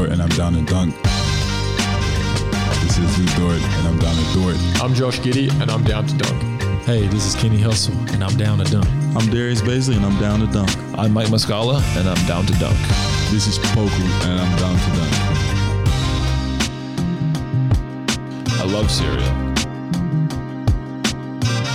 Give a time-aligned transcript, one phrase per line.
[0.00, 0.94] Dort, and I'm down to dunk.
[2.80, 4.56] This is Lu Dort, and I'm down to Dort.
[4.82, 6.42] I'm Josh Giddey, and I'm down to dunk.
[6.84, 8.86] Hey, this is Kenny Hustle, and I'm down to dunk.
[9.14, 10.74] I'm Darius Bazley, and I'm down to dunk.
[10.96, 12.78] I'm Mike Muscala, and I'm down to dunk.
[13.30, 15.12] This is Poku, and I'm down to dunk.
[18.58, 19.20] I love cereal.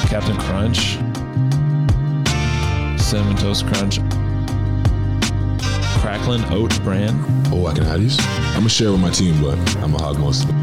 [0.10, 0.98] Captain Crunch,
[3.00, 4.00] Cinnamon Toast Crunch,
[6.16, 7.14] Cracklin Oat Bran.
[7.52, 8.18] Oh, I can have these.
[8.20, 10.56] I'm gonna share with my team, but I'm gonna hog most of it.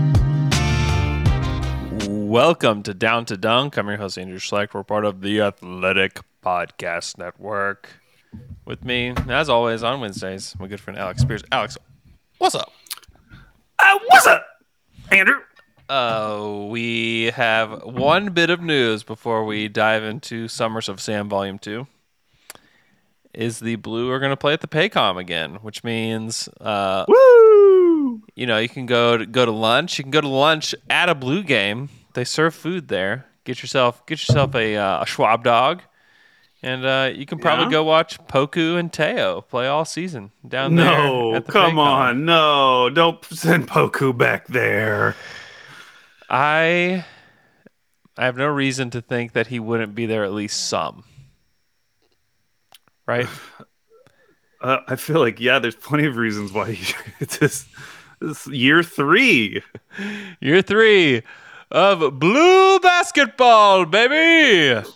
[2.09, 3.77] Welcome to Down to Dunk.
[3.77, 4.73] I'm your host, Andrew Schlecht.
[4.73, 7.91] We're part of the Athletic Podcast Network.
[8.65, 11.45] With me, as always, on Wednesdays, my good friend Alex Spears.
[11.53, 11.77] Alex,
[12.39, 12.73] what's up?
[13.79, 14.47] Uh, what's up,
[15.11, 15.41] Andrew?
[15.87, 21.59] Uh, we have one bit of news before we dive into Summers of Sam Volume
[21.59, 21.87] 2.
[23.35, 28.23] Is the Blue are going to play at the Paycom again, which means uh, Woo!
[28.37, 29.97] you know, you can go to, go to lunch.
[29.99, 31.89] You can go to lunch at a Blue game.
[32.13, 33.25] They serve food there.
[33.45, 35.81] Get yourself get yourself a, uh, a Schwab dog,
[36.63, 37.71] and uh, you can probably Yeah?
[37.71, 40.85] go watch Poku and Teo play all season down there.
[40.85, 41.79] No, the come Paycom.
[41.79, 45.17] on, no, don't send Poku back there.
[46.29, 47.05] I
[48.19, 51.05] I have no reason to think that he wouldn't be there at least some.
[53.07, 53.29] Right?
[54.61, 56.79] Uh, I feel like yeah, there's plenty of reasons why
[57.19, 57.67] it's just
[58.21, 59.61] this year three.
[60.41, 61.23] Year three
[61.73, 64.89] of blue basketball, baby.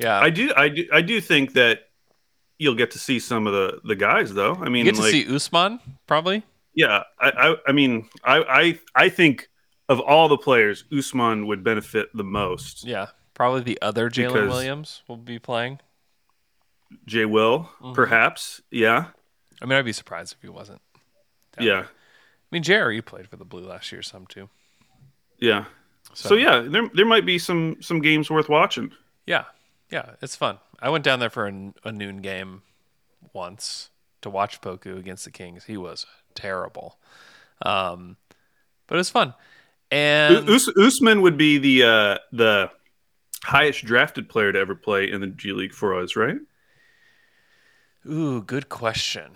[0.00, 0.18] Yeah.
[0.18, 1.90] I do, I do, I do think that
[2.58, 4.56] you'll get to see some of the the guys though.
[4.56, 5.78] I mean, you get to like, see Ousmane,
[6.08, 6.42] probably.
[6.74, 9.48] yeah, I, I, I mean, I, I, I think
[9.88, 12.84] of all the players, Ousmane would benefit the most.
[12.84, 13.06] Yeah.
[13.34, 15.78] Probably the other Jalen Williams will be playing.
[17.06, 17.92] Jay Will, Mm-hmm.
[17.94, 19.06] perhaps, yeah,
[19.60, 20.80] I mean, I'd be surprised if he wasn't.
[21.56, 21.80] down yeah.
[21.80, 21.86] I
[22.50, 24.48] mean, Jerry played for the Blue last year, some too.
[25.38, 25.64] yeah.
[26.14, 28.92] So, yeah, there there might be some some games worth watching.
[29.26, 29.44] Yeah,
[29.90, 30.58] yeah, it's fun.
[30.80, 32.62] I went down there for a, a noon game
[33.34, 33.90] once
[34.22, 35.64] to watch Poku against the Kings.
[35.64, 36.98] He was terrible,
[37.60, 38.16] um,
[38.86, 39.34] but it was fun.
[39.90, 42.70] And Us- Ousmane would be the uh, the
[43.44, 46.36] highest drafted player to ever play in the G League for us, right?
[48.06, 49.32] Ooh, good question.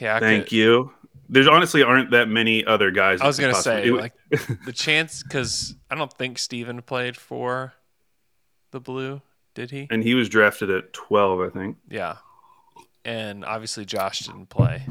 [0.00, 0.92] Yeah, I Thank could- you.
[1.30, 3.20] There's honestly aren't that many other guys.
[3.20, 4.14] I was gonna say like
[4.64, 7.74] the chance because I don't think Steven played for
[8.70, 9.20] the Blue.
[9.54, 9.88] Did he?
[9.90, 11.76] and he was drafted at 12, I think.
[11.90, 12.16] Yeah.
[13.04, 14.82] And obviously Josh didn't play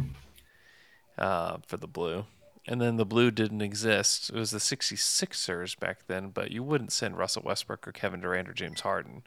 [1.18, 2.26] uh, for the Blue.
[2.68, 4.30] And then the Blue didn't exist.
[4.30, 8.50] It was the 66ers back then, but you wouldn't send Russell Westbrook or Kevin Durant
[8.50, 9.24] or James Harden.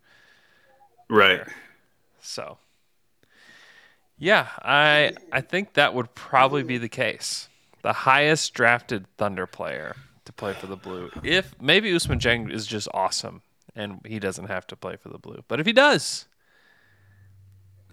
[1.08, 1.40] Right.
[2.20, 2.58] So,
[4.20, 7.48] yeah, I I think that would probably be the case.
[7.82, 11.10] The highest drafted Thunder player to play for the Blue.
[11.24, 13.42] If maybe Ousmane Dieng is just awesome
[13.74, 16.26] and he doesn't have to play for the Blue, but if he does,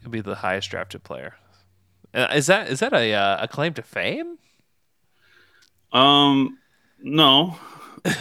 [0.01, 1.35] he'll be the highest drafted player.
[2.13, 4.37] Uh, is that is that a uh, a claim to fame?
[5.91, 6.59] Um,
[7.01, 7.57] no,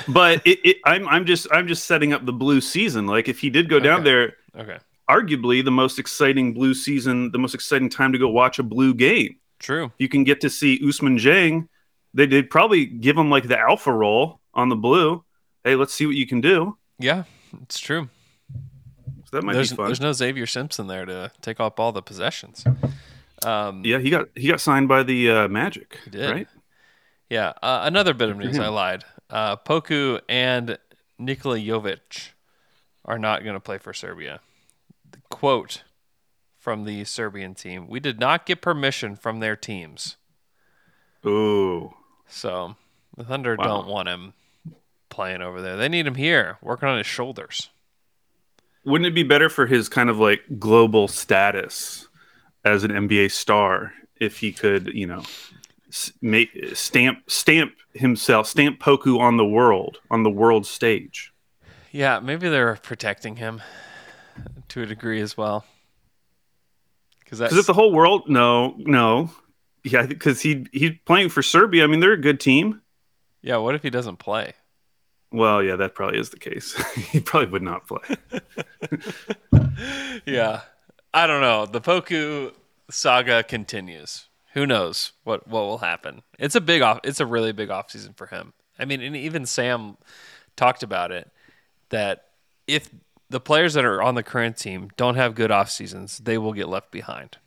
[0.09, 3.07] but it, it, I'm I'm just I'm just setting up the blue season.
[3.07, 4.05] Like if he did go down Okay.
[4.05, 4.79] there, Okay,
[5.09, 8.95] arguably the most exciting blue season, the most exciting time to go watch a blue
[8.95, 9.37] game.
[9.59, 9.93] true.
[9.99, 11.69] You can get to see Ousmane Dieng.
[12.15, 15.25] They did probably give him like the alpha role on the blue.
[15.65, 16.77] Hey, let's see what you can do.
[16.99, 17.25] Yeah,
[17.63, 18.09] it's true.
[19.25, 19.87] So that might There's be fun.
[19.87, 22.65] there's no Xavier Simpson there to take up all the possessions.
[23.45, 25.99] Um, yeah, he got he got signed by the uh, Magic.
[26.05, 26.31] He did.
[26.31, 26.49] right?
[27.29, 28.59] Yeah, uh, another bit of news.
[28.59, 29.05] I lied.
[29.29, 30.79] Uh, Poku and
[31.19, 32.31] Nikola Jovic
[33.05, 34.41] are not going to play for Serbia.
[35.37, 35.83] Quote
[36.59, 40.17] from the Serbian team: "We did not get permission from their teams,
[41.27, 41.95] Ooh,
[42.27, 42.77] so
[43.17, 43.65] the Thunder Wow.
[43.65, 44.33] don't want him
[45.11, 45.77] playing over there.
[45.77, 47.69] They need him here, working on his shoulders."
[48.85, 52.07] wouldn't it be better for his kind of like global status
[52.65, 55.25] as an NBA star if he could, you know,
[56.23, 61.33] make stamp stamp himself, stamp Poku on the world on the world stage?
[61.93, 63.61] Yeah, maybe they're protecting him
[64.69, 65.65] to a degree as well.
[67.21, 69.31] Because if the whole world, no, no,
[69.83, 71.85] yeah, because he he's playing for Serbia.
[71.85, 72.83] I mean, they're a good team.
[73.43, 73.57] yeah.
[73.57, 74.55] What if he doesn't play?
[75.33, 76.75] Well, yeah, that probably is the case.
[76.95, 78.17] he probably would not play.
[80.27, 80.63] yeah,
[81.13, 81.67] I don't know.
[81.67, 82.53] The Poku
[82.91, 84.27] saga continues.
[84.55, 86.23] Who knows what what will happen?
[86.39, 87.01] It's a big off.
[87.05, 88.53] It's a really big off season for him.
[88.79, 89.97] I mean, and even Sam
[90.55, 91.31] talked about it
[91.91, 92.25] that
[92.67, 92.89] if
[93.29, 96.53] the players that are on the current team don't have good off seasons, they will
[96.53, 97.39] get left behind.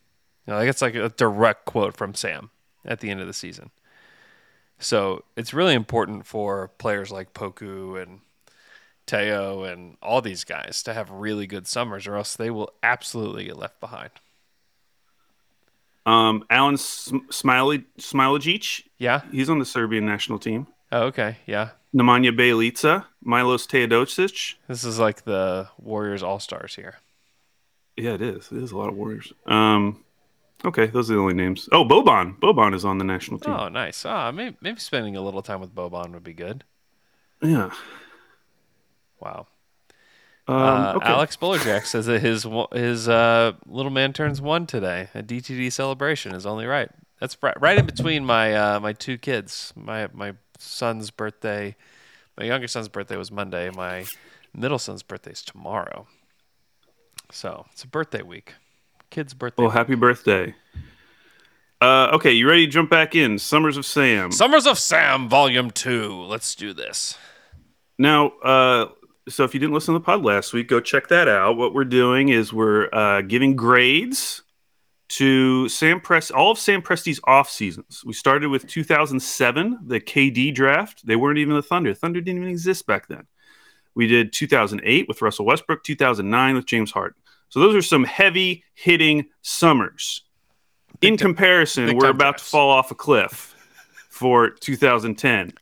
[0.45, 2.49] You know, like it's like a direct quote from Sam
[2.85, 3.71] at the end of the season.
[4.79, 8.19] So it's really important for players like Poku and
[9.05, 13.45] Teo and all these guys to have really good summers, or else they will absolutely
[13.45, 14.11] get left behind.
[16.05, 19.21] Um, Alan Smiley Smailagic, Yeah.
[19.31, 20.67] he's on the Serbian national team.
[20.91, 21.37] Oh, okay.
[21.45, 21.69] Yeah.
[21.95, 24.55] Nemanja Bjelica, Milos Teodosic.
[24.67, 26.95] This is like the Warriors All Stars here.
[27.97, 28.51] Yeah, it is.
[28.51, 29.33] It is a lot of Warriors.
[29.45, 30.03] Um,
[30.63, 31.67] okay, those are the only names.
[31.71, 32.39] Oh, Boban.
[32.39, 33.53] Boban is on the national team.
[33.53, 34.05] Oh, nice.
[34.05, 36.63] Ah, maybe, maybe spending a little time with Boban would be good.
[37.41, 37.71] Yeah.
[39.19, 39.47] Wow.
[40.47, 41.07] Um, Uh, okay.
[41.07, 45.09] Alex Bullerjack says that his his uh, little man turns one today.
[45.13, 46.89] A DTD celebration is only right.
[47.19, 49.73] That's right, right in between my uh, my two kids.
[49.75, 51.75] My my son's birthday,
[52.37, 53.69] my younger son's birthday was Monday.
[53.71, 54.05] My
[54.53, 56.07] middle son's birthday is tomorrow.
[57.31, 58.53] So it's a birthday week.
[59.09, 59.63] Kid's birthday.
[59.63, 59.77] Well, week.
[59.77, 60.55] happy birthday.
[61.81, 63.39] Uh, okay, you ready to jump back in?
[63.39, 64.31] Summers of Sam.
[64.31, 66.13] Summers of Sam, Volume Two.
[66.23, 67.17] Let's do this.
[67.97, 68.87] Now, uh,
[69.27, 71.57] so if you didn't listen to the pod last week, go check that out.
[71.57, 74.43] What we're doing is we're uh, giving grades
[75.09, 78.03] to Sam Prest, all of Sam Presti's off seasons.
[78.05, 81.05] We started with 2007, the KD draft.
[81.05, 81.93] They weren't even the Thunder.
[81.93, 83.25] Thunder didn't even exist back then.
[83.95, 87.15] We did 2008 with Russell Westbrook, 2009 with James Harden.
[87.49, 90.23] So those are some heavy hitting summers.
[91.01, 93.55] In comparison, we're about to fall off a cliff
[94.09, 95.53] for 2010.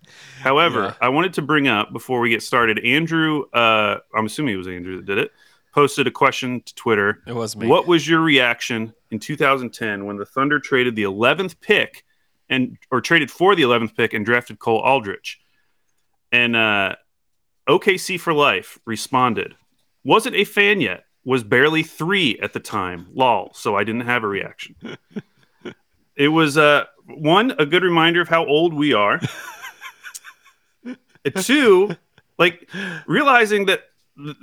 [0.41, 0.93] However, Yeah.
[0.99, 4.67] I wanted to bring up before we get started, Andrew, uh, I'm assuming it was
[4.67, 5.31] Andrew that did it,
[5.77, 7.21] posted a question to Twitter.
[7.27, 7.67] It was me.
[7.67, 12.03] What was your reaction in 2010 when the Thunder traded the 11th pick
[12.49, 15.39] and or traded for the 11th pick and drafted Cole Aldrich?
[16.31, 16.95] And uh,
[17.69, 19.53] OKC for life responded,
[20.03, 21.03] "Wasn't a fan yet.
[21.23, 23.05] Was barely three at the time.
[23.13, 23.51] Lol.
[23.53, 24.75] So I didn't have a reaction.
[26.15, 29.21] it was uh, one a good reminder of how old we are.
[31.43, 31.95] Two,
[32.39, 32.67] like
[33.05, 33.83] realizing that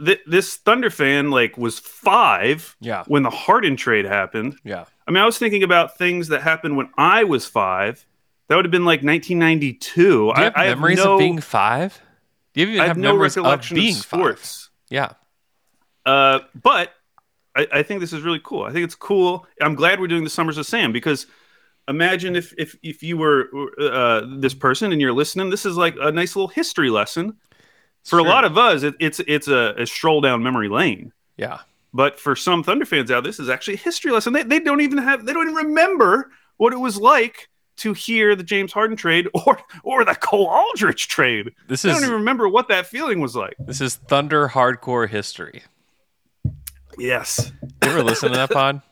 [0.04, 3.04] th- this Thunder fan like was five Yeah.
[3.06, 4.56] when the Harden trade happened.
[4.64, 4.84] Yeah.
[5.06, 8.06] I mean, I was thinking about things that happened when I was five.
[8.48, 9.94] That would have been like 1992.
[9.94, 12.00] Do you have I, I memories have no, of being five?
[12.52, 14.02] Do you even I have, have no memories recollection of of, being five?
[14.02, 14.70] sports.
[14.90, 15.12] Yeah.
[16.06, 16.90] Uh, but
[17.56, 18.64] I, I think this is really cool.
[18.64, 19.46] I think it's cool.
[19.60, 21.26] I'm glad we're doing the Summers of Sam because
[21.88, 23.48] imagine if if if you were
[23.80, 25.50] uh, this person and you're listening.
[25.50, 27.36] This is like a nice little history lesson.
[28.04, 31.12] For a lot of us, it, it's it's a, a stroll down memory lane.
[31.36, 31.60] Yeah.
[31.92, 34.32] But for some Thunder fans out, this is actually a history lesson.
[34.32, 38.36] They, they don't even have they don't even remember what it was like to hear
[38.36, 41.52] the James Harden trade or or the Cole Aldrich trade.
[41.68, 43.54] This They is don't even remember what that feeling was like.
[43.58, 45.62] this is Thunder hardcore history.
[46.98, 47.52] Yes.
[47.62, 48.82] You ever listen to that pod?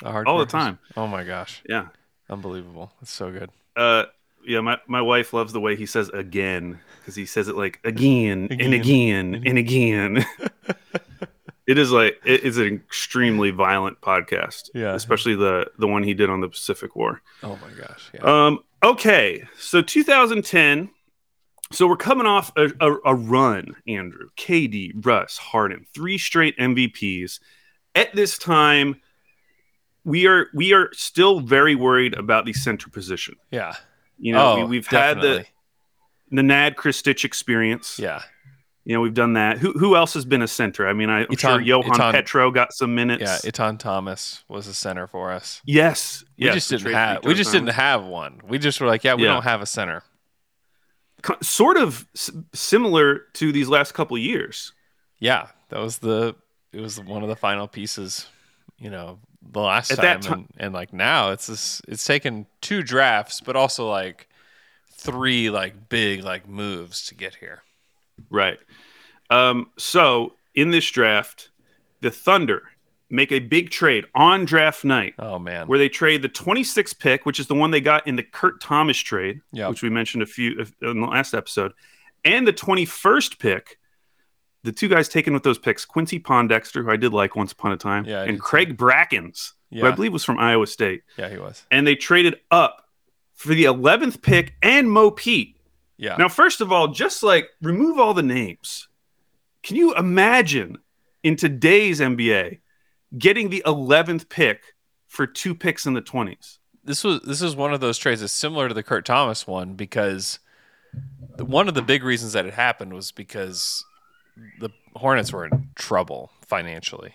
[0.00, 0.78] The All the time.
[0.88, 1.62] his- Oh my gosh.
[1.68, 1.88] Yeah.
[2.28, 2.92] Unbelievable.
[3.02, 3.50] It's so good.
[3.76, 4.04] Uh
[4.46, 7.80] yeah, my, my wife loves the way he says again because he says it like
[7.84, 9.34] again, and Again.
[9.34, 10.26] again and again.
[11.66, 14.70] it is like it is an extremely violent podcast.
[14.74, 14.94] Yeah.
[14.94, 17.22] Especially the the one he did on the Pacific War.
[17.42, 18.10] Oh my gosh.
[18.14, 18.20] Yeah.
[18.46, 20.90] Um, okay, so 2010.
[21.70, 27.40] So we're coming off a, a, a run, Andrew, KD, Russ, Harden, three straight MVPs.
[27.94, 29.00] At this time,
[30.04, 33.36] we are we are still very worried about the center position.
[33.50, 33.74] yeah.
[34.22, 35.44] You know, oh, we, we've had the
[36.30, 37.98] the Nad Krstic experience.
[37.98, 38.22] Yeah.
[38.84, 39.58] You know, we've done that.
[39.58, 40.86] Who who else has been a center?
[40.88, 43.22] I mean, I, I'm sure Johan Itan- Petro got some minutes.
[43.22, 43.50] Yeah.
[43.50, 45.60] Etan Thomas was a center for us.
[45.64, 48.40] yes, We yes, just didn't have we just didn't have one.
[48.48, 49.34] We just were like, yeah, we Yeah.
[49.34, 50.02] don't have a center.
[51.40, 54.72] Sort of s- similar to these last couple of years.
[55.20, 55.48] Yeah.
[55.68, 56.34] That was the
[56.72, 58.26] it was one of the final pieces,
[58.78, 59.18] you know,
[59.50, 60.32] the last At time.
[60.32, 64.28] and, and like now it's this it's taken two drafts, but also like
[64.90, 67.62] three like big like moves to get here.
[68.30, 68.58] Right.
[69.30, 71.50] Um, so in this draft,
[72.00, 72.62] the Thunder
[73.10, 75.66] make a big trade on draft night Oh man.
[75.66, 78.60] where they trade the 26th pick, which is the one they got in the Kurt
[78.60, 79.70] Thomas trade, Yep.
[79.70, 81.72] which we mentioned a few in the last episode,
[82.24, 83.78] and the 21st pick.
[84.64, 87.72] The two guys taken with those picks, Quincy Pondexter, who I did like once upon
[87.72, 91.02] a time, Yeah, I and Craig Brackins, who I believe was from Iowa State.
[91.16, 91.64] Yeah, he was.
[91.70, 92.86] And they traded up
[93.34, 95.56] for the 11th pick and Mo Pete.
[95.96, 96.16] Yeah.
[96.16, 98.88] Now, first of all, just like remove all the names.
[99.62, 100.78] Can you imagine
[101.22, 102.60] in today's NBA
[103.18, 104.74] getting the 11th pick
[105.06, 106.58] for two picks in the 20s?
[106.84, 109.74] this was this is one of those trades that's similar to the Kurt Thomas one
[109.74, 110.40] because
[111.38, 113.84] one of the big reasons that it happened was because
[114.60, 117.14] the Hornets were in trouble financially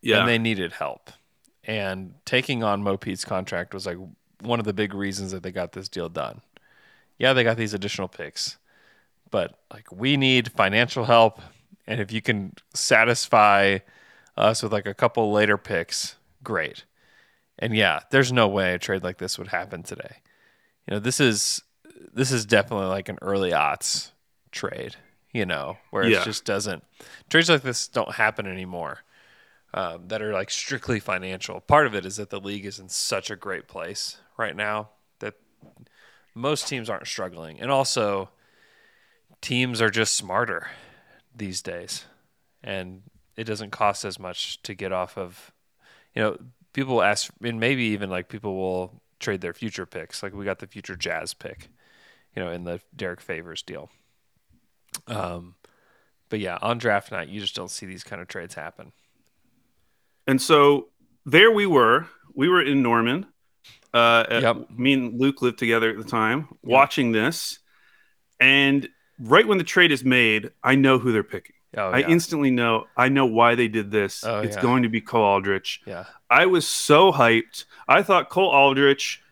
[0.00, 0.20] Yeah.
[0.20, 1.10] and they needed help.
[1.64, 3.98] And taking on Mo Pete's contract was like
[4.40, 6.40] one of the big reasons that they got this deal done.
[7.18, 8.56] yeah, they got these additional picks,
[9.30, 11.40] but like we need financial help,
[11.86, 13.78] and if you can satisfy
[14.36, 16.84] us with like a couple later picks, great.
[17.58, 20.16] And yeah, there's no way a trade like this would happen today.
[20.88, 21.62] You know, this is
[22.12, 24.10] this is definitely like an early aughts
[24.50, 24.96] trade.
[25.32, 26.20] You know, where Yeah.
[26.20, 26.84] it just doesn't
[27.30, 29.00] trades like this don't happen anymore.
[29.74, 31.60] Um, that are like strictly financial.
[31.60, 34.90] Part of it is that the league is in such a great place right now
[35.20, 35.34] that
[36.34, 38.28] most teams aren't struggling, and also
[39.40, 40.68] teams are just smarter
[41.34, 42.04] these days,
[42.62, 43.02] and
[43.36, 45.50] it doesn't cost as much to get off of.
[46.14, 46.38] You know,
[46.74, 50.22] people ask, and maybe even like people will trade their future picks.
[50.22, 51.70] Like we got the future Jazz pick,
[52.36, 53.88] you know, in the Derrick Favors deal.
[55.06, 55.54] Um,
[56.28, 58.92] but yeah, on draft night, you just don't see these kind of trades happen.
[60.26, 60.88] And so
[61.26, 62.06] there we were.
[62.34, 63.26] We were in Norman.
[63.92, 64.70] Uh, at- Yep.
[64.70, 67.58] Me and Luke lived together at the time, watching this.
[68.40, 71.56] And right when the trade is made, I know who they're picking.
[71.76, 72.84] Oh, I instantly know.
[72.98, 74.24] I know why they did this.
[74.24, 74.62] Oh, it's yeah.
[74.62, 75.80] going to be Cole Aldrich.
[75.86, 76.04] yeah.
[76.28, 77.64] I was so hyped.
[77.88, 79.22] I thought Cole Aldrich,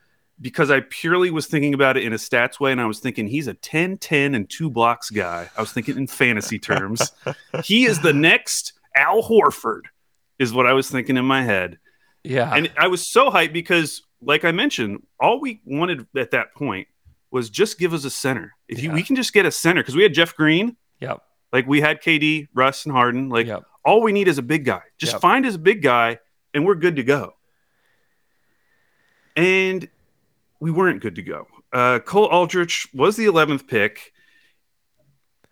[0.40, 3.26] because I purely was thinking about it in a stats way, and I was thinking
[3.26, 5.50] he's a 10 10 and two blocks guy.
[5.56, 7.12] I was thinking in fantasy terms.
[7.64, 9.82] he is the next Al Horford,
[10.38, 11.78] is what I was thinking in my head.
[12.24, 12.52] Yeah.
[12.54, 16.88] And I was so hyped because, like I mentioned, all we wanted at that point
[17.30, 18.54] was just give us a center.
[18.68, 21.20] If you, we can just get a center, because we had Jeff Green, yep.
[21.52, 23.28] like we had KD, Russ, and Harden.
[23.28, 23.62] Like Yep.
[23.84, 24.82] all we need is a big guy.
[24.98, 25.22] Just Yep.
[25.22, 26.18] find us a big guy,
[26.52, 27.34] and we're good to go.
[29.36, 29.88] And
[30.60, 31.46] we weren't good to go.
[31.72, 34.12] Uh, Cole Aldrich was the eleventh pick.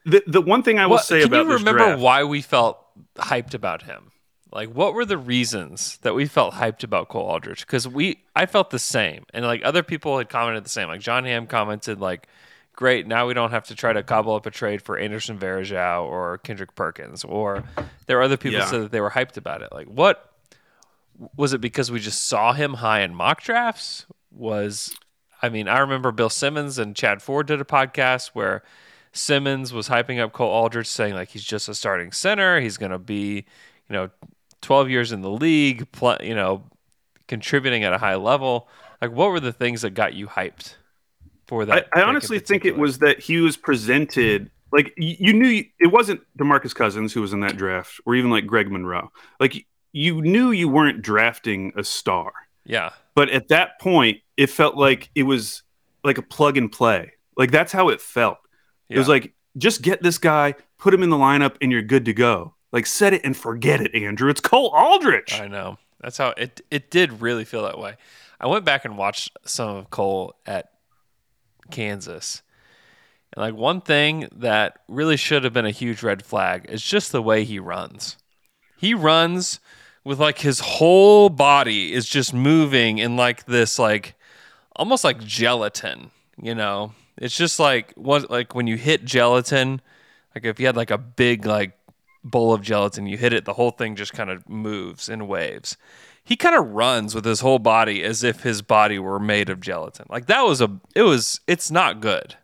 [0.04, 2.40] The the one thing I will What- say can about you remember draft, why we
[2.42, 2.78] felt
[3.16, 4.12] hyped about him?
[4.50, 7.66] Like, what were the reasons that we felt hyped about Cole Aldrich?
[7.66, 10.88] Because we, I felt the same, and like other people had commented the same.
[10.88, 12.26] Like John Hamm commented, like,
[12.74, 16.04] "Great, now we don't have to try to cobble up a trade for Anderson Varejao
[16.04, 17.62] or Kendrick Perkins." Or
[18.06, 18.64] there were other people Yeah.
[18.66, 19.70] said that they were hyped about it.
[19.70, 20.32] Like, what
[21.36, 21.60] was it?
[21.60, 24.06] Because we just saw him high in mock drafts?
[24.30, 24.96] Was
[25.42, 28.62] I mean, I remember Bill Simmons and Chad Ford did a podcast where
[29.12, 32.60] Simmons was hyping up Cole Aldrich, saying like he's just a starting center.
[32.60, 33.44] He's going to be,
[33.88, 34.10] you know,
[34.62, 35.86] 12 years in the league,
[36.20, 36.64] you know,
[37.26, 38.68] contributing at a high level.
[39.00, 40.74] Like, what were the things that got you hyped
[41.46, 41.88] for that?
[41.94, 46.20] I in honestly think it was that he was presented like you knew it wasn't
[46.38, 49.10] Demarcus Cousins who was in that draft, or even like Greg Monroe.
[49.40, 52.32] Like you knew you weren't drafting a star.
[52.66, 55.62] yeah, but at that point it felt like it was
[56.04, 58.38] like a plug and play like that's how it felt
[58.88, 62.04] it was like just get this guy put him in the lineup and you're good
[62.04, 65.78] to go like set it and forget it andrew it's cole aldrich I know.
[66.00, 67.96] That's how it it did really feel that way.
[68.40, 70.70] I went back and watched some of Cole at
[71.70, 72.42] Kansas.
[73.32, 77.12] And like one thing that really should have been a huge red flag is just
[77.12, 78.16] the way he runs.
[78.76, 79.58] He runs
[80.08, 84.14] with like his whole body is just moving in like this like
[84.74, 86.10] almost like gelatin,
[86.40, 86.94] you know.
[87.18, 89.82] It's just like what like when you hit gelatin,
[90.34, 91.78] like if you had like a big like
[92.24, 95.76] bowl of gelatin, you hit it, the whole thing just kind of moves in waves.
[96.24, 99.60] He kind of runs with his whole body as if his body were made of
[99.60, 100.06] gelatin.
[100.08, 102.34] Like that was a it was it's not good.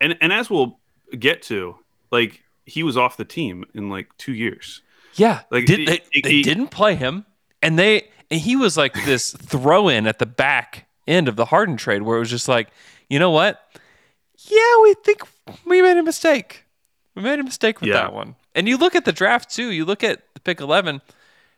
[0.00, 0.80] and and as we'll
[1.16, 1.76] get to
[2.10, 4.82] like he was off the team in like two years
[5.14, 7.26] Yeah, Like, did, he- they, he- they didn't play him,
[7.62, 11.46] and they and he was like this throw in at the back end of the
[11.46, 12.68] Harden trade, where it was just like,
[13.10, 13.60] you know what?
[14.48, 15.22] Yeah, we think
[15.66, 16.64] we made a mistake.
[17.14, 17.96] We made a mistake with Yeah.
[17.96, 18.36] that one.
[18.54, 19.70] And you look at the draft too.
[19.70, 21.02] You look at the pick eleven.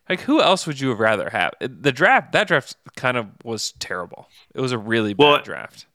[0.09, 1.55] Like who else would you have rather have?
[1.61, 4.29] The draft that draft kind of was terrible.
[4.55, 5.87] It was a really bad Well, draft.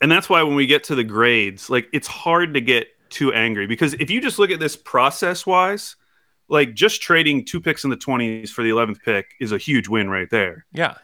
[0.00, 3.32] and that's why when we get to the grades like it's hard to get too
[3.32, 5.94] angry because if you just look at this process wise
[6.48, 9.88] like just trading two picks in the 20s for the 11th pick is a huge
[9.88, 10.96] win right there Yeah,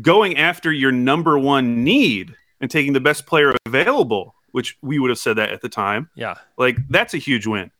[0.00, 5.10] going after your number one need and taking the best player available, which we would
[5.10, 7.70] have said that at the time, yeah, like that's a huge win.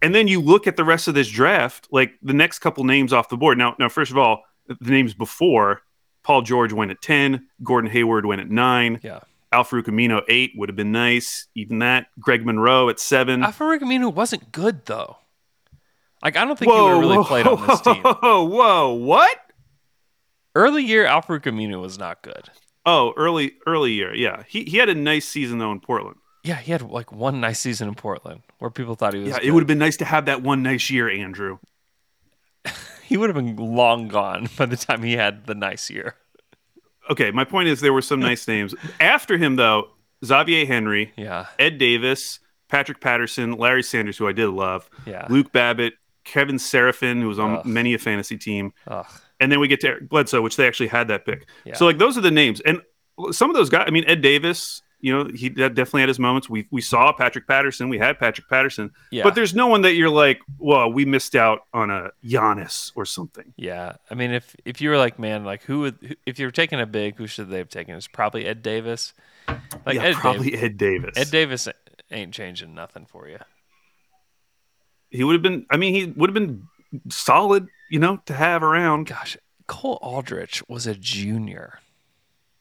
[0.00, 3.12] And then you look at the rest of this draft, like the next couple names
[3.12, 3.58] off the board.
[3.58, 5.82] Now, now first of all, the names before
[6.22, 9.20] Paul George went at 10, Gordon Hayward went at 9, yeah.
[9.50, 12.08] Al-Farouq Aminu 8 would have been nice, even that.
[12.20, 13.42] Greg Monroe at 7.
[13.42, 15.16] Al-Farouq Aminu wasn't good though.
[16.22, 18.02] Like I don't think he would really played on this team.
[18.02, 19.38] Whoa, whoa, what?
[20.54, 22.48] Early year Al-Farouq Aminu was not good.
[22.84, 24.14] Oh, early early year.
[24.14, 24.42] Yeah.
[24.48, 26.16] He he had a nice season though in Portland.
[26.44, 29.28] Yeah, he had like one nice season in Portland where people thought he was.
[29.28, 29.44] Yeah, good.
[29.48, 31.58] it would have been nice to have that one nice year, Andrew.
[33.04, 36.14] He would have been long gone by the time he had the nice year.
[37.08, 39.88] okay, my point is there were some nice names after him though.
[40.24, 41.46] Xavier Henry, Yeah.
[41.58, 45.26] Ed Davis, Patrick Patterson, Larry Sanders, who I did love, Yeah.
[45.30, 45.94] Luke Babbitt,
[46.28, 47.64] Kevin Seraphin, who was on Ugh.
[47.66, 49.06] many a fantasy team, Ugh.
[49.40, 51.46] and then we get to Eric Bledsoe, which they actually had that pick.
[51.64, 51.74] Yeah.
[51.74, 52.82] So like those are the names, and
[53.32, 53.84] some of those guys.
[53.86, 56.48] I mean, Ed Davis, you know, he definitely had his moments.
[56.50, 59.22] We we saw Patrick Patterson, we had Patrick Patterson, Yeah.
[59.24, 63.04] but there's no one that you're like, well, we missed out on a Giannis or
[63.06, 63.54] something.
[63.56, 66.80] Yeah, I mean, if if you were like, man, like who would if you're taking
[66.80, 67.94] a big, who should they have taken?
[67.96, 69.14] It's probably Ed Davis.
[69.86, 71.16] Like yeah, Ed probably Davis, Ed Davis.
[71.16, 71.68] Ed Davis
[72.10, 73.38] ain't changing nothing for you.
[75.10, 75.66] He would have been.
[75.70, 76.66] I mean, he would have been
[77.08, 79.06] solid, you know, to have around.
[79.06, 79.36] Gosh,
[79.66, 81.80] Cole Aldrich was a junior.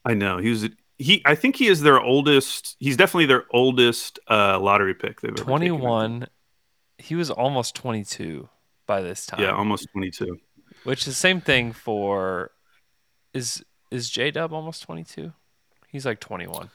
[0.05, 0.69] I know he was.
[0.99, 2.75] He, I think he is their oldest.
[2.79, 5.81] He's definitely their oldest uh, lottery pick they've ever taken, I Twenty think.
[5.81, 6.27] one.
[6.97, 8.49] He was almost twenty two
[8.87, 9.41] by this time.
[9.41, 10.39] Yeah, almost twenty-two.
[10.83, 12.51] Which is the same thing for
[13.33, 15.33] is is J Dub almost twenty two?
[15.89, 16.71] He's like twenty one.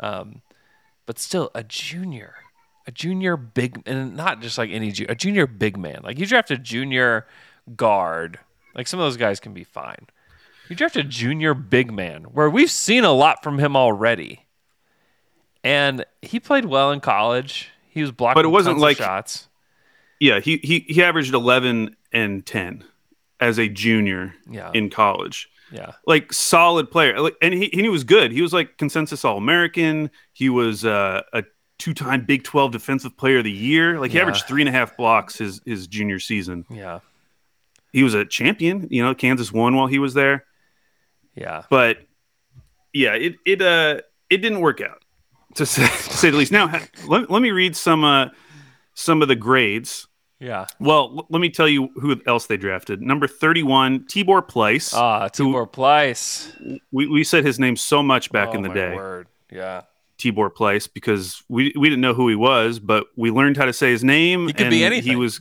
[0.00, 0.42] Um,
[1.06, 2.34] but still a junior,
[2.86, 6.00] a junior big, and not just like any a junior big man.
[6.04, 7.26] Like you draft a junior
[7.76, 8.38] guard,
[8.74, 10.06] like some of those guys can be fine.
[10.68, 14.46] You draft a junior big man, where we've seen a lot from him already,
[15.64, 17.70] and he played well in college.
[17.88, 19.48] He was blocking, But it wasn't like- shots.
[20.18, 22.84] Yeah, he he he averaged eleven and ten
[23.38, 25.50] as a junior Yeah, in college.
[25.70, 28.32] yeah, Like solid player, like, and he and he was good.
[28.32, 30.10] He was like consensus All American.
[30.32, 31.44] He was uh, a
[31.78, 33.98] two-time Big Twelve Defensive Player of the Year.
[34.00, 34.22] Like he Yeah.
[34.22, 36.64] averaged three and a half blocks his his junior season.
[36.70, 37.00] yeah,
[37.92, 38.88] He was a champion.
[38.90, 40.44] You know, Kansas won while he was there.
[41.34, 41.62] yeah.
[41.70, 41.98] but
[42.92, 45.02] yeah, it it uh it didn't work out
[45.56, 46.52] to say, to say the least.
[46.52, 48.28] Now let, let me read some uh
[48.94, 50.06] some of the grades.
[50.38, 50.66] Yeah.
[50.80, 53.00] Well, l- let me tell you who else they drafted.
[53.02, 54.92] Number thirty-one, Tibor Pleiss.
[54.94, 56.52] Ah, Tibor Pleiss.
[56.92, 59.28] we we said his name so much back Oh, in the my day, Word.
[59.50, 59.82] Yeah.
[60.32, 63.72] Tibor Pleiss, because we we didn't know who he was, but we learned how to
[63.72, 64.46] say his name.
[64.48, 65.18] He could be and He anything.
[65.18, 65.40] was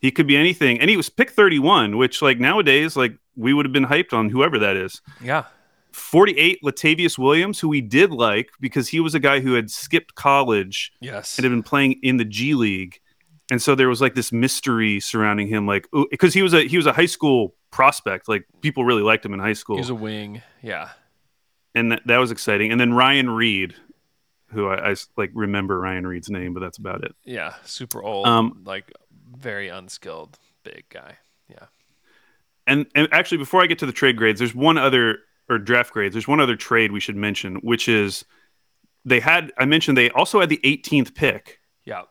[0.00, 3.66] he could be anything, and he was pick thirty-one, which like nowadays, like we would
[3.66, 5.00] have been hyped on whoever that is.
[5.22, 5.44] Yeah.
[5.92, 10.14] 48 Latavious Williams, who we did like because he was a guy who had skipped
[10.14, 11.36] college Yes.
[11.36, 13.00] and had been playing in the G League.
[13.50, 16.76] And so there was like this mystery surrounding him, like because he was a he
[16.76, 19.90] was a high school prospect, like people really liked him in high school, He was
[19.90, 20.42] a wing.
[20.62, 20.90] Yeah.
[21.74, 22.70] and that, that was exciting.
[22.70, 23.74] And then Ryan Reid,
[24.52, 27.14] who I, I like remember Ryan Reid's name, but that's about it.
[27.24, 27.54] Yeah.
[27.64, 28.26] Super old.
[28.26, 28.92] Um, like
[29.36, 31.16] very unskilled big guy.
[31.48, 31.66] Yeah.
[32.66, 35.92] And and actually, before I get to the trade grades, there's one other or draft
[35.92, 36.14] grades.
[36.14, 38.24] There's one other trade we should mention, which is
[39.04, 41.60] they had I mentioned they also had the 18th pick.
[41.84, 42.02] Yeah.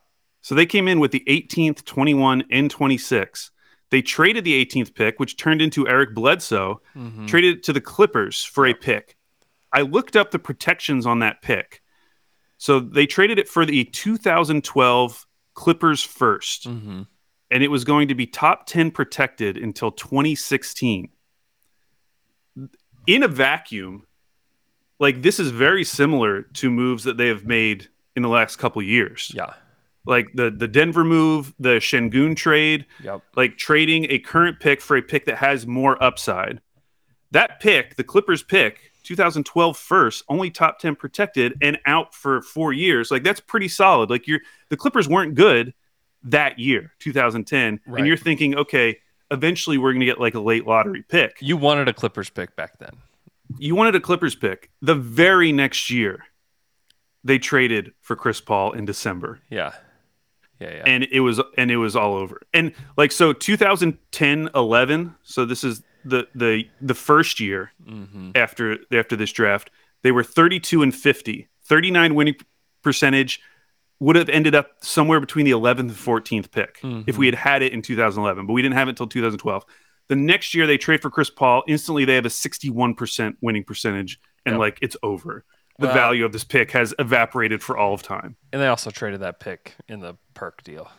[0.41, 3.51] So they came in with the 18th, 21, and 26.
[3.91, 7.27] They traded the 18th pick, which turned into Eric Bledsoe, Mhm.
[7.27, 9.17] traded it to the Clippers for a pick.
[9.73, 11.81] I looked up the protections on that pick.
[12.59, 17.07] So they traded it for the 2012 Clippers 1st, Mhm.
[17.49, 21.09] and it was going to be top 10 protected until 2016.
[23.07, 24.05] In a vacuum,
[24.99, 28.81] like this is very similar to moves that they have made in the last couple
[28.81, 29.53] years Yeah.
[30.05, 33.23] like the the Denver move, the Sengun trade, Yep.
[33.37, 36.61] like trading a current pick for a pick that has more upside.
[37.31, 42.73] That pick, the Clippers pick, 2012 first, only top 10 protected and out for 4
[42.73, 43.11] years.
[43.11, 44.09] Like that's pretty solid.
[44.09, 45.73] Like you're the Clippers weren't good
[46.23, 47.99] that year, 2010, Right.
[47.99, 48.97] and you're thinking, okay,
[49.31, 51.37] eventually we're going to get like a late lottery pick.
[51.39, 52.91] You wanted a Clippers pick back then.
[53.57, 54.69] You wanted a Clippers pick.
[54.81, 56.25] The very next year,
[57.23, 59.39] they traded for Chris Paul in December.
[59.49, 59.71] Yeah.
[60.59, 60.73] Yeah.
[60.73, 60.83] Yeah.
[60.85, 65.63] and it was and it was all over and like so 2010 11 so this
[65.63, 68.31] is the the the first year mm-hmm.
[68.35, 69.69] after after this draft
[70.03, 72.35] they were 32 and 50 39 winning
[72.81, 73.39] percentage
[73.99, 77.61] would have ended up somewhere between the 11th and 14th pick if we had had
[77.61, 79.65] it in 2011 but we didn't have it until 2012
[80.07, 84.19] the next year they trade for chris paul instantly they have a 61% winning percentage
[84.45, 84.59] and Yep.
[84.59, 85.43] like it's over
[85.79, 88.89] the Well- value of this pick has evaporated for all of time And they also
[88.91, 90.89] traded that pick in the perk deal.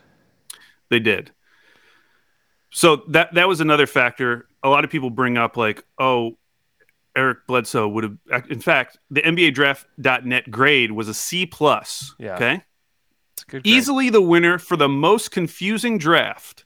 [0.89, 1.33] They did.
[2.70, 4.46] So that that was another factor.
[4.62, 6.37] A lot of people bring up like, oh,
[7.16, 8.50] Eric Bledsoe would have.
[8.50, 12.14] In fact, the NBA Draft.net grade was a C plus.
[12.18, 12.37] Yeah.
[12.37, 12.62] Okay.
[13.48, 13.66] Good.
[13.66, 16.64] Easily the winner for the most confusing draft.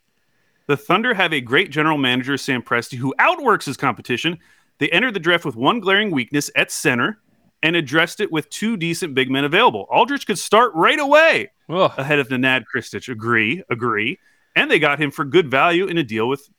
[0.67, 4.37] The Thunder have a great general manager, Sam Presti, who outworks his competition.
[4.79, 7.19] They entered the draft with one glaring weakness at center
[7.63, 9.87] and addressed it with two decent big men available.
[9.89, 11.91] Aldrich could start right away Ugh.
[11.97, 13.09] ahead of Nenad Krstic.
[13.09, 14.19] Agree, agree.
[14.55, 16.49] And they got him for good value in a deal with,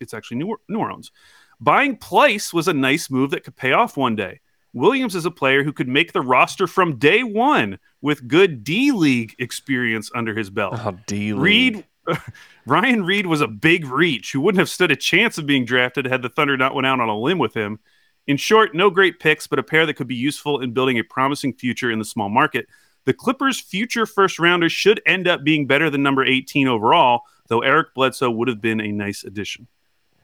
[0.00, 1.12] it's actually New, New Orleans.
[1.60, 4.40] Buying Pleiss was a nice move that could pay off one day.
[4.72, 8.92] Williams is a player who could make the roster from day one with good D
[8.92, 10.74] League experience under his belt.
[10.76, 11.86] Oh, D Reid
[12.66, 16.06] Ryan Reid was a big reach who wouldn't have stood a chance of being drafted
[16.06, 17.78] had the Thunder not went out on a limb with him.
[18.26, 21.04] In short, no great picks, but a pair that could be useful in building a
[21.04, 22.66] promising future in the small market.
[23.04, 27.60] The Clippers' future first rounders should end up being better than number 18 overall, though
[27.60, 29.68] Eric Bledsoe would have been a nice addition.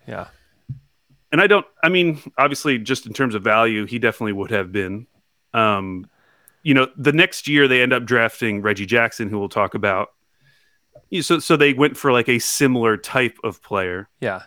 [0.07, 0.29] Yeah.
[1.31, 4.71] And I don't, I mean, obviously, just in terms of value, he definitely would have
[4.73, 5.07] been.
[5.55, 6.07] Um,
[6.63, 10.11] you know, the next year they end up drafting Reggie Jackson, who we'll talk about.
[11.21, 14.09] So, so they went for like a similar type of player.
[14.21, 14.43] Yeah.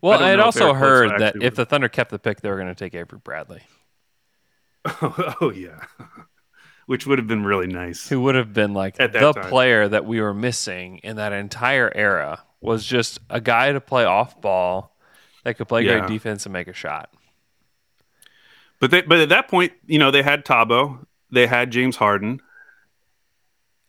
[0.00, 2.66] Well, I had also heard that if the Thunder kept the pick, they were going
[2.66, 3.62] to take Avery Bradley,
[5.00, 5.84] oh yeah,
[6.92, 8.06] which would have been really nice.
[8.10, 9.32] who would have been like the time.
[9.48, 14.04] player that we were missing in that entire era was just a guy to play
[14.04, 14.94] off ball
[15.42, 16.00] that could play Yeah.
[16.00, 17.08] great defense and make a shot.
[18.78, 22.42] But they, but at that point, you know, they had Thabo, they had James Harden.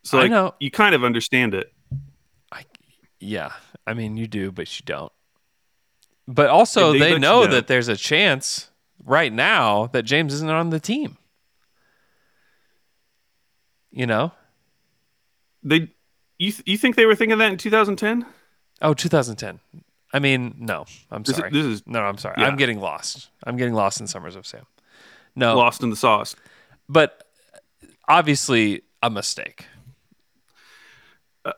[0.04, 0.56] So I know.
[0.62, 1.74] you kind of understand it.
[3.20, 3.52] Yeah,
[3.86, 5.12] I mean you do, but you don't.
[6.26, 8.70] But also, they- they but you know that there's a chance
[9.04, 11.18] right now that James isn't on the team.
[13.94, 14.32] You know?
[15.64, 15.92] They,
[16.40, 18.26] you, th- you think they were thinking that in 2010?
[18.82, 19.60] Oh, 2010.
[20.12, 21.52] I mean, no, I'm This is- sorry.
[21.52, 22.36] this is- no, I'm sorry.
[22.40, 22.48] yeah.
[22.48, 23.30] I'm getting lost.
[23.46, 24.66] I'm getting lost in Summers of Sam.
[25.36, 26.36] No, Lost in the sauce.
[26.90, 27.24] but
[28.08, 29.66] obviously a mistake.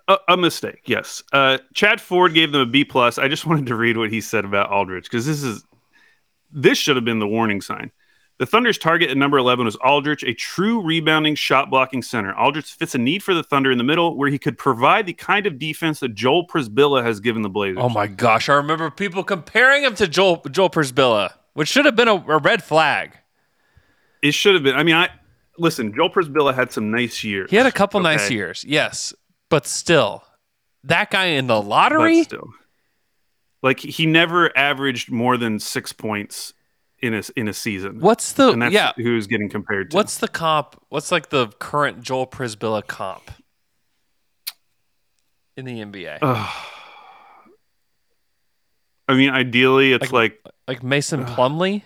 [0.08, 1.22] A, a mistake, yes.
[1.32, 3.18] Uh, Chad Ford gave them a B plus.
[3.20, 5.64] I just wanted to read what he said about Aldrich because this is
[6.52, 7.92] this should have been the warning sign.
[8.38, 12.36] The Thunder's target at number 11 was Aldrich, a true rebounding, shot blocking center.
[12.36, 15.14] Aldrich fits a need for the Thunder in the middle where he could provide the
[15.14, 17.78] kind of defense that Joel Przybilla has given the Blazers.
[17.80, 21.96] Oh my gosh, I remember people comparing him to Joel Joel Przybilla, which should have
[21.96, 23.18] been a, a red flag.
[24.22, 24.76] It should have been.
[24.76, 25.10] I mean, I
[25.58, 25.94] listen.
[25.96, 27.50] Joel Przybilla had some nice years.
[27.50, 29.14] He had a couple nice years, yes,
[29.50, 30.26] but still,
[30.84, 32.24] that guy in the but lottery.
[32.24, 32.50] still,
[33.64, 36.54] like he never averaged more than six points
[37.06, 38.00] in a in a season.
[38.00, 38.92] What's the And that's yeah?
[38.98, 39.96] who he was getting compared to.
[39.98, 40.76] What's the comp?
[40.90, 43.32] What's like the current Joel Przybilla comp
[45.56, 46.20] in the NBA?
[49.08, 51.84] I mean, ideally, it's like, like Mason Plumlee?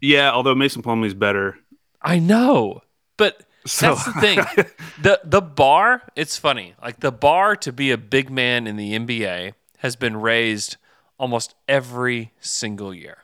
[0.00, 0.30] yeah.
[0.30, 1.58] Although Mason Plumlee's better.
[2.00, 2.82] I know,
[3.16, 4.36] but So- that's the thing.
[5.02, 6.02] the The bar.
[6.14, 6.74] It's funny.
[6.80, 10.76] Like the bar to be a big man in the NBA has been raised
[11.18, 13.18] almost every single year.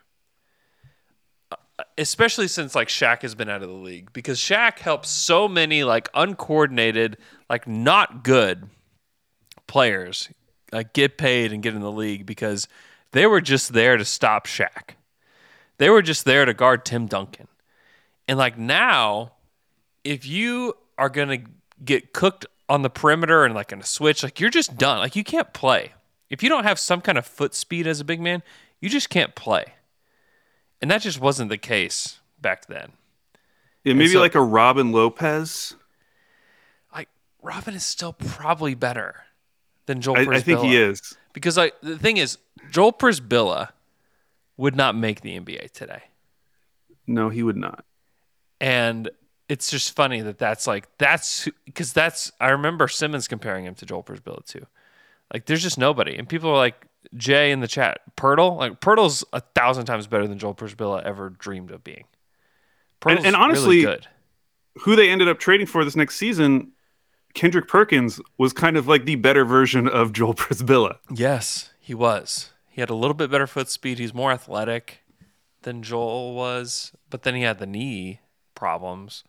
[1.99, 5.83] Especially since like Shaq has been out of the league because Shaq helps so many
[5.83, 7.17] like uncoordinated,
[7.49, 8.69] like not good
[9.67, 10.29] players
[10.75, 12.69] like get paid and get in the league because
[13.13, 14.97] they were just there to stop Shaq.
[15.79, 17.49] They were just there to guard Tim Duncan.
[18.27, 19.33] And like now,
[20.03, 21.39] if you are gonna
[21.85, 24.99] get cooked on the perimeter and like in a switch, like you're just done.
[24.99, 25.93] Like you can't play.
[26.29, 28.43] If you don't have some kind of foot speed as a big man,
[28.81, 29.75] you just can't play.
[30.85, 32.92] And that just wasn't the case back then.
[33.85, 35.77] Yeah, maybe so- like a Robin Lopez.
[36.94, 37.09] Like
[37.40, 39.25] Robin is still probably better
[39.87, 41.16] than Joel I, I think he is.
[41.33, 42.37] Because like the thing is,
[42.70, 43.70] Joel Przybilla
[44.59, 46.03] would not make the NBA today.
[47.07, 47.87] No, he would not.
[48.61, 49.09] and
[49.49, 53.87] it's just funny that that's like that's because that's I remember Simmons comparing him to
[53.87, 54.66] Joel Przybilla too.
[55.33, 56.87] Like there's just nobody, and people are like
[57.17, 61.31] Jay in the chat, Poeltl, like Poeltl's a thousand times better than Joel Przybilla ever
[61.31, 62.05] dreamed of being.
[63.01, 64.07] Poeltl's and really honestly- good.
[64.81, 66.73] Who they ended up trading for this next season,
[67.35, 70.97] Kendrick Perkins was kind of like the better version of Joel Przybilla.
[71.14, 72.51] Yes, he was.
[72.69, 74.01] He had a little bit better foot speed.
[74.01, 75.03] He's more athletic
[75.62, 78.21] than Joel was, but then he had the knee
[78.57, 79.23] problems,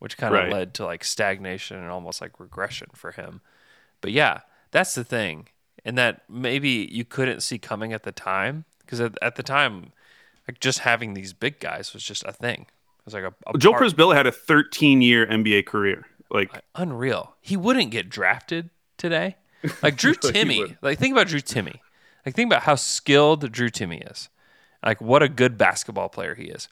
[0.00, 0.52] which kind of Right.
[0.52, 3.40] led to like stagnation and almost like regression for him.
[4.00, 4.40] But yeah,
[4.72, 5.46] that's the thing.
[5.84, 9.92] And that maybe you couldn't see coming at the time because at, at the time,
[10.46, 12.62] like just having these big guys was just a thing.
[12.62, 16.06] It was like a, a Joel part- Przybilla had a 13 year NBA career.
[16.30, 17.34] Like, unreal.
[17.40, 19.36] He wouldn't get drafted today.
[19.82, 20.76] Like Drew Timme.
[20.82, 21.80] Like think about Drew Timme.
[22.24, 24.28] Like think about how skilled Drew Timme is.
[24.84, 26.68] Like what a good basketball player he is.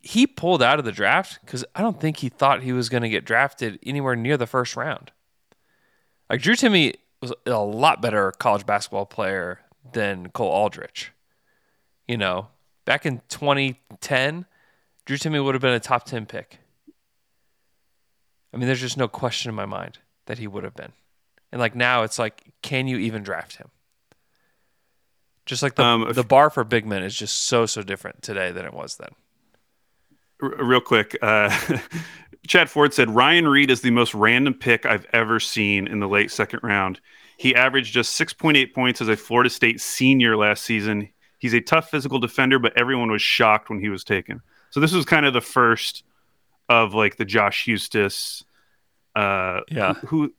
[0.00, 3.02] He pulled out of the draft because I don't think he thought he was going
[3.02, 5.12] to get drafted anywhere near the first round.
[6.30, 9.60] Like Drew Timme was a lot better college basketball player
[9.92, 11.12] than Cole Aldrich.
[12.06, 12.48] You know,
[12.84, 14.46] back in 2010,
[15.04, 16.58] Drew Timme would have been a top 10 pick.
[18.52, 20.92] I mean, there's just no question in my mind that he would have been.
[21.50, 23.70] And like now, it's like, can you even draft him?
[25.46, 28.50] Just like the Um, the bar for big men is just so so different today
[28.50, 29.10] than it was then.
[30.42, 31.50] R- real quick, uh,
[32.46, 36.08] Chad Ford said Ryan Reid is the most random pick I've ever seen in the
[36.08, 37.00] late second round.
[37.36, 41.08] He averaged just 6.8 points as a Florida State senior last season.
[41.38, 44.40] He's a tough physical defender, but everyone was shocked when he was taken.
[44.70, 46.04] So this was kind of the first
[46.68, 48.44] of like the Josh Eustace.
[49.14, 49.94] Uh, Yeah.
[50.06, 50.32] Who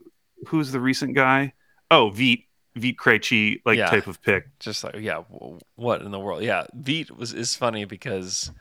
[0.47, 1.53] who's the recent guy?
[1.91, 2.39] Oh, Vit
[2.75, 3.87] Vit Krejci like Yeah.
[3.87, 4.47] type of pick.
[4.59, 6.43] Just like yeah, w- what in the world?
[6.43, 8.51] Yeah, Vit was is funny because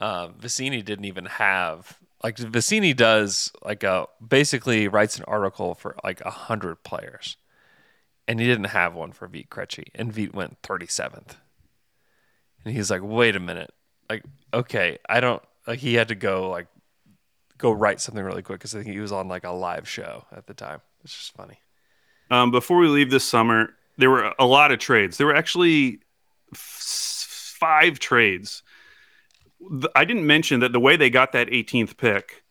[0.00, 5.96] uh, Vecenie didn't even have like Vecenie does like a basically writes an article for
[6.02, 7.36] like a hundred players,
[8.26, 11.36] and he didn't have one for Vit Krejci, and Vit went thirty seventh,
[12.64, 13.72] and he's like, wait a minute,
[14.08, 16.68] like okay, I don't like he had to go like
[17.58, 20.24] go write something really quick because I think he was on like a live show
[20.32, 20.80] at the time.
[21.04, 21.60] It's just funny.
[22.30, 25.16] Um, before we leave this summer, there were a lot of trades.
[25.16, 26.00] There were actually
[26.52, 28.62] f- five trades.
[29.94, 32.42] I didn't mention that the way they got that 18th pick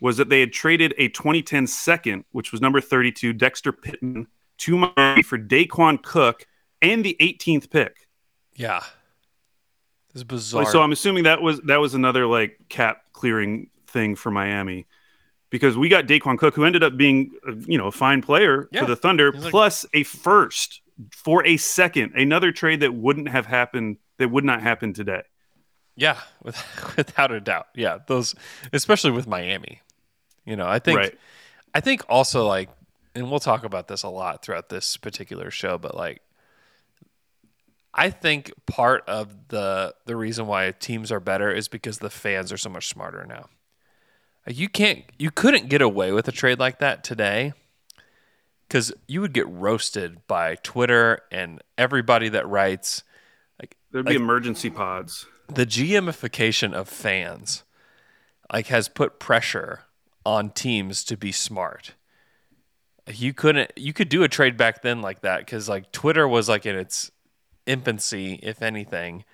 [0.00, 4.26] was that they had traded a 2010 second, which was number 32, Dexter Pittman,
[4.58, 6.46] to Miami for Daequan Cook
[6.80, 8.08] and the 18th pick.
[8.54, 8.82] Yeah,
[10.14, 10.66] it's bizarre.
[10.66, 14.86] So I'm assuming that was that was another like cap clearing thing for Miami.
[15.50, 17.30] Because we got Daequan Cook, who ended up being,
[17.66, 18.80] you know, a fine player Yeah.
[18.80, 23.44] for the Thunder, like- plus a first for a second, another trade that wouldn't have
[23.46, 25.22] happened, that would not happen today.
[25.96, 26.56] Yeah, with,
[26.96, 27.68] without a doubt.
[27.74, 28.34] Yeah, those,
[28.72, 29.80] especially with Miami.
[30.44, 31.18] You know, I think, Right.
[31.74, 32.68] I think also like,
[33.14, 36.22] and we'll talk about this a lot throughout this particular show, but like,
[37.94, 42.50] I think part of the the reason why teams are better is because the fans
[42.50, 43.50] are so much smarter now.
[44.46, 47.52] You can't, you couldn't get away with a trade like that today,
[48.66, 53.04] because you would get roasted by Twitter and everybody that writes
[53.60, 55.26] like There'd be Like- emergency pods.
[55.54, 57.64] The GMification of fans
[58.52, 59.80] like has put pressure
[60.24, 61.94] on teams to be smart.
[63.06, 66.48] You couldn't you could do a trade back then like that cuz like Twitter was
[66.48, 67.10] like in its
[67.66, 69.24] infancy if anything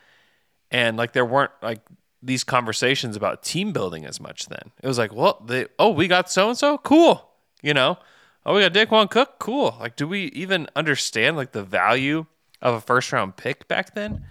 [0.70, 1.80] and like there weren't like
[2.22, 4.72] these conversations about team building as much then.
[4.82, 7.30] It was like, well, they oh, we got so and so, cool.
[7.62, 7.98] You know,
[8.44, 9.76] oh, we got Daequan Cook, cool.
[9.80, 12.26] Like, do we even understand like the value
[12.60, 14.24] of a first round pick back then,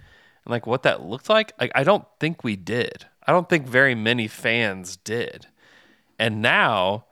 [0.48, 1.52] and like what that looked like?
[1.60, 3.04] Like, I don't think we did.
[3.26, 5.46] I don't think very many fans did.
[6.18, 7.04] And now,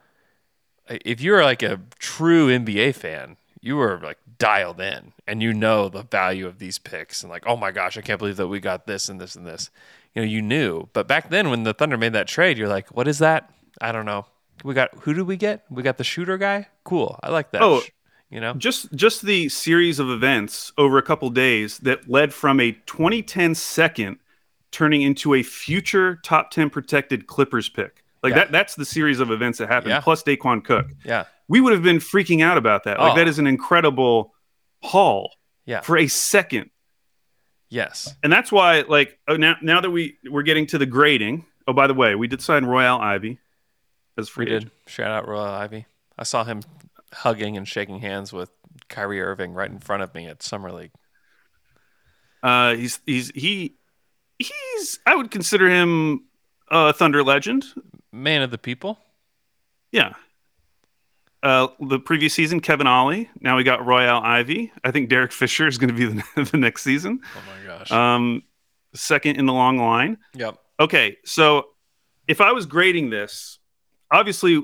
[0.88, 5.90] if you're like a true NBA fan, you were like dialed in and you know
[5.90, 8.59] the value of these picks and like, oh my gosh, I can't believe that we
[8.59, 9.70] got this and this and this.
[10.14, 10.88] You know, you knew.
[10.94, 13.53] But back then when the Thunder made that trade, you're like, what is that?
[13.83, 14.25] I don't know.
[14.64, 15.64] We got who did we get?
[15.68, 16.68] We got the shooter guy?
[16.85, 17.20] Cool.
[17.22, 17.61] I like that.
[17.61, 17.83] Oh.
[18.30, 18.54] You know?
[18.54, 23.54] Just just the series of events over a couple days that led from a 2010
[23.54, 24.18] second
[24.72, 28.02] turning into a future top 10 protected Clippers pick.
[28.22, 28.38] Like Yeah.
[28.40, 30.00] that that's the series of events that happened Yeah.
[30.00, 30.88] plus Daequan Cook.
[31.04, 31.24] Yeah.
[31.48, 32.98] We would have been freaking out about that.
[32.98, 33.16] Like Oh.
[33.16, 34.34] that is an incredible
[34.82, 35.32] haul
[35.64, 35.80] Yeah.
[35.82, 36.70] for a second.
[37.68, 38.14] Yes.
[38.22, 41.44] And that's why like oh, now now that we we're getting to the grading.
[41.68, 43.38] Oh by the way, we did sign Royal Ivey
[44.18, 44.70] as We free did.
[44.88, 45.86] Shout out Royal Ivey.
[46.18, 46.62] I saw him
[47.16, 48.50] hugging and shaking hands with
[48.88, 50.92] Kyrie Irving right in front of me at Summer League.
[52.42, 53.76] Uh, he's he's he
[54.38, 56.24] he's I would consider him
[56.70, 57.64] a Thunder legend.
[58.12, 58.98] Man of the people.
[59.92, 60.14] Yeah.
[61.42, 63.31] Uh, the previous season, Kevin Ollie.
[63.40, 64.72] Now we got Royal Ivey.
[64.83, 67.20] I think Derek Fisher is going to be the, the next season.
[67.37, 67.92] Oh my gosh.
[67.92, 68.42] Um,
[68.94, 70.18] second in the long line.
[70.35, 70.59] yep.
[70.79, 71.68] Okay, so
[72.29, 73.59] if I was grading this,
[74.11, 74.62] obviously,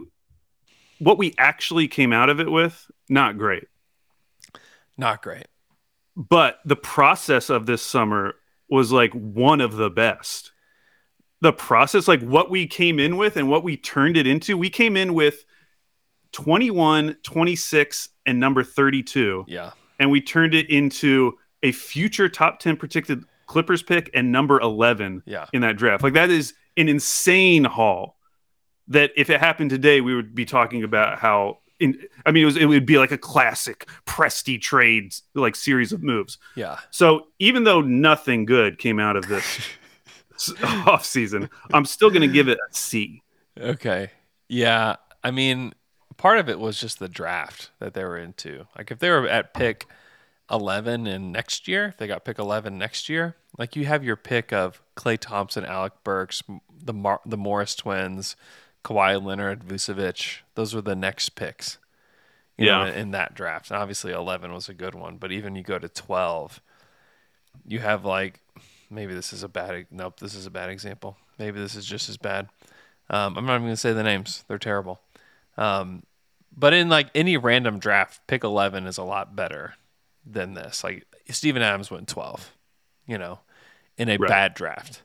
[1.02, 3.64] what we actually came out of it with, not great.
[4.96, 5.46] Not great.
[6.14, 8.34] but the process of this summer
[8.68, 10.52] was like one of the best.
[11.40, 14.68] The process, like what we came in with and what we turned it into, we
[14.70, 15.44] came in with
[16.32, 19.70] 21, 26, and number 32, Yeah.
[19.98, 25.22] and we turned it into a future top 10 predicted Clippers pick and number 11
[25.26, 25.46] Yeah.
[25.52, 26.02] in that draft.
[26.02, 28.16] Like that is an insane haul
[28.88, 31.58] that if it happened today, we would be talking about how.
[31.80, 35.92] In, I mean, it was it would be like a classic Presti trades like series
[35.92, 36.38] of moves.
[36.54, 36.78] Yeah.
[36.90, 39.60] So even though nothing good came out of this
[40.62, 43.22] off season, I'm still going to give it a C.
[43.58, 44.10] Okay.
[44.48, 44.96] Yeah.
[45.24, 45.72] I mean,
[46.16, 48.66] part of it was just the draft that they were into.
[48.76, 49.86] Like if they were at pick
[50.50, 54.16] 11 in next year, if they got pick 11 next year, like you have your
[54.16, 56.42] pick of Klay Thompson, Alec Burks,
[56.84, 58.36] the Mar- the Morris twins,
[58.84, 60.38] Kawhi Leonard, Vucevic.
[60.54, 61.78] Those were the next picks.
[62.58, 62.92] You know, Yeah.
[62.92, 63.70] in that draft.
[63.70, 66.60] And obviously 11 was a good one, but even you go to 12,
[67.66, 68.40] you have like
[68.90, 72.08] maybe this is a bad nope this is a bad example maybe this is just
[72.10, 72.48] as bad
[73.08, 75.00] um, i'm not even going to say the names they're terrible
[75.56, 76.02] um,
[76.54, 79.74] but in like any random draft pick 11 is a lot better
[80.26, 82.52] than this like Steven adams went 12
[83.06, 83.38] you know
[83.96, 84.28] in a Right.
[84.28, 85.02] bad draft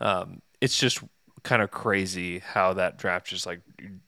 [0.00, 1.02] um, it's just
[1.42, 3.60] kind of crazy how that draft just like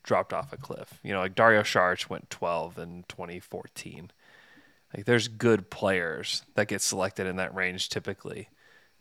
[0.02, 4.10] dropped off a cliff you know like dario Saric went 12 in 2014
[4.94, 8.48] like there's good players that get selected in that range typically,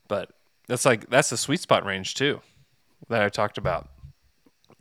[0.08, 0.32] but
[0.68, 2.42] that's like that's the sweet spot range too
[3.10, 3.90] that I talked about.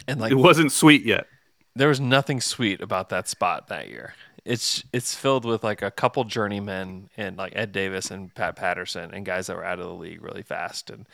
[0.07, 1.27] And like it wasn't sweet yet.
[1.75, 4.15] there was nothing sweet about that spot that year.
[4.45, 9.13] It's it's filled with like a couple journeymen and like Ed Davis and Pat Patterson
[9.13, 11.07] and guys that were out of the league really fast and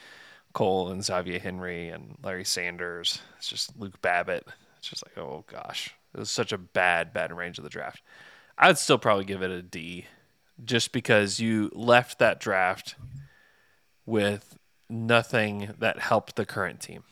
[0.55, 3.21] Cole and Xavier Henry and Larry Sanders.
[3.37, 4.47] It's just Luke Babbitt.
[4.79, 8.03] It's just like oh gosh, it was such a bad bad range of the draft.
[8.57, 10.07] I would still probably give it a D,
[10.65, 12.95] just because you left that draft
[14.07, 14.57] with
[14.89, 17.03] nothing that helped the current team.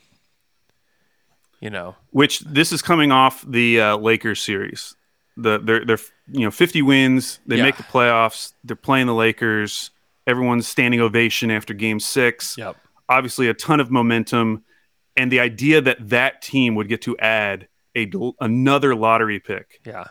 [1.61, 4.97] You know, Which this is coming off the uh, Lakers series.
[5.37, 5.99] The they're they're
[6.31, 7.39] you know 50 wins.
[7.47, 7.63] They Yeah.
[7.63, 8.53] make the playoffs.
[8.65, 9.91] They're playing the Lakers.
[10.27, 12.57] Everyone's standing ovation after Game Six.
[12.59, 12.77] yep,
[13.13, 14.65] Obviously, a ton of momentum,
[15.17, 20.05] and the idea that that team would get to add a another lottery pick yeah.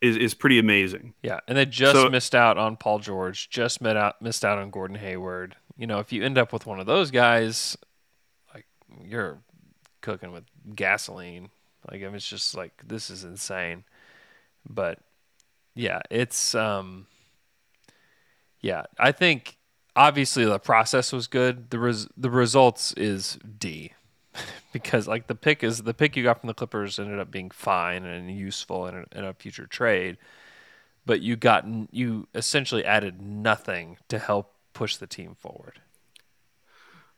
[0.00, 1.14] is is pretty amazing.
[1.22, 4.58] Yeah, and they just So- missed out on Paul George, just missed out missed out
[4.58, 5.56] on Gordon Hayward.
[5.76, 7.76] You know, if you end up with one of those guys,
[8.52, 8.66] like
[9.04, 9.38] you're
[10.00, 10.44] cooking with
[10.74, 11.50] gasoline.
[11.88, 13.84] Like I mean, it's just like this is insane.
[14.68, 14.98] But
[15.74, 17.06] yeah, it's um
[18.60, 19.56] yeah, I think
[19.96, 21.70] obviously the process was good.
[21.70, 23.92] The res- the results is D.
[24.72, 27.50] because like the pick is the pick you got from the Clippers ended up being
[27.50, 30.18] fine and useful in a, in a future trade
[31.06, 35.80] but you got you essentially added nothing to help push the team forward.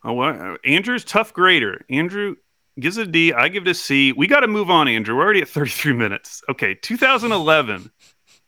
[0.05, 0.65] Oh, what?
[0.65, 1.85] Andrew's tough grader.
[1.89, 2.37] Andrew
[2.81, 3.33] gives a D.
[3.33, 4.13] I give it a C.
[4.13, 5.15] We got to move on, Andrew.
[5.17, 6.43] We're already at 33 minutes.
[6.49, 7.91] Okay, 2011.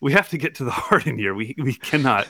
[0.00, 1.34] We have to get to the Harden year.
[1.34, 2.26] We we cannot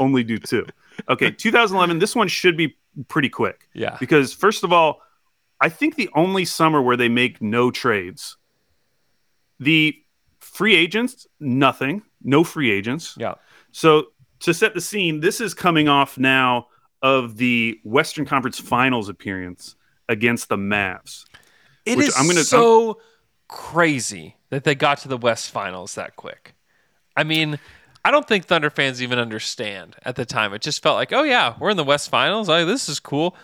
[0.00, 0.66] only do two.
[1.08, 1.98] Okay, 2011.
[1.98, 2.76] This one should be
[3.08, 3.96] pretty quick Yeah.
[4.00, 5.00] because first of all,
[5.60, 8.36] I think the only summer where they make no trades.
[9.58, 9.96] The
[10.38, 13.14] free agents, nothing, no free agents.
[13.18, 13.34] Yeah.
[13.72, 14.08] So
[14.40, 16.68] to set the scene, this is coming off now
[17.02, 19.76] of the Western Conference Finals appearance
[20.08, 21.24] against the Mavs.
[21.84, 23.00] It is I'm gonna- so
[23.48, 26.54] crazy that they got to the West Finals that quick.
[27.16, 27.58] I mean,
[28.06, 30.54] I don't think Thunder fans even understand at the time.
[30.54, 32.48] It just felt like, oh yeah, we're in the West Finals.
[32.48, 33.34] Oh, this is cool.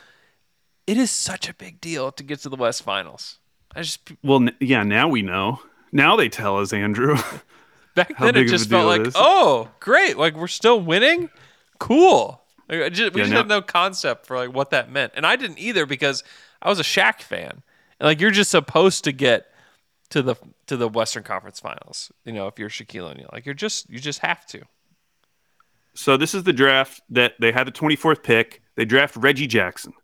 [0.86, 3.38] It is such a big deal to get to the West Finals.
[3.74, 5.60] I just Well, n- yeah, now we know.
[5.90, 7.16] Now they tell us, Andrew.
[7.96, 11.28] back then it just felt like, oh, great, like we're still winning.
[11.80, 12.40] Cool.
[12.68, 15.26] Like, just, we Yeah, just now- had no concept for like what that meant, and
[15.26, 16.22] I didn't either because
[16.62, 17.62] I was a Shaq fan.
[17.98, 19.46] And like you're just supposed to get
[20.12, 22.12] to the to the Western Conference Finals.
[22.24, 24.62] You know, if you're Shaquille O'Neal, like you're just you just have to.
[25.94, 28.62] so this is the draft that they had the 24th pick.
[28.76, 29.94] They draft Reggie Jackson.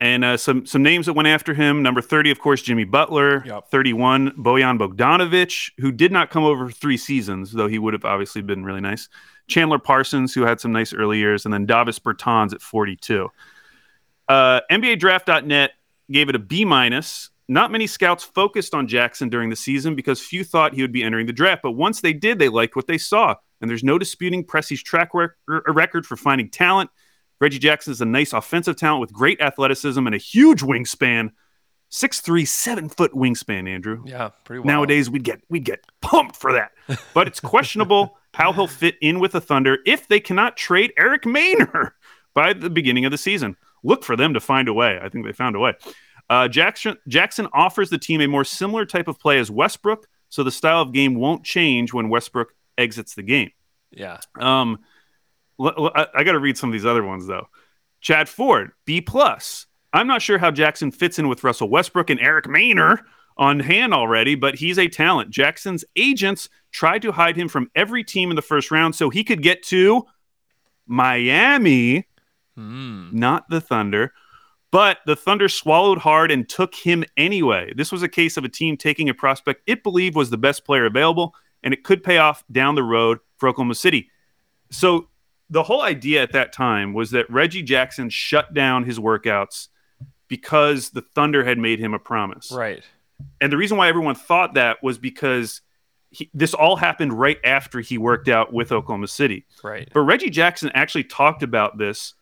[0.00, 1.82] And uh, some some names that went after him.
[1.82, 3.42] Number 30, of course, Jimmy Butler.
[3.46, 3.68] Yep.
[3.70, 8.04] 31, Bojan Bogdanovic, who did not come over for three seasons, though he would have
[8.04, 9.08] obviously been really nice.
[9.46, 13.30] Chandler Parsons, who had some nice early years, and then Davis Bertans at 42.
[14.28, 15.70] Uh, NBADraft.net
[16.10, 17.30] gave it a B minus.
[17.48, 21.02] Not many scouts focused on Jackson during the season because few thought he would be
[21.02, 21.62] entering the draft.
[21.62, 23.34] But once they did, they liked what they saw.
[23.60, 26.90] And there's no disputing Presti's track rec- er, record for finding talent.
[27.40, 31.30] Reggie Jackson is a nice offensive talent with great athleticism and a huge wingspan.
[31.90, 34.02] Six three, seven foot wingspan, Andrew.
[34.06, 34.66] Yeah, pretty well.
[34.66, 36.72] Nowadays we'd get we'd get pumped for that.
[37.12, 41.22] But it's questionable how he'll fit in with the Thunder if they cannot trade Eric
[41.22, 41.92] Maynor
[42.34, 43.56] by the beginning of the season.
[43.84, 44.98] Look for them to find a way.
[45.00, 45.74] I think they found a way.
[46.30, 50.42] Uh, Jackson Jackson offers the team a more similar type of play as Westbrook, so
[50.42, 53.50] the style of game won't change when Westbrook exits the game.
[53.92, 54.78] yeah, Um,
[55.60, 57.48] l- l- I, got to read some of these other ones though.
[58.00, 59.66] Chad Ford, B plus.
[59.92, 62.98] I'm not sure how Jackson fits in with Russell Westbrook and Eric Maynor
[63.36, 65.30] on hand already, but he's a talent.
[65.30, 69.22] Jackson's agents tried to hide him from every team in the first round so he
[69.22, 70.04] could get to
[70.86, 72.06] Miami,
[72.56, 73.08] Hmm.
[73.12, 74.12] not the Thunder.
[74.74, 77.72] But the Thunder swallowed hard and took him anyway.
[77.76, 80.64] This was a case of a team taking a prospect it believed was the best
[80.64, 84.10] player available, and it could pay off down the road for Oklahoma City.
[84.72, 85.10] So
[85.48, 89.68] the whole idea at that time was that Reggie Jackson shut down his workouts
[90.26, 92.50] because the Thunder had made him a promise.
[92.50, 92.82] right.
[93.40, 95.60] And the reason why everyone thought that was because
[96.10, 99.46] he, this all happened right after he worked out with Oklahoma City.
[99.62, 99.88] Right.
[99.94, 102.14] But Reggie Jackson actually talked about this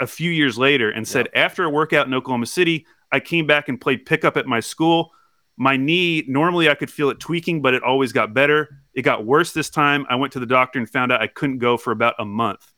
[0.00, 3.68] a few years later and said, after a workout in Oklahoma City, I came back
[3.68, 5.10] and played pickup at my school.
[5.56, 8.68] My knee, normally I could feel it tweaking, but it always got better.
[8.94, 10.06] It got worse this time.
[10.08, 12.72] I went to the doctor and found out I couldn't go for about a month.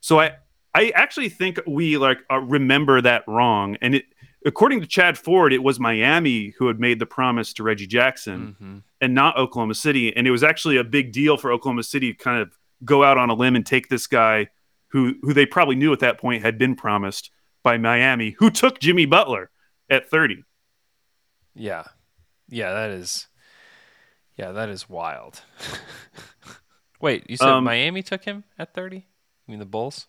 [0.00, 0.32] So I,
[0.74, 3.76] I actually think we like uh, remember that wrong.
[3.80, 4.04] And it,
[4.44, 8.56] according to Chad Ford, it was Miami who had made the promise to Reggie Jackson
[8.60, 8.78] Mm-hmm.
[9.00, 10.16] and not Oklahoma City.
[10.16, 13.18] And it was actually a big deal for Oklahoma City to kind of go out
[13.18, 14.48] on a limb and take this guy
[14.88, 17.30] who who they probably knew at that point had been promised
[17.62, 19.50] by Miami, who took Jimmy Butler
[19.90, 20.44] at 30.
[21.54, 21.84] Yeah.
[22.48, 23.26] Yeah, that is
[24.36, 25.42] Yeah, that is wild.
[27.00, 28.96] Wait, you said Um, Miami took him at 30?
[28.96, 29.02] You
[29.48, 30.06] mean the Bulls?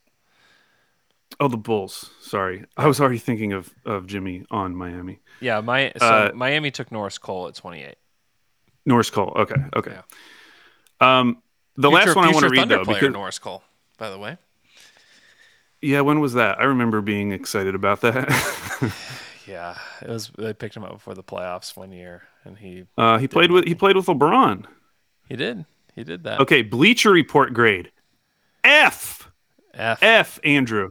[1.39, 2.11] Oh, the Bulls.
[2.21, 2.65] Sorry.
[2.78, 5.19] I was already thinking of, of Jimmy on Miami.
[5.41, 7.95] Yeah, my so Uh, Miami took Norris Cole at 28.
[8.86, 9.34] Norris Cole.
[9.36, 9.55] Okay.
[9.75, 9.97] Okay.
[11.01, 11.41] Um,
[11.75, 13.61] the Future- last one I want to read, though, because Norris Cole,
[13.97, 14.38] by the way.
[15.82, 16.59] Yeah, when was that?
[16.59, 18.28] I remember being excited about that.
[19.47, 20.30] Yeah, it was.
[20.38, 23.63] They picked him up before the playoffs one year, and he uh, he played with
[23.63, 24.65] he played with LeBron.
[25.30, 25.65] he did
[25.95, 26.41] he did that.
[26.41, 27.89] Okay, Bleacher Report grade
[28.65, 29.32] F.
[29.73, 29.99] F.
[30.01, 30.39] F.
[30.43, 30.89] Andrew.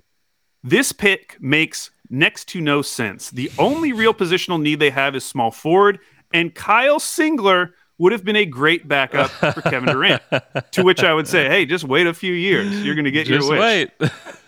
[0.65, 3.31] This pick makes next to no sense.
[3.31, 5.99] The only real positional need they have is small forward,
[6.33, 10.23] and Kyle Singler would have been a great backup for Kevin Durant.
[10.73, 12.83] to which I would say, hey, just wait a few years.
[12.83, 13.89] You're going to get Just your wish.
[14.01, 14.11] wait.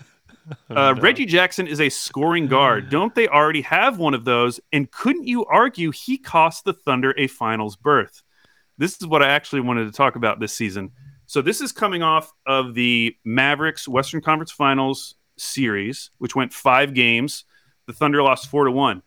[0.70, 2.90] Uh, Reggie Jackson is a scoring guard.
[2.90, 4.61] Don't they already have one of those?
[4.72, 8.22] And couldn't you argue he cost the Thunder a finals berth?
[8.76, 10.92] This is what I actually wanted to talk about this season.
[11.26, 16.94] So, this is coming off of the Mavericks Western Conference Finals series, which went five
[16.94, 17.44] games.
[17.86, 19.03] The Thunder lost four to one.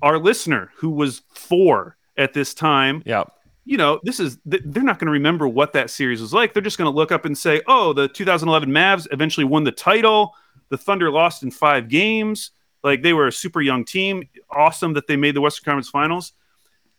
[0.00, 3.24] Our listener, who was four at this time, yeah.
[3.64, 6.52] you know, this is they're not going to remember what that series was like.
[6.52, 9.72] They're just going to look up and say, "Oh, the 2011 Mavs eventually won the
[9.72, 10.34] title.
[10.72, 12.50] The Thunder lost in 5 games.
[12.82, 14.26] Like they were a super young team.
[14.48, 16.32] Awesome that they made the Western Conference Finals."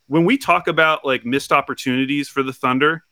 [0.06, 3.04] When we talk about like missed opportunities for the Thunder,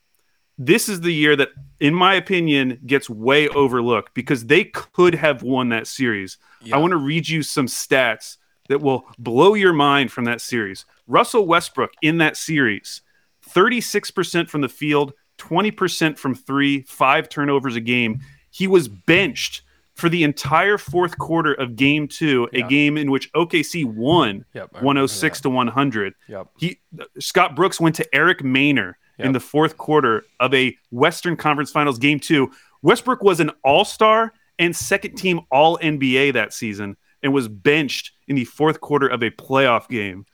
[0.59, 1.49] this is the year that
[1.80, 6.38] in my opinion gets way overlooked because they could have won that series.
[6.62, 6.76] Yeah.
[6.76, 8.38] I want to read you some stats
[8.70, 10.86] that will blow your mind from that series.
[11.07, 13.01] Russell Westbrook in that series
[13.49, 18.20] 36% from the field, 20% from three, five turnovers a game.
[18.51, 19.64] He was benched
[20.02, 22.68] for the entire fourth quarter of game two, a Yeah.
[22.68, 26.14] game in which OKC won Yep, I remember 106 to 100.
[26.28, 26.47] Yep.
[26.58, 26.80] He
[27.20, 31.99] Scott Brooks went to Eric Maynor in the fourth quarter of a Western Conference Finals
[31.99, 32.52] game two.
[32.82, 38.12] Westbrook was an all star and second team all NBA that season and was benched
[38.28, 40.26] in the fourth quarter of a playoff game.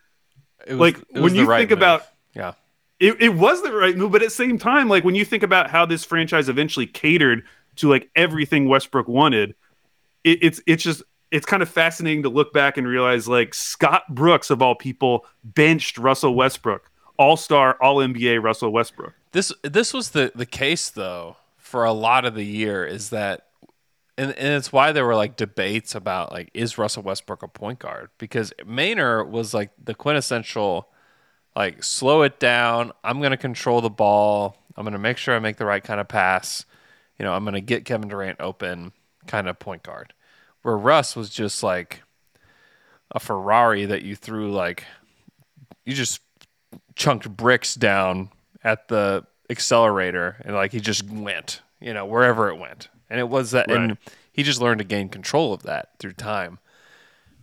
[0.65, 1.80] It was, Like, when the you right think move.
[1.80, 2.03] about-
[2.34, 2.53] yeah,
[2.99, 5.43] It, it was the right move, but at the same time, like when you think
[5.43, 7.43] about how this franchise eventually catered
[7.78, 9.55] to like everything Westbrook wanted,
[10.23, 14.03] it, it's it's just it's kind of fascinating to look back and realize like Scott
[14.09, 19.13] Brooks of all people benched Russell Westbrook, all star, all NBA Russell Westbrook.
[19.32, 23.43] this this was the the case though for a lot of the year is that.
[24.19, 27.78] And, and it's why there were like debates about like is Russell Westbrook a point
[27.78, 30.89] guard because Maynor was like the quintessential
[31.57, 32.91] like slow it down.
[33.03, 34.57] I'm going to control the ball.
[34.75, 36.65] I'm going to make sure I make the right kind of pass.
[37.18, 38.91] You know, I'm going to get Kevin Durant open
[39.26, 40.13] kind of point guard.
[40.61, 42.03] Where Russ was just like
[43.11, 44.84] a Ferrari that you threw like
[45.86, 46.22] you just
[46.95, 48.30] chunked bricks down
[48.63, 52.89] at the accelerator and like he just went, you know, wherever it went.
[53.09, 53.97] And it was that and
[54.34, 56.59] he just learned to gain control of that through time.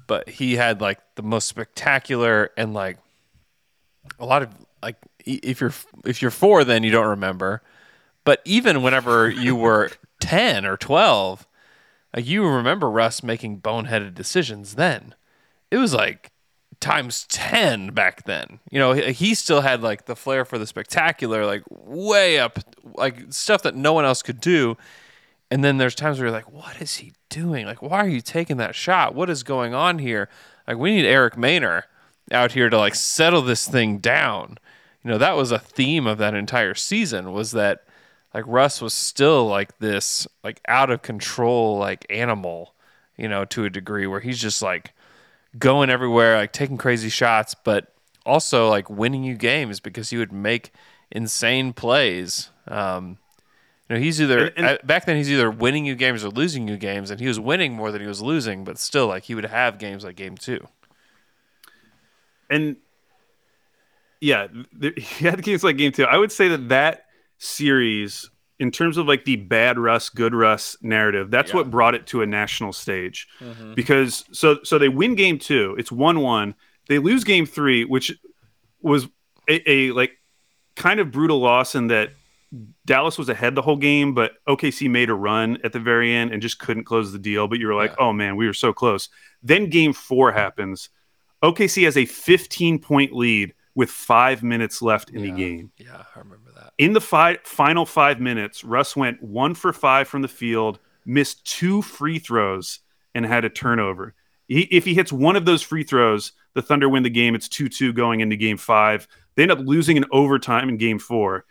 [0.06, 2.98] But he had like the most spectacular and like
[4.18, 4.50] a lot of
[4.82, 5.72] like if you're
[6.04, 7.62] if you're 4 then you don't remember.
[8.24, 11.46] But even whenever you were 10 or 12,
[12.14, 15.14] like you remember Russ making boneheaded decisions then.
[15.70, 16.30] It was like
[16.80, 18.60] times 10 back then.
[18.70, 22.58] You know, he, still had like the flair for the spectacular, like way up,
[22.94, 24.76] like stuff that no one else could do.
[25.50, 27.66] And then there's times where you're like, what is he doing?
[27.66, 29.14] Like, why are you taking that shot?
[29.14, 30.28] What is going on here?
[30.66, 31.82] Like, we need Eric Maynor
[32.32, 34.58] out here to like settle this thing down.
[35.02, 37.84] You know, that was a theme of that entire season was that
[38.34, 42.74] like Russ was still like this like out of control like animal,
[43.16, 44.92] you know, to a degree where he's just like
[45.58, 47.94] going everywhere, like taking crazy shots, but
[48.26, 50.72] also like winning you games because he would make
[51.12, 52.50] insane plays.
[52.66, 53.18] Um,
[53.88, 56.66] you know, he's either And- and- back then he's either winning you games or losing
[56.66, 59.34] you games, and he was winning more than he was losing, but still, like he
[59.34, 60.66] would have games like game two.
[62.50, 62.76] And
[64.20, 64.46] yeah,
[64.96, 66.04] he had games like game two.
[66.04, 67.03] I would say that that
[67.38, 72.06] series, in terms of like the bad Russ, good Russ narrative, that's what brought it
[72.08, 73.26] to a national stage.
[73.40, 73.74] Mm-hmm.
[73.74, 76.54] Because so so they win game two, it's one one.
[76.88, 78.12] They lose game three, which
[78.80, 79.06] was
[79.48, 80.12] a, a like
[80.76, 82.10] kind of brutal loss in that
[82.84, 86.30] Dallas was ahead the whole game, but OKC made a run at the very end
[86.32, 87.48] and just couldn't close the deal.
[87.48, 88.06] But you were like, Yeah.
[88.06, 89.08] oh man, we were so close.
[89.42, 90.90] Then game four happens.
[91.42, 95.72] OKC has a 15 point lead with five minutes left in the game.
[95.78, 96.72] Yeah, I remember that.
[96.78, 101.44] In the fi- final five minutes, Russ went one for five from the field, missed
[101.44, 102.80] two free throws,
[103.14, 104.14] and had a turnover.
[104.46, 107.34] He, if he hits one of those free throws, the Thunder win the game.
[107.34, 109.08] It's 2 2 going into game five.
[109.34, 111.44] They end up losing in overtime in game four.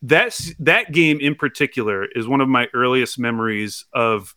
[0.00, 4.34] That's, that game in particular is one of my earliest memories of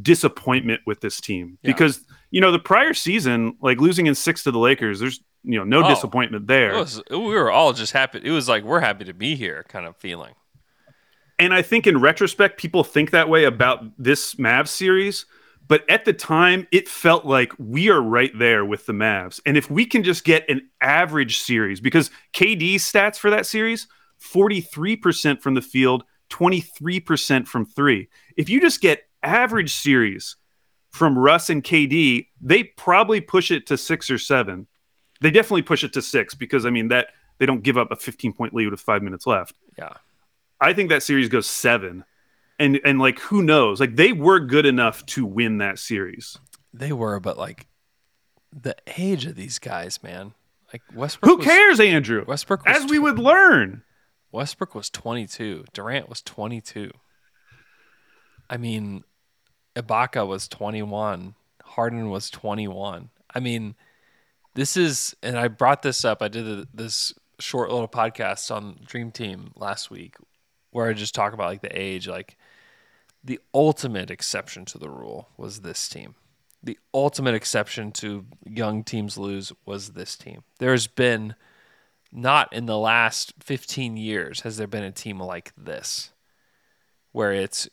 [0.00, 1.72] disappointment with this team Yeah.
[1.72, 5.58] because, you know, the prior season, like losing in six to the Lakers, there's, you
[5.58, 5.88] know, no Oh.
[5.88, 6.72] disappointment there.
[6.72, 8.20] It was, we were all just happy.
[8.22, 10.34] It was like we're happy to be here, kind of feeling.
[11.38, 15.24] And I think in retrospect, people think that way about this Mavs series.
[15.68, 19.38] But at the time, it felt like we are right there with the Mavs.
[19.44, 23.86] And if we can just get an average series, because KD's stats for that series
[24.20, 28.08] 43% from the field, 23% from three.
[28.36, 30.36] If you just get average series
[30.90, 34.66] from Russ and KD, they probably push it to six or seven.
[35.20, 37.08] They definitely push it to six because, I mean, that
[37.38, 39.54] they don't give up a 15 point lead with five minutes left.
[39.76, 39.94] Yeah.
[40.60, 42.04] I think that series goes seven.
[42.58, 43.78] And and like who knows?
[43.78, 46.36] Like they were good enough to win that series.
[46.74, 47.68] They were, but like
[48.52, 50.34] the age of these guys, man.
[50.72, 51.30] Like Westbrook.
[51.30, 52.24] Who was- cares, Andrew?
[52.26, 53.82] Westbrook was As we would learn.
[54.32, 55.66] Westbrook was 22.
[55.72, 56.90] Durant was 22.
[58.50, 59.04] I mean,
[59.78, 61.34] Ibaka was 21.
[61.62, 63.10] Harden was 21.
[63.34, 63.74] I mean,
[64.54, 66.22] this is, and I brought this up.
[66.22, 70.16] I did a, this short little podcast on Dream Team last week
[70.70, 72.08] where I just talk about like the age.
[72.08, 72.36] Like,
[73.22, 76.14] the ultimate exception to the rule was this team.
[76.62, 80.42] The ultimate exception to young teams lose was this team.
[80.58, 81.34] There's been
[82.10, 86.12] not in the last 15 years has there been a team like this
[87.12, 87.68] where it's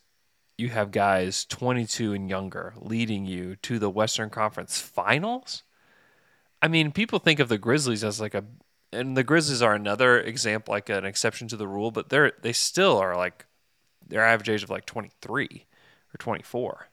[0.58, 5.64] you have guys 22 and younger leading you to the Western Conference Finals.
[6.62, 8.43] I mean, people think of the Grizzlies as like a
[8.93, 12.53] and the Grizzlies are another example like an exception to the rule, but they're they
[12.53, 13.45] still are like
[14.08, 15.66] their average age of like 23
[16.14, 16.88] or 24.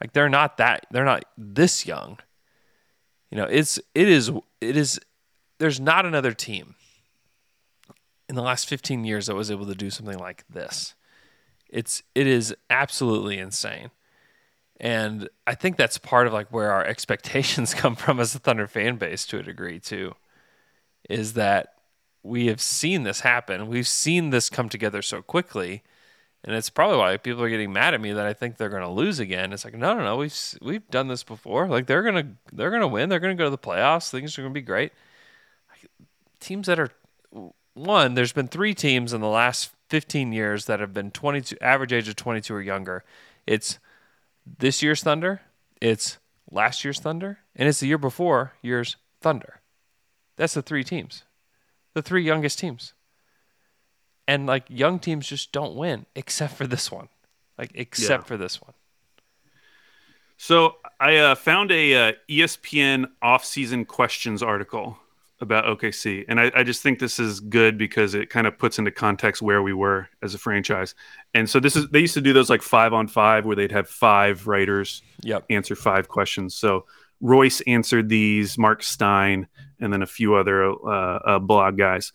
[0.00, 2.18] Like they're not that they're not this young.
[3.30, 4.30] You know, it's it is
[4.60, 4.98] it is
[5.58, 6.74] there's not another team
[8.28, 10.94] in the last 15 years that was able to do something like this.
[11.74, 13.90] It's it is absolutely insane.
[14.78, 18.68] And I think that's part of like where our expectations come from as a Thunder
[18.68, 20.14] fan base to a degree too.
[21.10, 21.74] Is that
[22.22, 23.66] we have seen this happen.
[23.66, 25.82] We've seen this come together so quickly.
[26.44, 28.82] And it's probably why people are getting mad at me that I think they're going
[28.82, 29.52] to lose again.
[29.52, 30.16] It's like, no, no, no.
[30.16, 31.66] We've we've done this before.
[31.66, 33.08] Like they're gonna they're gonna win.
[33.08, 34.10] They're gonna go to the playoffs.
[34.10, 34.92] Things are gonna be great.
[36.40, 36.90] Teams that are
[37.72, 41.92] one, there's been three teams in the last 15 years that have been 22 average
[41.92, 43.04] age of 22 or younger.
[43.46, 43.78] It's
[44.58, 45.42] this year's Thunder,
[45.80, 46.18] it's
[46.50, 49.60] last year's Thunder, and it's the year before year's Thunder.
[50.36, 51.24] That's the three teams,
[51.94, 52.94] the three youngest teams.
[54.26, 57.08] And like young teams just don't win, except for this one,
[57.58, 58.26] like except Yeah.
[58.26, 58.72] for this one.
[60.36, 64.98] So I uh, found a uh, ESPN off-season questions article
[65.40, 68.78] about OKC, and I, I just think this is good because it kind of puts
[68.78, 70.94] into context where we were as a franchise.
[71.34, 73.72] And so this is they used to do those like five on five where they'd
[73.72, 75.46] have five writers Yep.
[75.50, 76.54] answer five questions.
[76.54, 76.86] So
[77.20, 79.48] Royce answered these, Mark Stein,
[79.80, 82.12] and then a few other uh, uh, blog guys.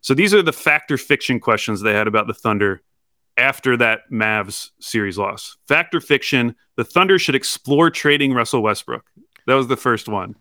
[0.00, 2.82] So these are the factor fiction questions they had about the Thunder
[3.36, 5.56] after that Mavs series loss.
[5.66, 9.04] Factor fiction: the Thunder should explore trading Russell Westbrook.
[9.46, 10.34] That was the first one.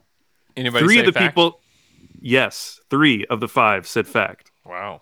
[0.55, 1.35] Anybody three of the fact?
[1.35, 1.61] people,
[2.19, 4.51] yes, three of the five said fact.
[4.65, 5.01] Wow.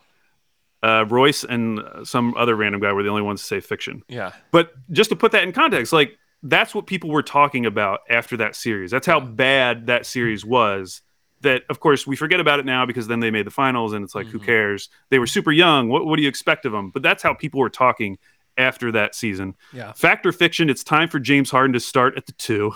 [0.83, 4.03] Uh, Royce and some other random guy were the only ones to say fiction.
[4.07, 4.33] Yeah.
[4.51, 8.37] But just to put that in context, like that's what people were talking about after
[8.37, 8.91] that series.
[8.91, 11.01] That's how bad that series was.
[11.41, 14.03] That of course we forget about it now because then they made the finals and
[14.03, 14.89] it's like who cares?
[15.09, 15.89] They were super young.
[15.89, 16.91] What what do you expect of them?
[16.91, 18.17] But that's how people were talking
[18.57, 19.55] after that season.
[19.73, 19.91] Yeah.
[19.93, 20.69] Fact or fiction?
[20.69, 22.73] It's time for James Harden to start at the two.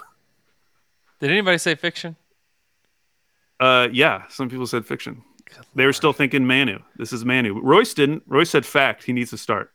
[1.20, 2.16] Did anybody say fiction?
[3.60, 5.24] Uh, yeah, some people said fiction.
[5.76, 6.80] They were still thinking Manu.
[6.98, 7.60] This is Manu.
[7.60, 8.24] Royce didn't.
[8.28, 9.04] Royce said fact.
[9.04, 9.72] He needs to start.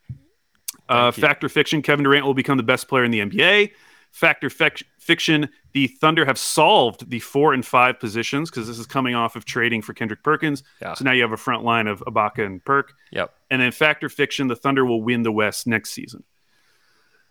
[0.89, 1.83] Uh, fact or fiction?
[1.83, 3.73] Kevin Durant will become the best player in the NBA.
[4.13, 5.49] Fact or fic- fiction?
[5.73, 9.45] The Thunder have solved the four and five positions because this is coming off of
[9.45, 10.63] trading for Kendrick Perkins.
[10.81, 10.95] Yeah.
[10.95, 12.93] So now you have a front line of Ibaka and Perk.
[13.11, 13.35] Yep.
[13.51, 16.23] And then factor fiction, the Thunder will win the West next season.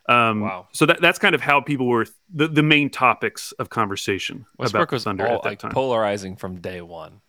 [0.07, 0.67] Um, Wow.
[0.73, 4.89] So that, that's kind of how people were the, the main topics of conversation Westbrook
[4.89, 7.21] about was Thunder all, at that like polarizing from day one,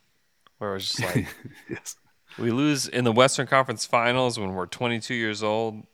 [0.59, 1.27] where it was just like
[1.69, 1.97] yes.
[2.39, 5.85] we lose in the Western Conference Finals when we're 22 years old.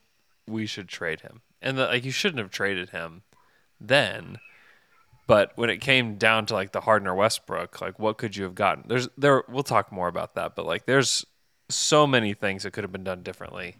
[0.46, 3.22] We should trade him, and the, like you shouldn't have traded him
[3.80, 4.38] then.
[5.26, 8.44] But when it came down to like the Harden or Westbrook, like what could you
[8.44, 8.84] have gotten?
[8.88, 9.44] There's there.
[9.48, 11.24] We'll talk more about that, but like there's
[11.68, 13.76] so many things that could have been done differently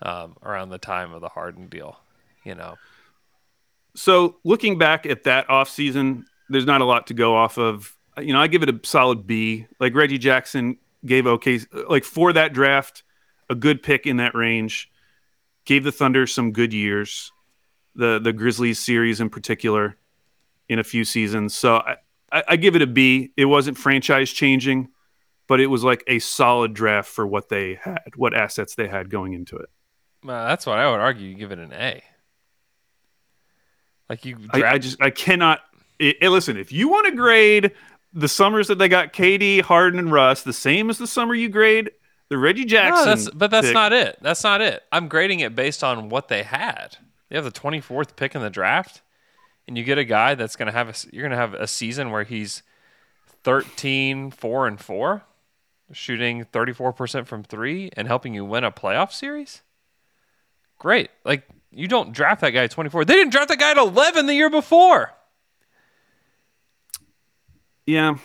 [0.00, 1.98] um, around the time of the Harden deal.
[2.44, 2.76] You know,
[3.94, 7.96] So looking back at that offseason, there's not a lot to go off of.
[8.18, 9.66] You know, I give it a solid B.
[9.78, 13.02] Like Reggie Jackson gave okay, like for that draft,
[13.48, 14.90] a good pick in that range.
[15.64, 17.32] Gave the Thunder some good years.
[17.94, 19.96] The the Grizzlies series in particular,
[20.68, 21.54] in a few seasons.
[21.54, 21.96] So I,
[22.32, 23.32] I, I give it a B.
[23.36, 24.88] It wasn't franchise changing,
[25.46, 29.10] but it was like a solid draft for what they had, what assets they had
[29.10, 29.68] going into it.
[30.24, 31.28] Well, that's what I would argue.
[31.28, 32.02] You give it an A.
[34.10, 35.60] Like you, I, I just I cannot.
[36.00, 37.70] i i- listen, if you want to grade
[38.12, 41.48] the summers that they got KD, Harden, and Russ the same as the summer you
[41.48, 41.92] grade
[42.28, 44.18] the Reggie Jackson, No, that's, but that's pick, not it.
[44.20, 44.82] That's not it.
[44.90, 46.96] I'm grading it based on what they had.
[47.30, 49.00] You have the 24th pick in the draft,
[49.68, 50.94] and you get a guy that's going to have a.
[51.12, 52.64] You're going to have a season where he's
[53.44, 55.22] 13, four and four,
[55.92, 59.62] shooting 34 percent from three, and helping you win a playoff series.
[60.80, 61.10] Great.
[61.24, 63.04] Like you don't draft that guy at 24.
[63.04, 65.12] They didn't draft that guy at 11 the year before.
[67.86, 68.18] Yeah,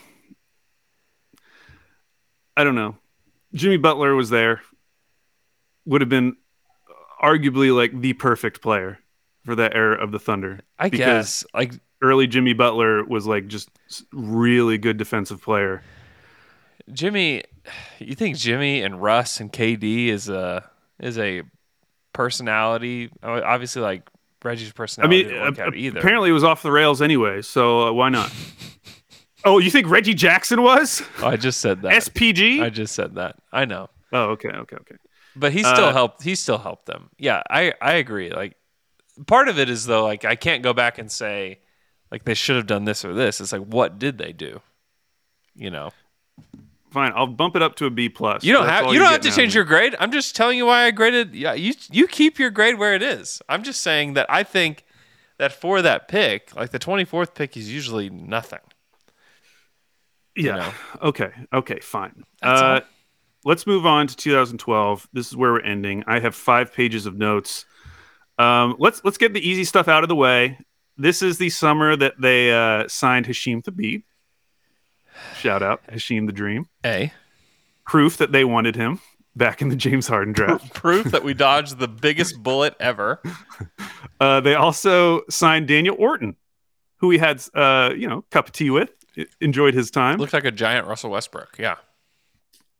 [2.56, 2.98] I don't know.
[3.54, 4.62] Jimmy Butler was there.
[5.86, 6.36] Would have been
[7.22, 9.00] arguably like the perfect player
[9.44, 10.60] for that era of the Thunder.
[10.78, 11.46] I Because guess.
[11.54, 13.70] Like early Jimmy Butler was like just
[14.12, 15.82] really good defensive player.
[16.92, 17.44] Jimmy,
[18.00, 20.70] you think Jimmy and Russ and KD is a
[21.00, 21.44] is a
[22.16, 23.12] personality?
[23.22, 24.10] Obviously, like
[24.44, 25.18] Reggie's personality.
[25.18, 26.00] I mean, didn't work a- out either.
[26.00, 28.34] apparently it was off the rails anyway, so uh, why not?
[29.46, 31.92] oh, you think Reggie Jackson was Oh, I just said that.
[31.94, 32.62] SPG?
[32.64, 33.36] I just said that.
[33.52, 34.96] I know, oh, okay, okay, okay.
[35.36, 36.24] but he still Uh, helped.
[36.24, 37.10] He still helped them.
[37.20, 38.32] Yeah, I I agree.
[38.32, 38.56] Like
[39.28, 41.60] part of it is though, like I can't go back and say
[42.12, 43.42] like they should have done this or this.
[43.42, 44.62] It's like what did they do?
[45.56, 45.92] You know,
[46.96, 48.42] Fine, I'll bump it up to a B plus.
[48.42, 49.98] you don't That's have you don't have to getting out of change your grade.
[50.00, 51.36] I'm just telling you why I graded.
[51.36, 53.42] Yeah, you you keep your grade where it is.
[53.50, 54.86] I'm just saying that I think
[55.38, 58.62] that for that pick, like the 24th pick, is usually nothing.
[60.38, 60.56] Yeah.
[60.56, 60.72] know.
[61.02, 61.32] Okay.
[61.52, 61.82] Okay.
[61.82, 62.24] Fine.
[62.42, 62.80] Uh,
[63.44, 65.10] let's move on to 2012.
[65.12, 66.06] This is where we're ending.
[66.08, 67.66] I have five pages of notes.
[68.40, 70.60] Um, let's let's get the easy stuff out of the way.
[70.96, 74.04] This is the summer that they uh, signed Hasheem Thabeet.
[75.38, 76.68] Shout out Hasheem the Dream.
[76.86, 77.12] A
[77.86, 79.00] Proof that they wanted him
[79.36, 80.74] back in the James Harden draft.
[80.74, 83.22] proof that we dodged the biggest bullet ever.
[84.18, 86.38] Uh, they also signed Daniel Orton,
[87.00, 88.90] who we had, uh, you know, cup of tea with.
[89.42, 90.18] Enjoyed his time.
[90.18, 91.58] Looked like a giant Russell Westbrook.
[91.60, 91.76] Yeah.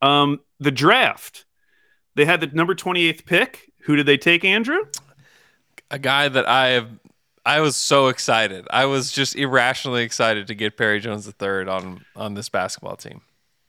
[0.02, 1.46] Um, the draft.
[2.16, 3.74] They had the number 28th pick.
[3.82, 4.80] Who did they take, Andrew?
[5.92, 6.90] a guy that I have.
[7.46, 8.68] I was so excited.
[8.72, 13.22] I was just irrationally excited to get Perry Jones III on on this basketball team.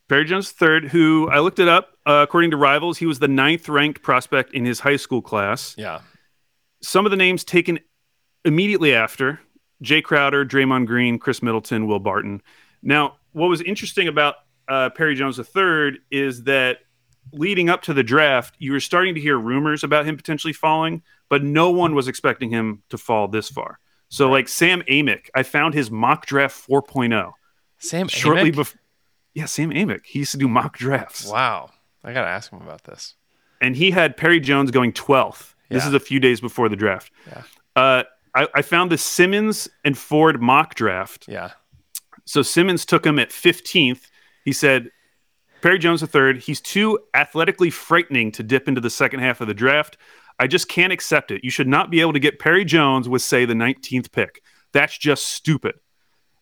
[0.09, 1.91] Perry Jones third, who I looked it up.
[2.07, 5.75] Uh, according to Rivals, he was the ninth ranked prospect in his high school class.
[5.77, 6.01] Yeah.
[6.81, 7.81] Some of the names taken
[8.45, 9.41] immediately after
[9.83, 12.43] Jae Crowder, Draymond Green, Khris Middleton, Will Barton.
[12.83, 14.37] Now, what was interesting about
[14.69, 16.79] uh, Perry Jones III is that
[17.33, 21.03] leading up to the draft, you were starting to hear rumors about him potentially falling,
[21.29, 23.79] but no one was expecting him to fall this far.
[24.09, 27.33] So, like Sam Amick, I found his mock draft 4.0
[27.79, 28.81] Sam shortly before.
[29.35, 30.07] Yeah, Sam Amick.
[30.07, 31.27] He used to do mock drafts.
[31.29, 31.71] Wow.
[32.05, 33.15] I gotta ask him about this.
[33.61, 35.55] and he had Perry Jones going 12th.
[35.69, 37.11] This is a few days before the draft.
[37.27, 37.43] Yeah.
[37.75, 38.03] Uh,
[38.35, 41.27] I, I found the Simmons and Ford mock draft.
[41.27, 41.51] Yeah.
[42.25, 44.03] So Simmons took him at 15th.
[44.45, 44.91] He said,
[45.63, 49.55] Perry Jones III, he's too athletically frightening to dip into the second half of the
[49.55, 49.97] draft.
[50.39, 51.45] I just can't accept it.
[51.45, 54.43] You should not be able to get Perry Jones with, say, the 19th pick.
[54.73, 55.77] That's just stupid.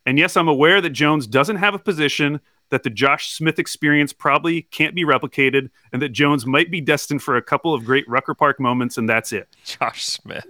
[0.06, 2.40] And yes, I'm aware that Jones doesn't have a position,
[2.70, 7.22] that the Josh Smith experience probably can't be replicated, and that Jones might be destined
[7.22, 9.48] for a couple of great Rucker Park moments, and that's it.
[9.64, 10.46] Josh Smith.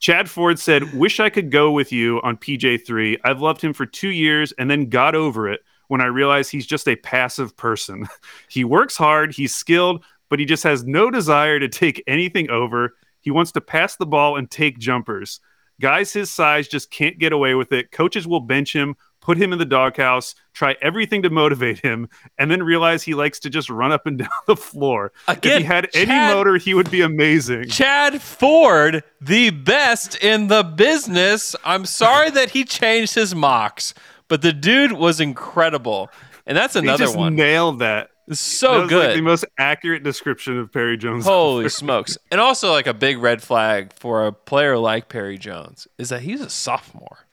[0.00, 3.20] Chad Ford said, Wish I could go with you on PJ3.
[3.24, 6.66] I've loved him for two years and then got over it when I realized he's
[6.66, 8.06] just a passive person.
[8.48, 10.04] he works hard, he's skilled,
[10.34, 12.96] but he just has no desire to take anything over.
[13.20, 15.38] He wants to pass the ball and take jumpers.
[15.80, 17.92] Guys his size just can't get away with it.
[17.92, 22.50] Coaches will bench him, put him in the doghouse, try everything to motivate him, and
[22.50, 25.12] then realize he likes to just run up and down the floor.
[25.28, 27.68] if he had any motor, he would be amazing.
[27.68, 31.54] Chad Ford, the best in the business.
[31.64, 33.94] I'm sorry that he changed his mocks,
[34.26, 36.10] but the dude was incredible.
[36.44, 37.36] And that's He another just one.
[37.36, 38.10] nailed that.
[38.26, 39.06] That so was good.
[39.08, 41.24] like the most accurate description of Perry Jones.
[41.26, 42.16] Holy smokes.
[42.30, 46.22] And also like a big red flag for a player like Perry Jones is that
[46.22, 47.26] he's a sophomore.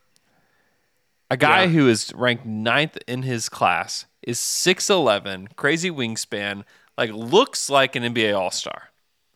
[1.30, 1.68] A guy Yeah.
[1.70, 6.64] who is ranked ninth in his class is 6'11, crazy wingspan,
[6.98, 8.90] like looks like an NBA All-Star.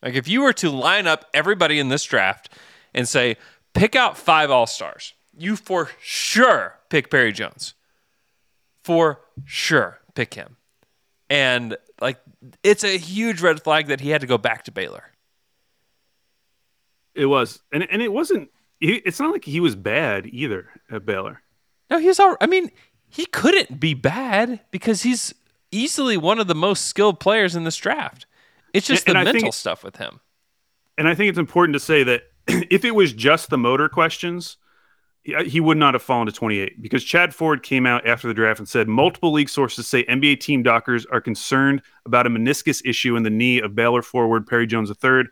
[0.03, 2.49] Like if you were to line up everybody in this draft
[2.93, 3.37] and say,
[3.73, 7.73] pick out five All-Stars, you for sure pick Perry Jones.
[8.83, 10.54] For sure pick him.
[11.29, 12.19] And like
[12.63, 15.05] it's a huge red flag that he had to go back to Baylor.
[17.13, 18.49] It was, and and it wasn't.
[18.79, 21.41] He, it's not like he was bad either at Baylor.
[21.89, 22.71] No, he's all I mean,
[23.09, 25.33] he couldn't be bad because he's
[25.71, 28.25] easily one of the most skilled players in this draft.
[28.73, 30.19] It's just And- the and I think- mental stuff with him.
[30.97, 34.57] And I think it's important to say that if it was just the motor questions,
[35.25, 38.59] he- would not have fallen to 28 because Chad Ford came out after the draft
[38.59, 43.15] and said multiple league sources say NBA team doctors are concerned about a meniscus issue
[43.15, 45.23] in the knee of Baylor forward Perry Jones III.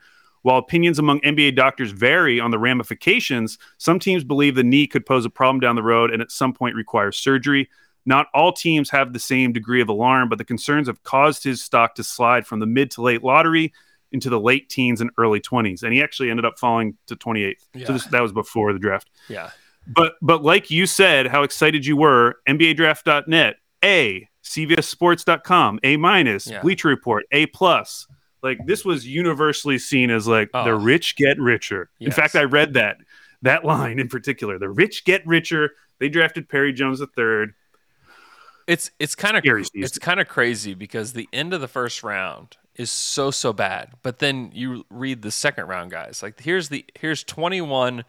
[0.42, 5.06] While opinions among NBA doctors vary on the ramifications, some teams believe the knee could
[5.06, 7.70] pose a problem down the road and at some point require surgery.
[8.06, 11.64] Not all teams have the same degree of alarm, but the concerns have caused his
[11.64, 13.72] stock to slide from the mid to late lottery
[14.12, 15.84] into the late teens and early 20s.
[15.84, 17.56] And he actually ended up falling to 28th.
[17.74, 17.88] Yeah.
[17.88, 19.10] So this, that was before the draft.
[19.30, 19.50] Yeah.
[19.88, 26.48] But but like you said, how excited you were, NBA NBADraft.net, A, CBSSports.com, A minus,
[26.48, 26.62] Yeah.
[26.62, 28.08] Bleacher Report, A plus.
[28.42, 30.66] Like this was universally seen as like Oh.
[30.66, 31.90] the rich get richer.
[32.00, 32.98] In fact, I read that
[33.42, 34.60] that line in particular.
[34.60, 35.72] The rich get richer.
[36.00, 37.48] They drafted Perry Jones III.
[38.68, 42.58] It's it's kind of it's kind of crazy because the end of the first round
[42.76, 46.24] is so so bad, but then you read the second round guys.
[46.24, 48.04] Like here's the here's 21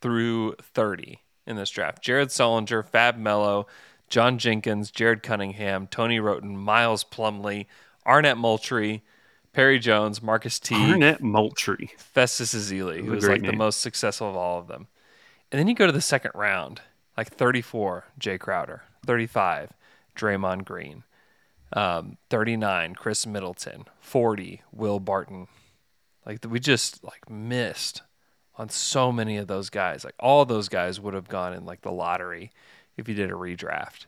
[0.00, 2.02] through 30 in this draft.
[2.02, 3.66] Jared Sullinger, Fab Melo,
[4.08, 7.66] John Jenkins, Jared Cunningham, Tony Wroten, Miles Plumlee,
[8.06, 9.02] Arnett Moultrie,
[9.52, 11.90] Perry Jones, Marcus T, Arnett Moultrie.
[11.98, 14.86] Festus Ezeli, That's who was like the most successful of all of them.
[15.50, 16.82] And then you go to the second round,
[17.16, 19.72] like 34, Jae Crowder, 35,
[20.14, 21.04] Draymond Green,
[21.72, 25.48] um, 39, Khris Middleton, 40, Will Barton.
[26.26, 28.02] Like we just like missed
[28.58, 30.04] on so many of those guys.
[30.04, 32.50] Like all those guys would have gone in like the lottery
[32.96, 34.06] if you did a redraft.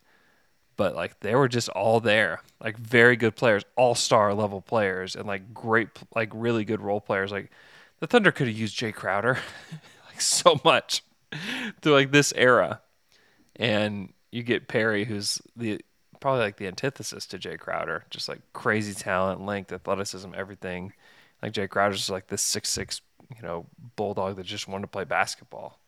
[0.77, 5.15] But like they were just all there, like very good players, all star level players,
[5.15, 7.31] and like great, like really good role players.
[7.31, 7.51] Like
[8.01, 9.39] the Thunder could have used Jae Crowder
[10.09, 11.05] like so much
[11.81, 12.81] through like this era,
[13.57, 15.81] and you get Perry, who's the
[16.21, 20.93] probably like the antithesis to Jae Crowder, just like crazy talent, length, athleticism, everything.
[21.43, 23.03] Like Jae Crowder's like this six six,
[23.35, 23.67] you know,
[23.97, 25.81] bulldog that just wanted to play basketball.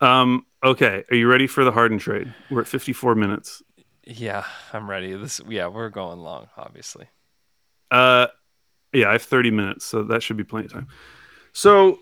[0.00, 1.04] Um, okay.
[1.10, 2.32] Are you ready for the Harden trade?
[2.50, 3.62] We're at 54 minutes.
[4.04, 5.14] Yeah, I'm ready.
[5.14, 7.08] This, yeah, we're going long, obviously.
[7.90, 8.26] Uh,
[8.92, 10.88] yeah, I have 30 minutes, so that should be plenty of time.
[11.52, 12.00] So,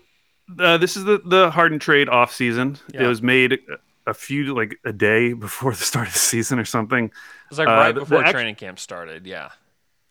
[0.59, 2.77] uh, this is the the Harden trade off season.
[2.93, 3.59] It was made
[4.05, 7.05] a- few like a day before the start of the season or something.
[7.05, 7.11] It
[7.49, 9.25] was like Uh, right the- before the act- training camp started.
[9.25, 9.49] Yeah.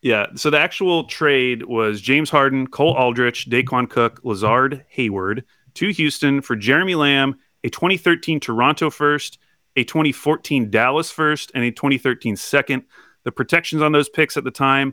[0.05, 0.27] Yeah.
[0.35, 5.45] So the actual trade was James Harden, Cole Aldrich, Daequan Cook, Lazar Hayward
[5.75, 9.39] to Houston for Jeremy Lamb, a 2013 Toronto first,
[9.77, 12.83] a 2014 Dallas first, and a 2013 second.
[13.25, 14.93] The protections on those picks at the time,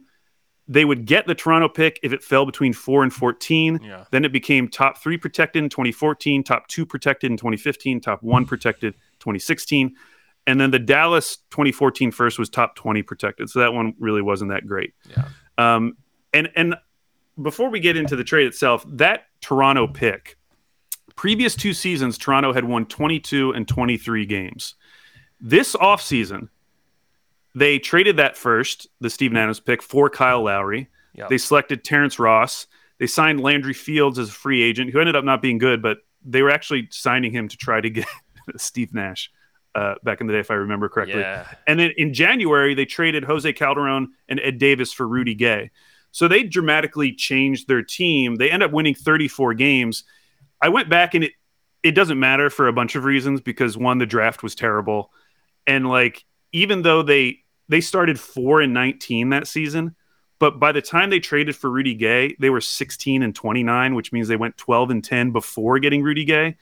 [0.65, 3.81] they would get the Toronto pick if it fell between four and 14.
[3.83, 4.05] Yeah.
[4.11, 8.45] Then it became top three protected in 2014, top two protected in 2015, top one
[8.45, 9.93] protected 2016.
[10.47, 13.49] And then the Dallas 2014 first was top 20 protected.
[13.49, 14.93] So that one really wasn't that great.
[15.09, 15.27] Yeah.
[15.57, 15.97] Um,
[16.33, 16.75] and and
[17.41, 20.37] before we get into the trade itself, that Toronto pick,
[21.15, 24.75] previous two seasons, Toronto had won 22 and 23 games.
[25.39, 26.49] This offseason,
[27.55, 30.89] they traded that first, the Steven Adams pick, for Kyle Lowry.
[31.13, 31.29] Yep.
[31.29, 32.67] They selected Terrence Ross.
[32.99, 35.97] They signed Landry Fields as a free agent, who ended up not being good, but
[36.23, 38.05] they were actually signing him to try to get
[38.57, 39.31] Steve Nash
[39.75, 41.21] uh, back in the day, if I remember correctly.
[41.21, 41.47] Yeah.
[41.67, 45.71] And then in January, they traded Jose Calderon and Ed Davis for Rudy Gay.
[46.11, 48.35] So they dramatically changed their team.
[48.35, 50.03] They end up winning 34 games.
[50.61, 51.31] I went back and it
[51.83, 55.11] it doesn't matter for a bunch of reasons because one, the draft was terrible.
[55.65, 59.95] And like even though they they started four and 19 that season,
[60.37, 64.11] but by the time they traded for Rudy Gay, they were 16 and 29, which
[64.11, 66.57] means they went 12 and 10 before getting Rudy Gay.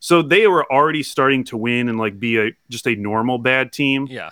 [0.00, 3.70] So they were already starting to win and like be a just a normal bad
[3.72, 4.06] team.
[4.10, 4.30] Yeah.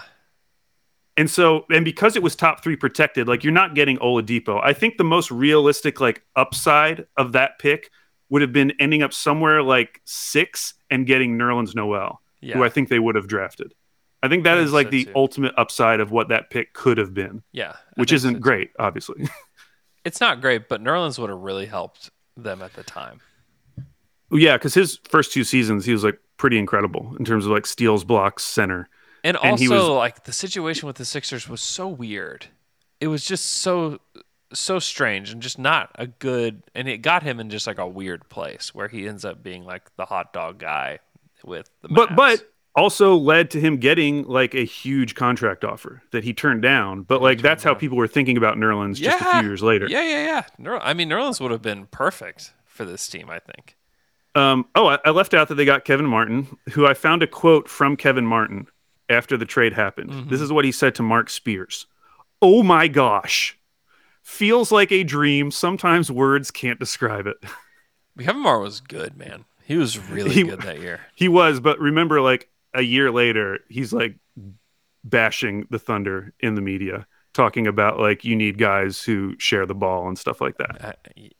[1.16, 4.60] And so, and because it was top three protected, like you're not getting Oladipo.
[4.62, 7.90] I think the most realistic like upside of that pick
[8.30, 12.54] would have been ending up somewhere like six and getting Nerlens Noel, Yeah.
[12.56, 13.74] who I think they would have drafted.
[14.22, 15.12] I think that I is think like so, the too.
[15.16, 17.72] ultimate upside of what that pick could have been, yeah.
[17.72, 19.28] I which isn't so, great, obviously.
[20.04, 23.20] It's not great, but Nerlens would have really helped them at the time.
[24.30, 27.66] Yeah, because his first two seasons, he was like pretty incredible in terms of like
[27.66, 28.88] steals, blocks, center.
[29.24, 32.46] And, And also, was- like the situation with the Sixers was so weird.
[33.00, 34.00] It was just so
[34.52, 36.62] so strange and just not a good.
[36.74, 39.64] And it got him in just like a weird place where he ends up being
[39.64, 41.00] like the hot dog guy
[41.44, 41.88] with the.
[41.88, 42.16] but Mavs.
[42.16, 47.02] but also led to him getting like a huge contract offer that he turned down.
[47.02, 49.86] But like that's how people were thinking about Nerlens just a few years later.
[49.88, 50.44] yeah, yeah, yeah.
[50.58, 53.28] Ner- I mean, Nerlens would have been perfect for this team.
[53.30, 53.76] I think.
[54.38, 57.26] Um, oh, I, I left out that they got Kevin Martin, who I found a
[57.26, 58.66] quote from Kevin Martin
[59.08, 60.10] after the trade happened.
[60.10, 60.28] Mm-hmm.
[60.30, 61.86] This is what he said to Mark Spears.
[62.40, 63.58] Oh my gosh.
[64.22, 65.50] Feels like a dream.
[65.50, 67.36] Sometimes words can't describe it.
[68.18, 69.44] Kevin Martin was good, man.
[69.64, 71.00] He was really He- good that year.
[71.14, 74.16] He was, but remember, like a year later, he's like
[75.04, 79.74] bashing the Thunder in the media, talking about like you need guys who share the
[79.74, 80.96] ball and stuff like that.
[81.16, 81.30] I,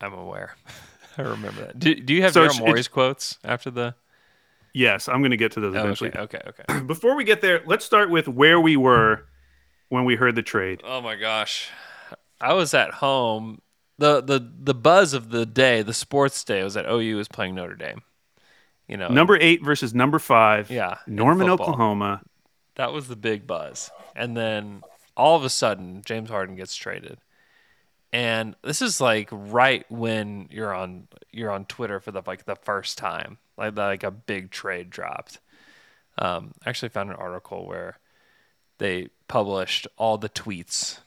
[0.00, 0.54] I'm aware.
[1.18, 1.78] I remember that.
[1.78, 3.94] Do, do you have So Daryl it's- it's- Morey's quotes after the?
[4.72, 6.10] Yes, I'm going to get to those Oh, eventually.
[6.16, 6.80] okay, okay, okay.
[6.86, 9.26] Before we get there, let's start with where we were
[9.88, 10.80] when we heard the trade.
[10.84, 11.70] Oh my gosh,
[12.40, 13.60] I was at home.
[13.98, 17.54] the the The buzz of the day, the sports day, was that OU was playing
[17.54, 18.02] Notre Dame.
[18.88, 20.70] You know, Number eight versus number five.
[20.70, 21.48] Yeah, Norman.
[21.48, 22.22] Oklahoma.
[22.74, 24.82] that was the big buzz, and then
[25.16, 27.18] all of a sudden, James Harden gets traded,
[28.14, 32.54] and this is like right when you're on you're on Twitter for the like the
[32.54, 35.40] first time, like like a big trade dropped.
[36.16, 37.98] Um, I actually found an article where
[38.78, 41.00] they published all the tweets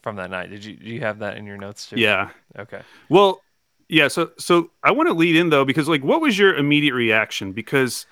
[0.00, 0.48] from that night.
[0.48, 2.00] Did you do you have that in your notes too?
[2.00, 2.30] Yeah.
[2.58, 2.80] Okay.
[3.10, 3.42] Well,
[3.90, 4.08] yeah.
[4.08, 7.52] So, so I want to lead in though, because like, what was your immediate reaction?
[7.52, 8.06] Because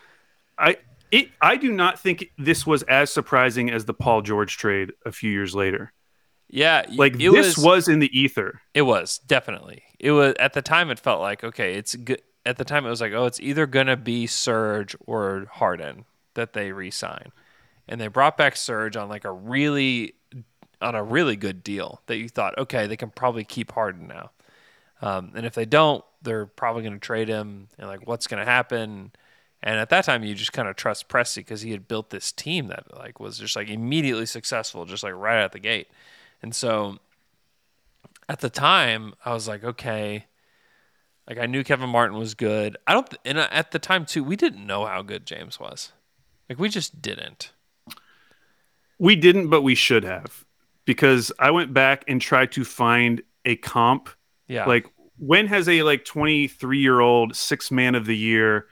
[0.58, 0.76] I,
[1.10, 5.12] it, I do not think this was as surprising as the Paul George trade a
[5.12, 5.94] few years later.
[6.52, 6.84] Yeah.
[6.94, 8.60] Like this was, was in the ether.
[8.74, 9.82] It was definitely.
[9.98, 10.90] It was at the time.
[10.90, 11.74] It felt like okay.
[11.74, 12.22] It's good.
[12.44, 16.52] At the time, it was like oh, it's either gonna be Serge or Harden that
[16.52, 17.32] they re-sign,
[17.88, 20.14] and they brought back Serge on like a really
[20.80, 24.30] on a really good deal that you thought okay, they can probably keep Harden now,
[25.00, 29.12] um, and if they don't, they're probably gonna trade him, and like what's gonna happen.
[29.64, 32.32] And at that time, you just kind of trust Presti because he had built this
[32.32, 35.86] team that like was just like immediately successful, just like right out the gate.
[36.42, 36.98] And so
[38.28, 40.26] at the time, I was like, okay,
[41.28, 42.76] like I knew Kevin Martin was good.
[42.86, 45.92] I don't, and at the time too, we didn't know how good James was.
[46.48, 47.52] Like we just didn't.
[48.98, 50.44] We didn't, but we should have,
[50.84, 54.08] because I went back and tried to find a comp.
[54.46, 54.66] Yeah.
[54.66, 54.86] Like,
[55.18, 58.66] when has a like 23 year old six man of the year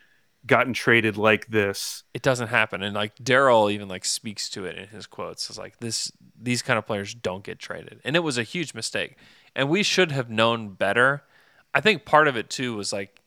[0.47, 2.05] gotten traded like this?
[2.15, 2.83] it doesn't happen.
[2.83, 5.49] And like Daryl even like speaks to it in his quotes.
[5.49, 6.11] It's like this,
[6.41, 9.17] these kind of players don't get traded, and it was a huge mistake.
[9.55, 11.25] And we should have known better.
[11.75, 13.21] I think part of it too was like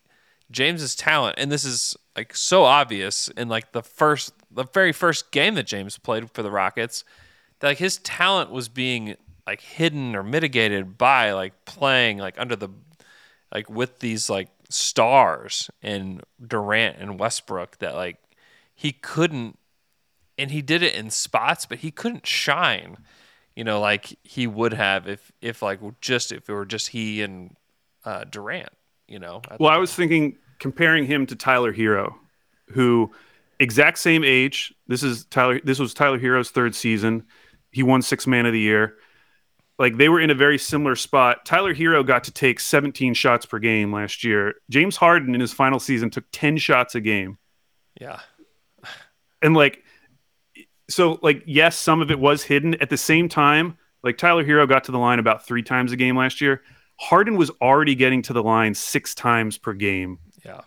[0.51, 5.31] James's talent, and this is like so obvious in like the first, the very first
[5.31, 7.03] game that James played for the Rockets,
[7.59, 9.15] that like his talent was being
[9.47, 12.69] like hidden or mitigated by like playing like under the
[13.53, 18.17] like with these like stars and Durant and Westbrook that like
[18.73, 19.57] he couldn't
[20.37, 22.97] and he did it in spots but he couldn't shine
[23.55, 27.21] you know like he would have if if like just if it were just he
[27.21, 27.55] and
[28.03, 28.69] uh Durant
[29.07, 32.15] you know Well, I was thinking comparing him to Tyler Herro,
[32.69, 33.11] who
[33.59, 34.73] exact same age.
[34.87, 35.59] This is Tyler.
[35.63, 37.23] This was Tyler Herro's third season.
[37.71, 38.95] He won six man of the year.
[39.79, 41.45] Like they were in a very similar spot.
[41.45, 44.55] Tyler Herro got to take 17 shots per game last year.
[44.69, 47.37] James Harden in his final season took 10 shots a game.
[47.99, 48.19] yeah
[49.41, 49.83] And like
[50.89, 53.77] so like yes, some of it was hidden at the same time.
[54.03, 56.61] Like Tyler Herro got to the line about 3 times a game last year.
[56.99, 60.61] Harden was already getting to the line 6 times per game yeah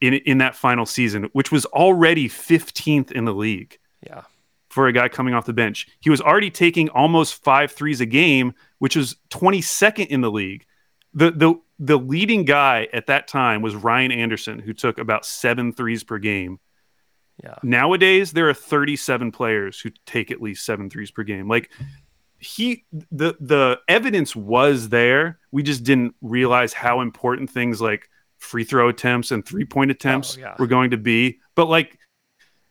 [0.00, 4.22] in in that final season, which was already 15th in the league yeah
[4.72, 5.86] for a guy coming off the bench.
[6.00, 10.64] He was already taking almost five threes a game, which was 22nd in the league.
[11.12, 15.72] The the the leading guy at that time was Ryan Anderson, who took about seven
[15.72, 16.58] threes per game.
[17.44, 21.48] yeah Nowadays, there are 37 players who take at least seven threes per game.
[21.48, 21.70] Like
[22.38, 25.38] he the the evidence was there.
[25.50, 28.08] We just didn't realize how important things like
[28.38, 30.54] free throw attempts and three point oh, attempts Oh, yeah.
[30.58, 31.40] were going to be.
[31.54, 31.98] But like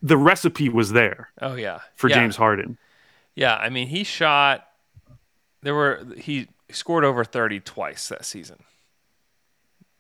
[0.02, 1.80] the recipe was there Oh yeah.
[1.96, 2.16] for Yeah.
[2.16, 2.78] James Harden.
[3.36, 4.68] Yeah, I mean, he shot.
[5.62, 8.64] There were he scored over thirty twice that season.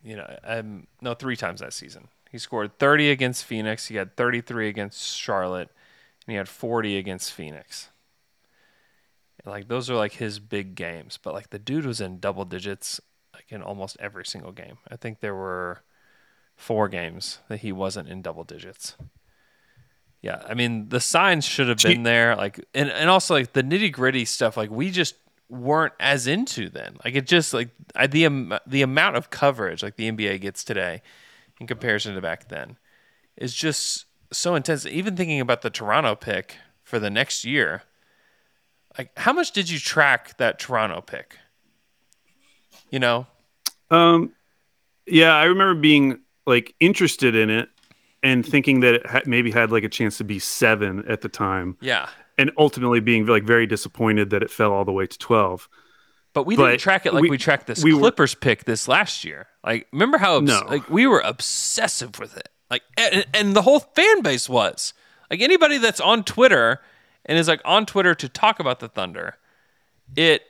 [0.03, 2.07] You know, um, no, three times that season.
[2.31, 3.87] He scored thirty against Phoenix.
[3.87, 5.69] He had thirty-three against Charlotte,
[6.25, 7.89] and he had forty against Phoenix.
[9.43, 12.45] And, like those are like his big games, but like the dude was in double
[12.45, 12.99] digits
[13.33, 14.77] like in almost every single game.
[14.89, 15.83] I think there were
[16.55, 18.95] four games that he wasn't in double digits.
[20.21, 23.63] Yeah, I mean the signs should have been there, like, and and also like the
[23.63, 25.15] nitty gritty stuff, like we just
[25.49, 26.97] weren't as into then.
[27.03, 30.63] Like it just like I, the am- the amount of coverage like the NBA gets
[30.63, 31.01] today,
[31.59, 32.77] in comparison to back then,
[33.35, 34.85] is just so intense.
[34.85, 37.83] Even thinking about the Toronto pick for the next year,
[38.97, 41.37] like how much did you track that Toronto pick?
[42.91, 43.25] You know,
[43.89, 44.33] Um,
[45.07, 47.69] yeah, I remember being like interested in it
[48.23, 51.29] and thinking that it ha- maybe had like a chance to be seven at the
[51.29, 52.07] time, yeah,
[52.37, 55.67] and ultimately being like very disappointed that it fell all the way to twelve.
[56.33, 58.63] But we But didn't track it like we, we- tracked this we were- Clippers pick
[58.63, 59.47] this last year.
[59.65, 60.61] Like, remember how obs- No.
[60.67, 62.47] like we were obsessive with it.
[62.69, 64.93] Like, and, and the whole fan base was
[65.29, 66.79] like anybody that's on Twitter
[67.25, 69.35] and is like on Twitter to talk about the Thunder.
[70.15, 70.43] It,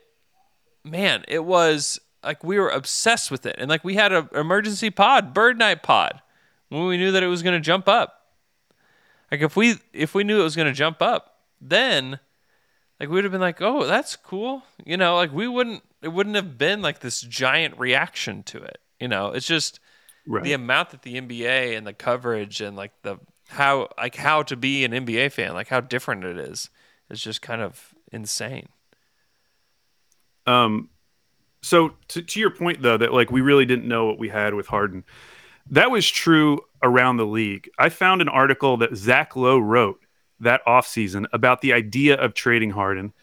[0.84, 4.92] man, it was like we were obsessed with it, and like we had an emergency
[4.92, 6.22] pod, Bird Night pod,
[6.72, 8.18] when we knew that it was going to jump up.
[9.32, 12.20] Like if we if we knew it was going to jump up, then
[13.00, 16.10] like we would have been like, "Oh, that's cool." You know, like we wouldn't it
[16.10, 18.80] wouldn't have been like this giant reaction to it.
[19.00, 19.80] You know, it's just
[20.26, 20.44] Right.
[20.44, 23.20] the amount that the NBA and the coverage and like the
[23.50, 26.70] how like how to be an NBA fan, like how different it is,
[27.10, 28.70] is just kind of insane.
[30.48, 30.90] Um,
[31.62, 34.54] so to, to your point though, that like we really didn't know what we had
[34.54, 35.04] with Harden.
[35.72, 37.70] That was true around the league.
[37.80, 40.00] I found an article that Zach Lowe wrote
[40.42, 43.14] that offseason about the idea of trading Harden,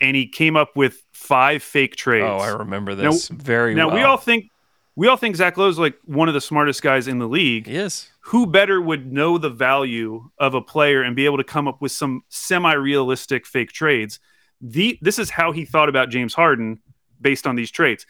[0.00, 2.26] and he came up with five fake trades.
[2.28, 3.86] Oh, I remember this very well.
[3.86, 3.96] now well.
[3.96, 4.50] we all think
[4.96, 7.66] we all think Zach Lowe's like one of the smartest guys in the league.
[7.66, 8.10] Yes.
[8.20, 11.82] Who better would know the value of a player and be able to come up
[11.82, 14.20] with some semi-realistic fake trades?
[14.60, 16.80] The this is how he thought about James Harden
[17.20, 18.06] based on these trades.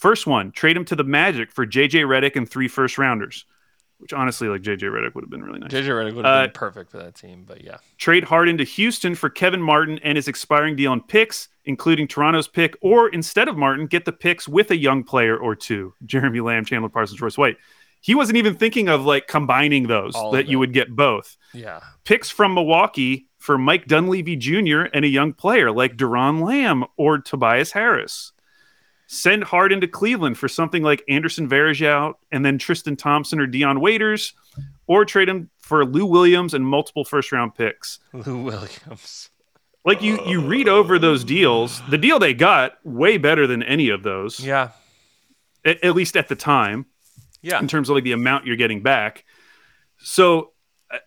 [0.00, 3.44] First one, trade him to the Magic for JJ Redick and three first rounders,
[3.98, 5.70] which honestly, like JJ Redick would have been really nice.
[5.70, 7.76] JJ Redick would have Uh, been perfect for that team, but yeah.
[7.98, 12.48] Trade Harden to Houston for Kevin Martin and his expiring deal on picks, including Toronto's
[12.48, 15.92] pick, or instead of Martin, get the picks with a young player or two.
[16.06, 17.58] Jeremy Lamb, Chandler Parsons, Royce White.
[18.00, 21.36] He wasn't even thinking of like combining those All that you would get both.
[21.52, 21.80] Yeah.
[22.04, 24.84] Picks from Milwaukee for Mike Dunleavy Jr.
[24.94, 28.32] and a young player like Doron Lamb or Tobias Harris.
[29.12, 33.80] Send Harden to Cleveland for something like Anderson Varejao and then Tristan Thompson or Dion
[33.80, 34.34] Waiters,
[34.86, 39.30] or trade him for Lou Williams and multiple first round picks Lou Williams.
[39.84, 43.88] like you you read over those deals the deal they got way better than any
[43.88, 44.70] of those Yeah.
[45.64, 46.86] at, at least at the time
[47.42, 47.58] Yeah.
[47.58, 49.24] in terms of like the amount you're getting back
[49.98, 50.52] so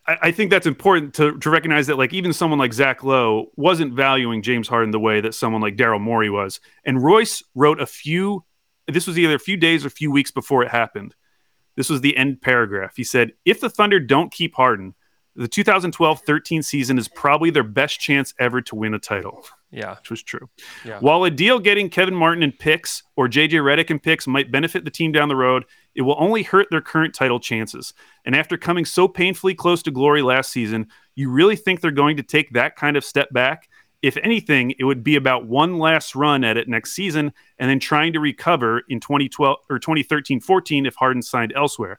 [0.06, 3.50] I, I think that's important to, to recognize that like even someone like Zach Lowe
[3.56, 7.80] wasn't valuing James Harden the way that someone like Daryl Morey was and Royce wrote
[7.80, 8.44] a few
[8.88, 11.14] this was either a few days or a few weeks before it happened
[11.76, 14.94] this was the end paragraph he said if the Thunder don't keep Harden
[15.36, 19.96] the 2012-13 season is probably their best chance ever to win a title Yeah.
[19.96, 20.48] which was true.
[20.84, 20.98] Yeah.
[21.00, 24.84] While a deal getting Kevin Martin in picks or JJ Redick in picks might benefit
[24.84, 25.64] the team down the road,
[25.94, 27.94] it will only hurt their current title chances.
[28.24, 32.16] And after coming so painfully close to glory last season, you really think they're going
[32.16, 33.68] to take that kind of step back?
[34.02, 37.80] If anything, it would be about one last run at it next season and then
[37.80, 41.98] trying to recover in 2012 or 2013-14 if Harden signed elsewhere.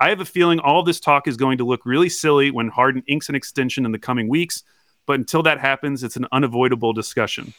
[0.00, 3.02] I have a feeling all this talk is going to look really silly when Harden
[3.06, 4.62] inks an extension in the coming weeks,
[5.04, 7.52] but until that happens, it's an unavoidable discussion.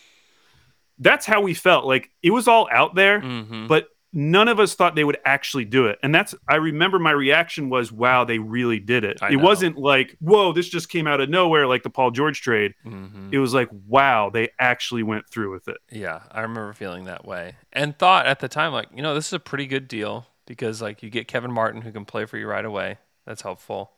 [1.00, 1.86] That's how we felt.
[1.86, 3.68] Like it was all out there, Mm-hmm.
[3.68, 5.99] but none of us thought they would actually do it.
[6.03, 9.43] And that's I remember my reaction was, "Wow, they really did it." I it know.
[9.43, 12.76] wasn't like, "Whoa, this just came out of nowhere," like the Paul George trade.
[12.86, 13.30] Mm-hmm.
[13.32, 17.26] It was like, "Wow, they actually went through with it." Yeah, I remember feeling that
[17.26, 20.28] way and thought at the time, like, you know, this is a pretty good deal
[20.45, 22.99] because, like, you get Kevin Martin who can play for you right away.
[23.26, 23.93] That's helpful.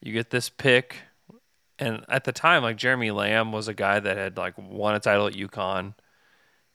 [0.00, 0.96] You get this pick.
[1.78, 5.00] And at the time, like, Jeremy Lamb was a guy that had, like, won a
[5.00, 5.94] title at UConn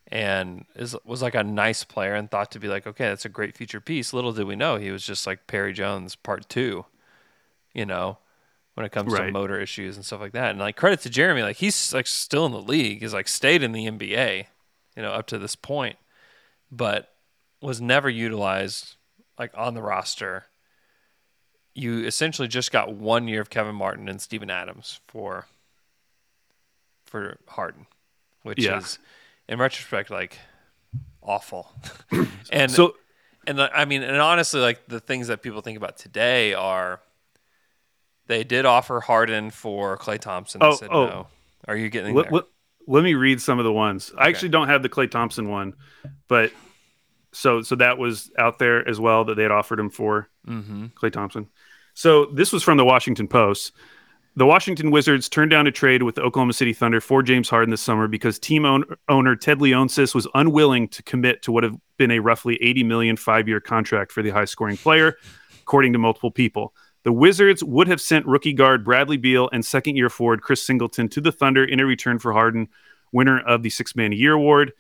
[0.08, 3.30] and is, was, like, a nice player and thought to be, like, okay, that's a
[3.30, 4.14] great future piece.
[4.14, 6.86] Little did we know he was just, like, Perry Jones part two,
[7.74, 8.18] you know?
[8.76, 10.49] when it comes to motor issues and stuff like that.
[10.51, 13.64] And like credit to Jeremy, like he's like still in the league, he's like stayed
[13.64, 14.47] in the NBA,
[14.97, 15.95] you know, up to this point,
[16.70, 17.14] but
[17.62, 18.95] was never utilized
[19.39, 20.47] like on the roster.
[21.74, 25.45] You essentially just got one year of Kevin Martin and Steven Adams for
[27.06, 27.86] for Harden,
[28.43, 28.80] which Yeah.
[28.80, 28.99] is
[29.48, 30.38] in retrospect like
[31.22, 31.72] awful.
[32.52, 32.96] and So
[33.48, 37.02] and the, I mean, and honestly, like the things that people think about today are
[38.28, 40.62] they did offer Harden for Klay Thompson.
[40.64, 41.06] Oh, said oh.
[41.06, 41.28] no.
[41.68, 42.46] Are you getting let, let,
[42.88, 44.12] let me read some of the ones.
[44.18, 45.74] I actually don't have the Klay Thompson one,
[46.28, 46.52] but
[47.32, 50.88] so so that was out there as well that they had offered him for mm-hmm.
[50.88, 51.48] Klay Thompson.
[51.93, 53.72] So this was from the Washington Post.
[54.38, 57.70] The Washington Wizards turned down a trade with the Oklahoma City Thunder for James Harden
[57.70, 61.78] this summer because team own, owner Ted Leonsis was unwilling to commit to what have
[61.98, 65.16] been a roughly 80 million five-year contract for the high-scoring player,
[65.62, 66.74] according to multiple people.
[67.04, 71.22] The Wizards would have sent rookie guard Bradley Beal and second-year forward Chris Singleton to
[71.22, 72.68] the Thunder in a return for Harden,
[73.14, 74.74] winner of the Six Man a Year award.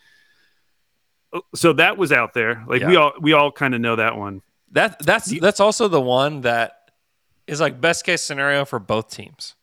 [1.31, 2.65] Oh, so that was out there.
[2.67, 4.41] Like we all we all kind of know that one.
[4.71, 6.74] That that's that's also the one that
[7.47, 9.55] is like best case scenario for both teams.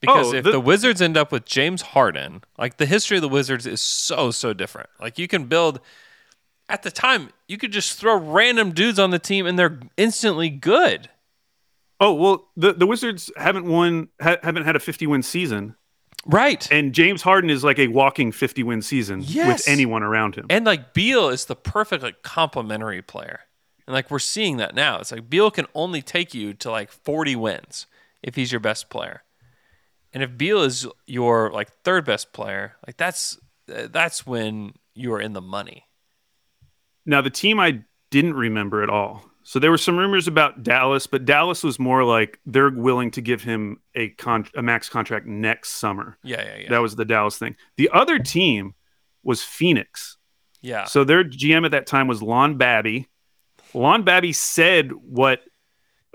[0.00, 3.22] Because Oh, if the- the, Wizards end up with James Harden, like the history of
[3.22, 4.88] the Wizards is so so different.
[5.00, 5.80] Like you can build
[6.68, 10.48] at the time, you could just throw random dudes on the team and they're instantly
[10.48, 11.10] good.
[12.00, 15.76] Oh well, the the Wizards haven't won, ha- haven't had a fifty win season,
[16.24, 16.66] Right.
[16.72, 19.58] and James Harden is like a walking fifty win season Yes.
[19.58, 20.46] with anyone around him.
[20.48, 23.40] And like Beal is the perfect like complementary player.
[23.90, 25.00] And like we're seeing that now.
[25.00, 27.88] It's like Beal can only take you to like 40 wins
[28.22, 29.24] if he's your best player.
[30.12, 33.36] And if Beal is your like third best player, like that's
[33.66, 35.88] that's when you're in the money.
[37.04, 37.80] now the team I
[38.12, 39.24] didn't remember at all.
[39.42, 43.20] So there were some rumors about Dallas, but Dallas was more like they're willing to
[43.20, 46.16] give him a con- a max contract next summer.
[46.22, 46.68] Yeah, yeah, yeah.
[46.68, 47.56] That was the Dallas thing.
[47.76, 48.74] The other team
[49.24, 50.16] was Phoenix.
[50.60, 50.84] yeah.
[50.84, 53.08] So their GM at that time was Lon Babby.
[53.74, 55.40] Lon Babby said what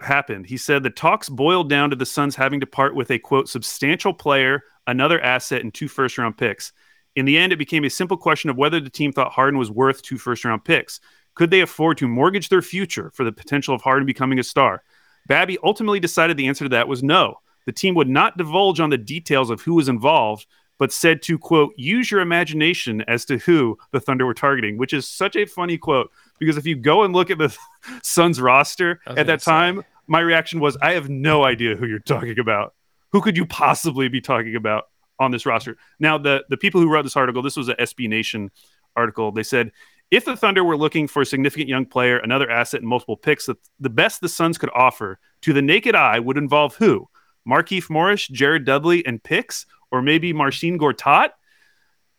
[0.01, 0.45] happened.
[0.45, 3.47] He said the talks boiled down to the Suns having to part with a quote
[3.47, 6.73] substantial player, another asset, and two first round picks.
[7.15, 9.71] In the end, it became a simple question of whether the team thought Harden was
[9.71, 10.99] worth two first round picks.
[11.33, 14.83] Could they afford to mortgage their future for the potential of Harden becoming a star?
[15.27, 17.39] Babby ultimately decided the answer to that was no.
[17.65, 20.45] The team would not divulge on the details of who was involved,
[20.77, 24.93] but said to quote, use your imagination as to who the Thunder were targeting, which
[24.93, 27.55] is such a funny quote because if you go and look at the
[28.03, 32.39] Suns roster at that time, my reaction was, I have no idea who you're talking
[32.39, 32.73] about.
[33.11, 35.77] Who could you possibly be talking about on this roster?
[35.99, 38.51] Now, the the people who wrote this article, this was a SB Nation
[38.95, 39.31] article.
[39.31, 39.71] They said
[40.11, 43.45] if the Thunder were looking for a significant young player, another asset, and multiple picks,
[43.45, 47.09] the, the best the Suns could offer to the naked eye would involve who?
[47.47, 49.65] Markieff Morris, Jared Dudley, and picks,
[49.95, 51.29] or maybe Marcin Gortat?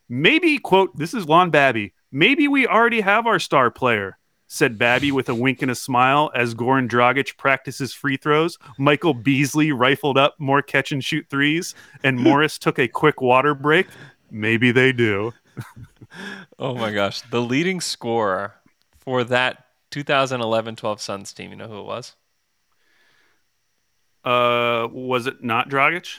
[0.08, 1.92] Maybe, quote, this is Lon Babby.
[2.10, 6.30] Maybe we already have our star player, said Babby with a wink and a smile
[6.34, 8.56] as Goran Dragic practices free throws.
[8.78, 13.54] Michael Beasley rifled up more catch and shoot threes, and Morris took a quick water
[13.54, 13.88] break.
[14.30, 15.32] Maybe they do.
[16.58, 17.20] Oh my gosh.
[17.22, 18.54] The leading scorer
[18.98, 22.14] for that 2011-12 Suns team, you know who it was?
[24.24, 26.18] Uh, was it not Dragic?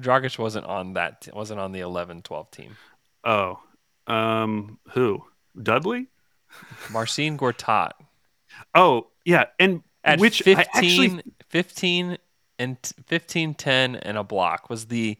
[0.00, 2.76] Dragic wasn't on that wasn't on the 11-12 team.
[3.24, 3.60] Oh,
[4.06, 5.24] um, who?
[5.60, 6.08] Dudley?
[6.90, 7.92] Marcin Gortat.
[8.74, 12.18] Oh, yeah, and at which 15, actually 15
[12.58, 15.16] and t- 15 10 and a block was the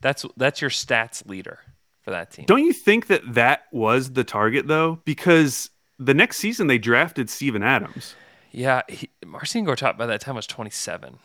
[0.00, 1.58] that's that's your stats leader
[2.02, 5.00] for that team don't you think that that was the target though?
[5.04, 8.14] Because the next season they drafted Steven Adams.
[8.50, 11.18] yeah he, Marcin Gortat by that time was 27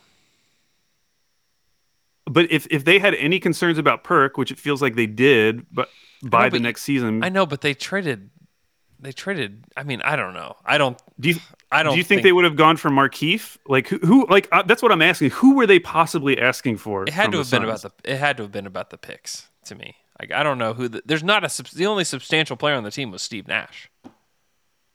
[2.29, 5.65] But if if they had any concerns about Perk, which it feels like they did,
[5.71, 5.89] but
[6.23, 8.29] by know, the but next season, I know but they traded
[8.99, 11.35] they traded I mean I don't know I don't do you
[11.71, 13.57] I don't do you think, they would have gone for Markieff?
[13.67, 13.97] Like who?
[13.99, 15.31] who like uh, that's what I'm asking.
[15.31, 17.03] Who were they possibly asking for?
[17.03, 19.47] it had to have been about the it had to have been about the picks
[19.65, 22.75] to me like I don't know who the, there's not a the only substantial player
[22.75, 23.89] on the team was Steve Nash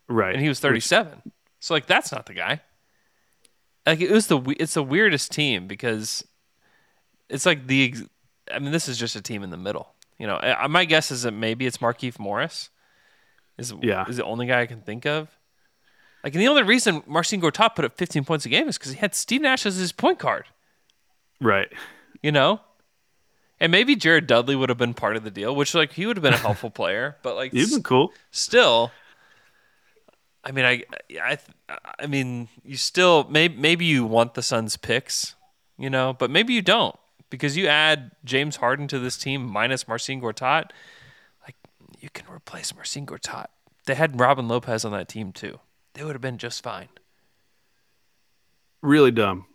[0.09, 1.33] right, and he was Which- 37.
[1.61, 2.61] So like that's not the guy.
[3.87, 6.25] Like it was the we- it's the weirdest team because
[7.35, 8.03] it's like the ex-
[8.53, 9.89] I mean this is just a team in the middle.
[10.19, 12.71] You know, I, my guess is that maybe it's Markieff Morris.
[13.59, 14.05] Is Yeah.
[14.09, 15.29] is the only guy I can think of.
[16.23, 18.93] Like and the only reason Marcin Gortat put up 15 points a game is because
[18.93, 20.47] he had Steve Nash as his point guard.
[21.41, 21.69] right.
[22.23, 22.61] You know.
[23.61, 26.17] And maybe Jared Dudley would have been part of the deal, which like he would
[26.17, 28.13] have been a helpful player, but like He's been cool.
[28.31, 28.91] still
[30.47, 30.83] i mean i
[31.23, 31.39] i
[31.99, 35.35] i mean you still maybe maybe you want the suns picks
[35.79, 36.95] you know, but maybe you don't
[37.35, 40.71] because you add James Harden to this team minus Marcin Gortat,
[41.43, 41.57] like
[41.99, 43.47] you can replace Marcin Gortat.
[43.87, 45.59] They had Robin Lopez on that team too.
[45.95, 46.89] They would have been just fine.
[48.83, 49.47] Really dumb.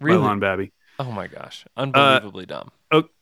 [0.00, 0.18] Really?
[0.18, 0.72] By Lon Babby.
[0.98, 2.72] Oh my gosh, uh, unbelievably dumb.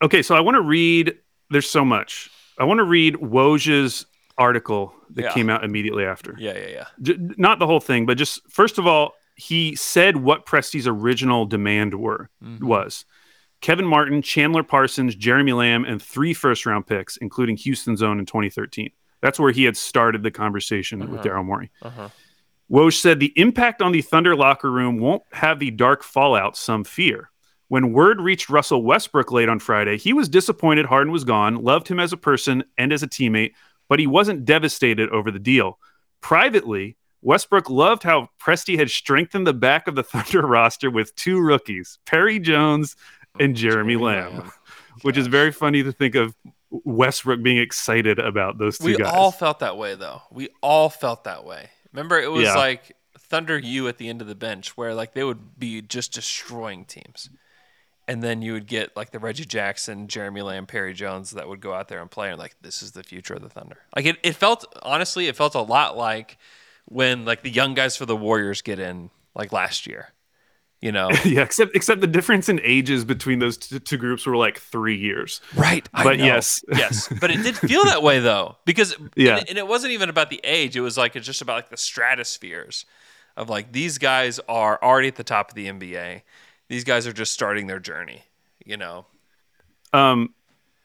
[0.03, 1.19] Okay, so I want to read.
[1.51, 2.31] There's so much.
[2.59, 4.07] I want to read Woj's
[4.39, 5.33] article that Yeah.
[5.33, 6.35] came out immediately after.
[6.39, 7.15] Yeah, yeah, yeah.
[7.37, 11.95] Not the whole thing, but just first of all, he said what Presti's original demand
[11.95, 12.67] were mm-hmm.
[12.67, 13.05] was
[13.61, 18.27] Kevin Martin, Chandler Parsons, Jeremy Lamb, and three first round picks, including Houston's own in
[18.27, 18.91] 2013.
[19.21, 21.71] That's where he had started the conversation with Daryl Morey.
[21.83, 22.09] Uh-huh.
[22.71, 26.85] Woj said the impact on the Thunder locker room won't have the dark fallout some
[26.85, 27.31] fear.
[27.69, 31.87] When word reached Russell Westbrook late on Friday, he was disappointed Harden was gone, loved
[31.87, 33.53] him as a person and as a teammate,
[33.89, 35.79] but he wasn't devastated over the deal.
[36.21, 41.41] Privately, Westbrook loved how Presti had strengthened the back of the Thunder roster with two
[41.41, 42.97] rookies, Perry Jones
[43.39, 44.51] and Jeremy Lamb,
[45.03, 46.35] which is very funny to think of
[46.71, 49.13] Westbrook being excited about those two We guys.
[49.13, 50.23] all felt that way though.
[50.31, 51.71] We all felt that way.
[51.93, 52.55] Remember, it was Yeah.
[52.57, 56.13] like Thunder U at the end of the bench, where like they would be just
[56.13, 57.31] destroying teams,
[58.09, 61.61] and then you would get like the Reggie Jackson, Jeremy Lamb, Perry Jones that would
[61.61, 63.79] go out there and play, and like this is the future of the Thunder.
[63.95, 66.39] Like it, it felt honestly, it felt a lot like
[66.87, 70.13] when like the young guys for the Warriors get in like last year.
[70.81, 74.37] You know, yeah, except except the difference in ages between those t- two groups were
[74.37, 75.43] like three years.
[75.55, 75.87] Right.
[75.93, 76.65] But yes.
[76.73, 77.13] yes.
[77.21, 79.33] But it did feel that way though, because Yeah.
[79.33, 80.77] and, it, and it wasn't even about the age.
[80.77, 82.87] It was like it's just about like the stratospheres
[83.37, 86.23] of like these guys are already at the top of the NBA.
[86.69, 88.23] These guys are just starting their journey.
[88.65, 89.05] You know.
[89.93, 90.35] Um,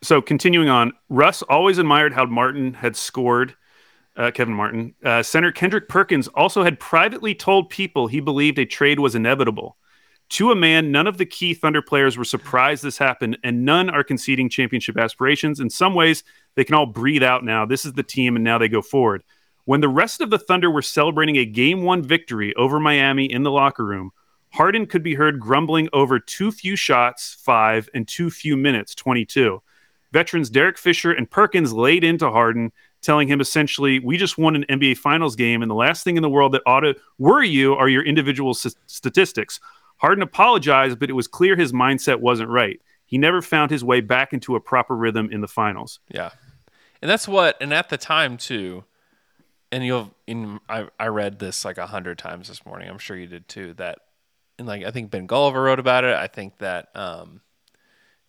[0.04, 3.56] so continuing on, Russ always admired how Martin had scored.
[4.18, 8.66] Uh, Kevin Martin, uh, Center Kendrick Perkins also had privately told people he believed a
[8.66, 9.78] trade was inevitable.
[10.30, 13.90] To a man, none of the key Thunder players were surprised this happened, and none
[13.90, 15.60] are conceding championship aspirations.
[15.60, 16.24] In some ways,
[16.56, 17.66] they can all breathe out now.
[17.66, 19.24] This is the team, and now they go forward.
[19.66, 23.44] When the rest of the Thunder were celebrating a game one victory over Miami in
[23.44, 24.12] the locker room,
[24.54, 29.62] Harden could be heard grumbling over too few shots, five, and too few minutes, 22.
[30.12, 32.72] Veterans Derek Fisher and Perkins laid into Harden,
[33.02, 36.24] telling him essentially, We just won an NBA Finals game, and the last thing in
[36.24, 39.60] the world that ought to worry you are your individual s- statistics.
[39.98, 42.80] Harden apologized, but it was clear his mindset wasn't right.
[43.06, 46.00] He never found his way back into a proper rhythm in the finals.
[46.10, 46.32] Yeah.
[47.02, 48.84] And that's what and at the time too,
[49.72, 52.90] and you'll in I, I read this like a hundred times this morning.
[52.90, 53.74] I'm sure you did too.
[53.74, 54.00] That
[54.58, 56.16] and like I think Ben Golliver wrote about it.
[56.16, 57.42] I think that um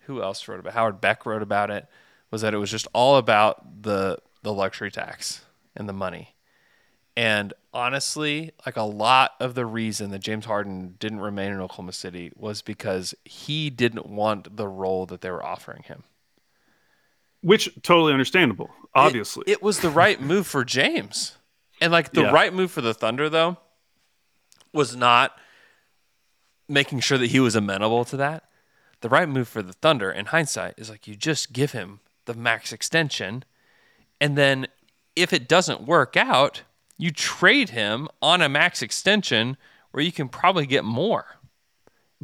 [0.01, 0.75] who else wrote about it?
[0.75, 1.87] Howard Beck wrote about it
[2.31, 5.45] was that it was just all about the the luxury tax
[5.75, 6.36] and the money.
[7.17, 11.93] And honestly, like a lot of the reason that James Harden didn't remain in Oklahoma
[11.93, 16.03] City was because he didn't want the role that they were offering him.
[17.41, 19.45] Which totally understandable, obviously.
[19.47, 21.37] It, it was the right move for James.
[21.81, 22.31] And like the Yeah.
[22.33, 23.57] right move for the Thunder though
[24.73, 25.39] was not
[26.69, 28.45] making sure that he was amenable to that.
[29.01, 32.35] The right move for the Thunder in hindsight is like you just give him the
[32.35, 33.45] max extension
[34.21, 34.67] and then
[35.15, 36.63] if it doesn't work out,
[36.99, 39.57] you trade him on a max extension
[39.91, 41.27] where you can probably get more.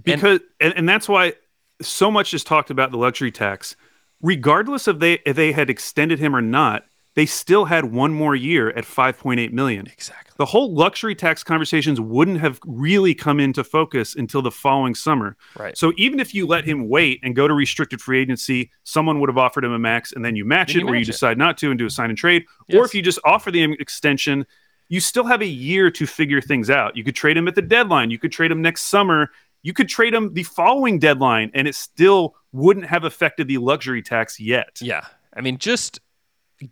[0.02, 1.34] because and, and that's why
[1.80, 3.76] so much is talked about the luxury tax
[4.20, 6.84] regardless of they if they had extended him or not
[7.14, 10.32] they still had one more year at 5.8 million Exactly.
[10.38, 15.36] the whole luxury tax conversations wouldn't have really come into focus until the following summer
[15.58, 15.76] Right.
[15.76, 19.28] so even if you let him wait and go to restricted free agency someone would
[19.28, 21.06] have offered him a max and then you match Then it you or you it.
[21.06, 23.62] decide not to and do a sign and trade or if you just offer the
[23.80, 24.46] extension
[24.93, 27.62] you still have a year to figure things out you could trade him at the
[27.62, 29.31] deadline you could trade him next summer
[29.62, 34.02] you could trade him the following deadline and it still wouldn't have affected the luxury
[34.02, 35.06] tax yet Yeah.
[35.35, 36.01] I mean, just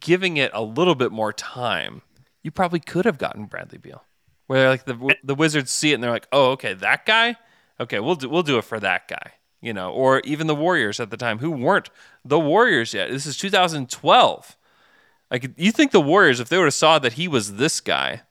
[0.00, 2.02] giving it a little bit more time,
[2.42, 4.04] you probably could have gotten Bradley Beal.
[4.46, 7.36] Where like the the Wizards see it and they're like, "Oh, okay, that guy.
[7.78, 11.00] Okay, we'll do we'll do it for that guy." You know, or even the Warriors
[11.00, 11.88] at the time who weren't
[12.24, 13.10] the Warriors yet.
[13.10, 14.56] This is 2012.
[15.30, 18.22] Like you think the Warriors if they would have saw that he was this guy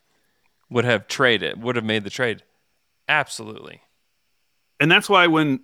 [0.69, 2.43] would have traded, would have made the trade.
[3.07, 3.81] Absolutely.
[4.80, 5.61] and that's why when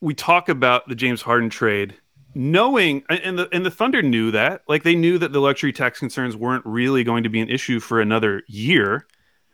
[0.00, 1.96] we talk about the James Harden trade,
[2.34, 5.98] knowing and the and the Thunder knew that, like they knew that the luxury tax
[5.98, 9.06] concerns weren't really going to be an issue for another year.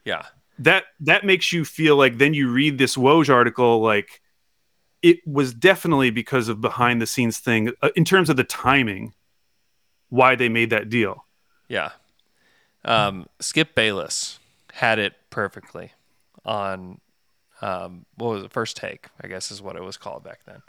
[0.05, 0.27] Yeah.
[0.59, 4.20] That that makes you feel like then you read this Woj article like
[5.01, 9.15] it was definitely because of behind the scenes thing uh, in terms of the timing
[10.13, 11.25] why they made that deal.
[11.69, 11.93] Yeah.
[12.85, 14.39] Um, Skip Bayless
[14.75, 15.93] had it perfectly
[16.45, 17.01] on
[17.63, 18.53] um, what was it?
[18.53, 20.61] First take, I guess is what it was called back then.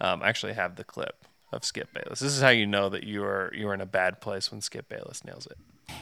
[0.00, 2.18] Um, I actually have the clip of Skip Bayless.
[2.18, 4.60] This is how you know that you are you are in a bad place when
[4.60, 5.56] Skip Bayless nails it.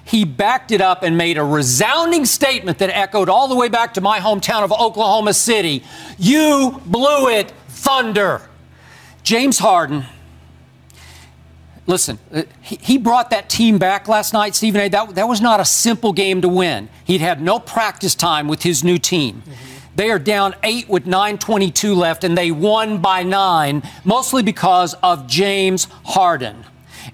[0.05, 3.93] He backed it up and made a resounding statement that echoed all the way back
[3.95, 5.83] to my hometown of Oklahoma City.
[6.17, 8.49] You blew it, Thunder.
[9.23, 10.07] James Harden.
[11.89, 14.89] Listen, uh, he, he brought that team back last night, Stephen A.
[14.91, 16.91] That, that was not a simple game to win.
[17.05, 19.43] He'd had no practice time with his new team.
[19.97, 25.27] They are down eight with 9.22 left, and they won by nine, mostly because of
[25.27, 26.63] James Harden.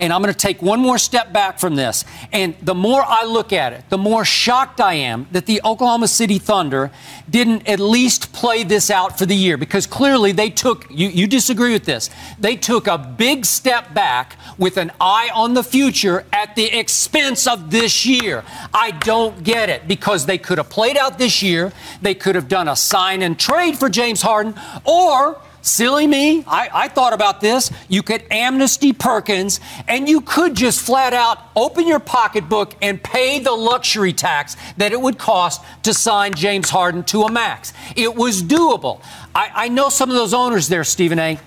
[0.00, 2.04] And I'm going to take one more step back from this.
[2.32, 6.08] And the more I look at it, the more shocked I am that the Oklahoma
[6.08, 6.90] City Thunder
[7.28, 11.26] didn't at least play this out for the year because clearly they took, you, you
[11.26, 16.24] disagree with this, they took a big step back with an eye on the future
[16.32, 18.44] at the expense of this year.
[18.72, 21.72] I don't get it because they could have played out this year,
[22.02, 24.54] they could have done a sign and trade for James Harden,
[24.84, 26.44] or Silly me.
[26.46, 27.70] I, I, thought about this.
[27.88, 33.38] You could amnesty Perkins, and you could just flat out open your pocketbook and pay
[33.38, 37.72] the luxury tax that it would cost to sign James Harden to a max.
[37.96, 39.02] It was doable.
[39.34, 41.40] I, I know some of those owners there, Stephen A.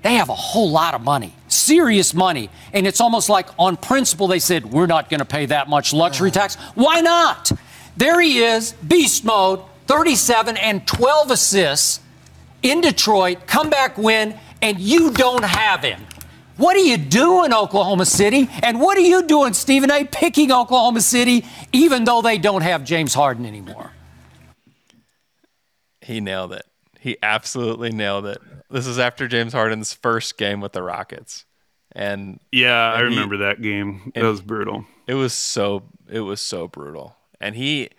[0.00, 2.48] They have a whole lot of money, serious money.
[2.72, 5.92] And it's almost like on principle, they said, we're not going to pay that much
[5.92, 6.54] luxury tax.
[6.74, 7.52] Why not?
[7.98, 12.00] There he is, beast mode, 37 and 12 assists
[12.62, 16.00] in Detroit, come back win, and you don't have him.
[16.56, 18.50] What are you doing, Oklahoma City?
[18.64, 22.82] And what are you doing, Stephen A., picking Oklahoma City, even though they don't have
[22.82, 23.92] James Harden anymore?
[26.00, 26.66] He nailed it.
[26.98, 28.38] He absolutely nailed it.
[28.70, 31.44] This is after James Harden's first game with the Rockets.
[31.92, 34.12] And yeah, and I remember he, that game.
[34.14, 34.84] That was brutal.
[35.06, 37.16] It was so it was so brutal.
[37.40, 37.90] And he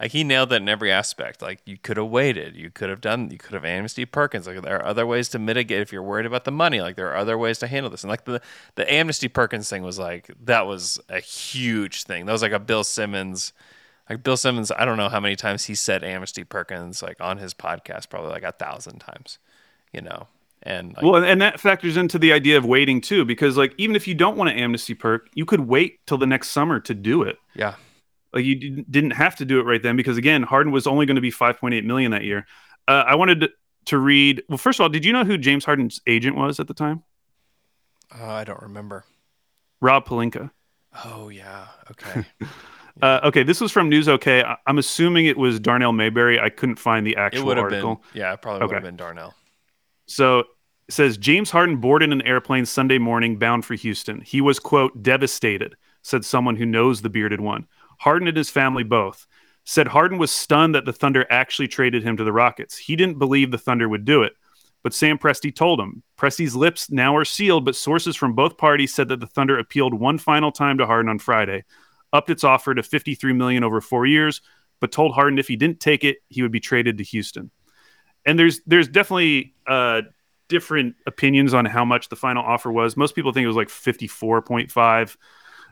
[0.00, 1.40] like he nailed it in every aspect.
[1.40, 4.46] Like you could have waited, you could have done, you could have amnesty Perkins.
[4.46, 6.80] Like there are other ways to mitigate if you're worried about the money.
[6.80, 8.02] Like there are other ways to handle this.
[8.02, 8.40] And like the
[8.74, 12.26] the amnesty Perkins thing was like that was a huge thing.
[12.26, 13.52] That was like a Bill Simmons.
[14.10, 17.38] Like Bill Simmons, I don't know how many times he said amnesty Perkins like on
[17.38, 19.38] his podcast, probably like a thousand times.
[19.92, 20.26] You know,
[20.64, 23.94] and like, well, and that factors into the idea of waiting too, because like even
[23.94, 26.94] if you don't want to amnesty perk, you could wait till the next summer to
[26.94, 27.38] do it.
[27.54, 27.74] Yeah,
[28.34, 31.14] like you didn't have to do it right then because again, Harden was only going
[31.14, 32.46] to be 5.8 million that year.
[32.88, 33.48] Uh, I wanted
[33.86, 34.42] to read.
[34.48, 37.04] Well, first of all, did you know who James Harden's agent was at the time?
[38.14, 39.04] Uh, I don't remember.
[39.80, 40.50] Rob Pelinka.
[41.04, 41.66] Oh yeah.
[41.90, 42.24] Okay.
[43.02, 44.42] uh, okay, this was from News OK.
[44.42, 46.40] I- am assuming it was Darnell Mayberry.
[46.40, 47.96] I couldn't find the actual it article.
[48.12, 48.66] Been, yeah, it probably okay.
[48.66, 49.34] would have been Darnell.
[50.06, 50.46] So it
[50.90, 54.20] says James Harden boarded an airplane Sunday morning bound for Houston.
[54.20, 57.66] He was quote devastated, said someone who knows the bearded one.
[58.04, 59.26] Harden and his family both
[59.64, 62.76] said Harden was stunned that the Thunder actually traded him to the Rockets.
[62.76, 64.34] He didn't believe the Thunder would do it,
[64.82, 66.02] but Sam Presti told him.
[66.18, 69.94] Presti's lips now are sealed, but sources from both parties said that the Thunder appealed
[69.94, 71.64] one final time to Harden on Friday,
[72.12, 74.42] upped its offer to 53 million over 4 years,
[74.80, 77.50] but told Harden if he didn't take it, he would be traded to Houston.
[78.26, 80.02] And there's there's definitely uh,
[80.48, 82.98] different opinions on how much the final offer was.
[82.98, 85.16] Most people think it was like 54.5.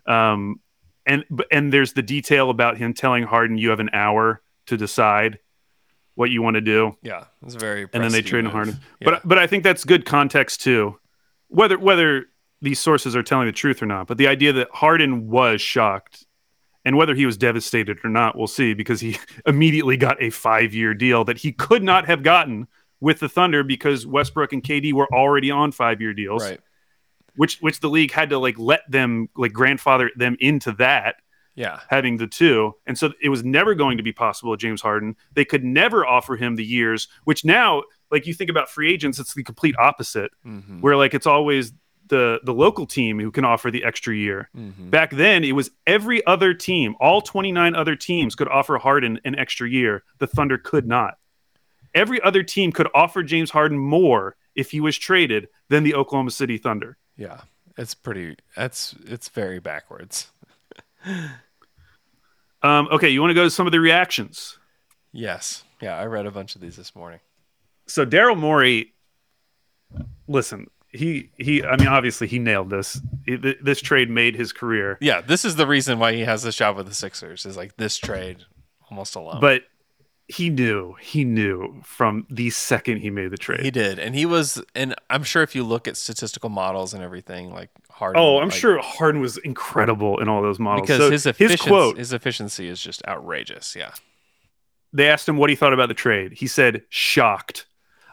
[0.06, 0.60] Um,
[1.06, 5.38] and and there's the detail about him telling Harden you have an hour to decide
[6.14, 6.96] what you want to do.
[7.02, 7.88] Yeah, it's very.
[7.92, 8.78] And then they trade Harden.
[9.00, 9.10] Yeah.
[9.10, 10.98] But but I think that's good context too,
[11.48, 12.26] whether whether
[12.60, 14.06] these sources are telling the truth or not.
[14.06, 16.26] But the idea that Harden was shocked,
[16.84, 20.74] and whether he was devastated or not, we'll see because he immediately got a five
[20.74, 22.68] year deal that he could not have gotten
[23.00, 26.42] with the Thunder because Westbrook and KD were already on five year deals.
[26.42, 26.60] Right
[27.36, 31.16] which which the league had to like let them like grandfather them into that
[31.54, 31.80] yeah.
[31.88, 32.74] having the two.
[32.86, 35.16] And so it was never going to be possible with james harden.
[35.34, 39.18] They could never offer him the years which now like you think about free agents
[39.18, 40.32] it's the complete opposite.
[40.46, 40.80] Mm-hmm.
[40.80, 41.72] where like it's always
[42.08, 44.50] the the local team who can offer the extra year.
[44.56, 44.90] Mm-hmm.
[44.90, 49.38] back then it was every other team all 29 other teams could offer harden an
[49.38, 50.04] extra year.
[50.18, 51.18] The thunder could not.
[51.94, 56.30] Every other team could offer james harden more if he was traded than the oklahoma
[56.30, 57.42] city thunder yeah,
[57.78, 58.36] it's pretty.
[58.56, 60.32] That's it's very backwards.
[62.62, 64.58] um, okay, you want to go to some of the reactions?
[65.12, 65.62] Yes.
[65.80, 67.20] Yeah, I read a bunch of these this morning.
[67.86, 68.92] So Daryl Morey,
[70.26, 71.62] listen, he he.
[71.62, 73.00] I mean, obviously he nailed this.
[73.24, 74.98] He, this trade made his career.
[75.00, 77.46] Yeah, this is the reason why he has the job with the Sixers.
[77.46, 78.38] Is like this trade
[78.90, 79.40] almost alone.
[79.40, 79.62] But
[80.32, 84.24] he knew he knew from the second he made the trade he did and he
[84.24, 88.38] was and i'm sure if you look at statistical models and everything like harden oh
[88.38, 91.68] i'm like, sure harden was incredible in all those models because so his, efficiency, his
[91.68, 93.92] quote his efficiency is just outrageous yeah
[94.92, 96.32] they asked him what he thought about the trade.
[96.32, 97.66] He said, shocked.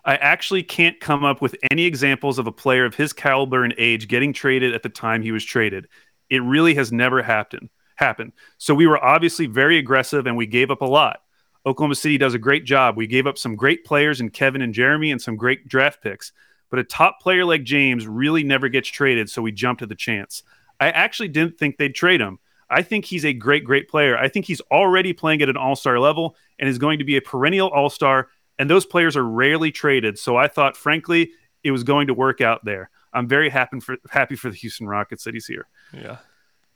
[0.06, 3.76] I actually can't come up with any examples of a player of his caliber and
[3.78, 5.88] age getting traded at the time he was traded.
[6.30, 7.70] It really has never happened.
[7.96, 8.32] Happened.
[8.58, 11.22] So we were obviously very aggressive and we gave up a lot.
[11.66, 12.96] Oklahoma City does a great job.
[12.96, 16.32] We gave up some great players in Kevin and Jeremy and some great draft picks.
[16.70, 19.96] But a top player like James really never gets traded, so we jumped at the
[19.96, 20.44] chance.
[20.80, 22.40] I actually didn't think they'd trade him.
[22.70, 24.18] I think he's a great, great player.
[24.18, 27.18] I think he's already playing at an all star level and is going to be
[27.18, 28.30] a perennial all star.
[28.60, 30.20] And those players are rarely traded.
[30.20, 31.32] So I thought, frankly,
[31.64, 32.90] it was going to work out there.
[33.12, 35.68] I'm very happy for happy for the Houston Rockets that he's here.
[35.94, 36.18] Yeah.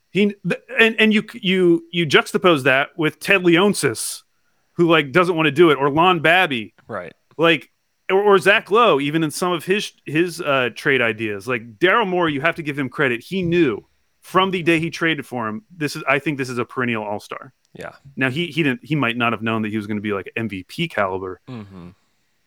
[0.10, 0.36] He
[0.80, 4.23] and and you you you juxtapose that with Ted Leonsis,
[4.74, 7.14] who like doesn't want to do it, or Lon Babby, Right.
[7.38, 7.70] like
[8.12, 11.48] or, or Zach Lowe, even in some of his his uh, trade ideas.
[11.48, 13.24] Like Daryl Morey, you have to give him credit.
[13.24, 13.86] He knew
[14.22, 15.64] from the day he traded for him.
[15.76, 17.54] This is I think this is a perennial All Star.
[17.74, 17.94] Yeah.
[18.16, 20.14] Now he he didn't he might not have known that he was going to be
[20.14, 21.90] like MVP caliber, Mm-hmm.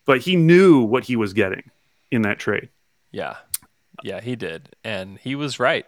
[0.05, 1.63] but he knew what he was getting
[2.11, 2.69] in that trade.
[3.11, 3.35] Yeah.
[4.03, 4.75] Yeah, he did.
[4.83, 5.85] And he was right.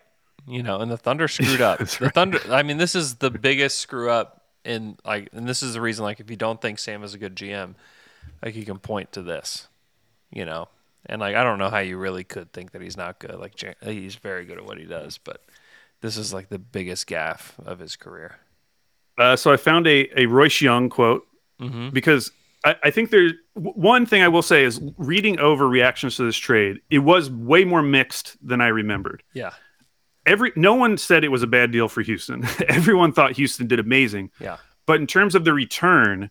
[0.47, 1.77] You know, and the Thunder screwed up.
[1.99, 5.73] the Thunder I mean, this is the biggest screw up in like and this is
[5.73, 7.75] the reason like if you don't think Sam is a good GM,
[8.43, 9.67] like you can point to this.
[10.31, 10.67] You know.
[11.05, 13.35] And like I don't know how you really could think that he's not good.
[13.39, 13.53] Like
[13.83, 15.43] he's very good at what he does, but
[16.01, 18.37] this is like the biggest gaffe of his career.
[19.17, 21.25] Uh, so I found a a Royce Young quote
[21.61, 21.89] Mm-hmm.
[21.89, 22.31] because
[22.63, 26.37] I, I think there's one thing I will say is reading over reactions to this
[26.37, 29.23] trade, it was way more mixed than I remembered.
[29.33, 29.51] Yeah.
[30.25, 32.45] Every no one said it was a bad deal for Houston.
[32.67, 34.31] Everyone thought Houston did amazing.
[34.39, 34.57] Yeah.
[34.85, 36.29] But in terms of the return,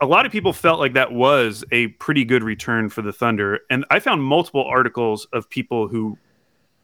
[0.00, 3.60] a lot of people felt like that was a pretty good return for the Thunder.
[3.70, 6.18] And I found multiple articles of people who,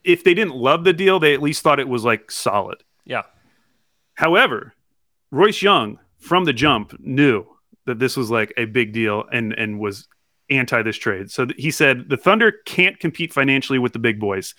[0.05, 2.83] if they didn't love the deal, they at least thought it was like solid.
[3.05, 3.23] Yeah.
[4.15, 4.75] However,
[5.31, 7.47] Royce Young from the jump knew
[7.87, 10.09] that this was like a big deal and and was
[10.51, 11.31] anti this trade.
[11.31, 14.55] So th- he said the Thunder can't compete financially with the big boys.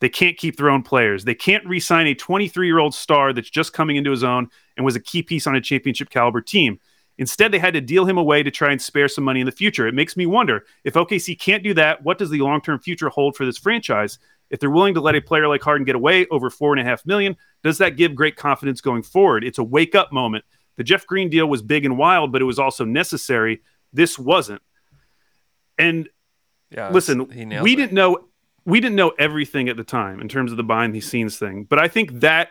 [0.00, 1.24] They can't keep their own players.
[1.24, 5.00] They can't re-sign a 23-year-old star that's just coming into his own and was a
[5.00, 6.78] key piece on a championship caliber team.
[7.18, 9.52] Instead, they had to deal him away to try and spare some money in the
[9.52, 9.86] future.
[9.86, 13.36] It makes me wonder if OKC can't do that, what does the long-term future hold
[13.36, 14.18] for this franchise?
[14.50, 16.84] If they're willing to let a player like Harden get away over four and a
[16.84, 19.44] half million, does that give great confidence going forward?
[19.44, 20.44] It's a wake-up moment.
[20.76, 23.62] The Jeff Green deal was big and wild, but it was also necessary.
[23.94, 24.60] This wasn't.
[25.78, 26.08] And
[26.70, 26.90] Yeah.
[26.90, 27.76] listen, we it.
[27.76, 28.28] didn't know
[28.66, 31.64] we didn't know everything at the time in terms of the behind the scenes thing,
[31.64, 32.50] but I think that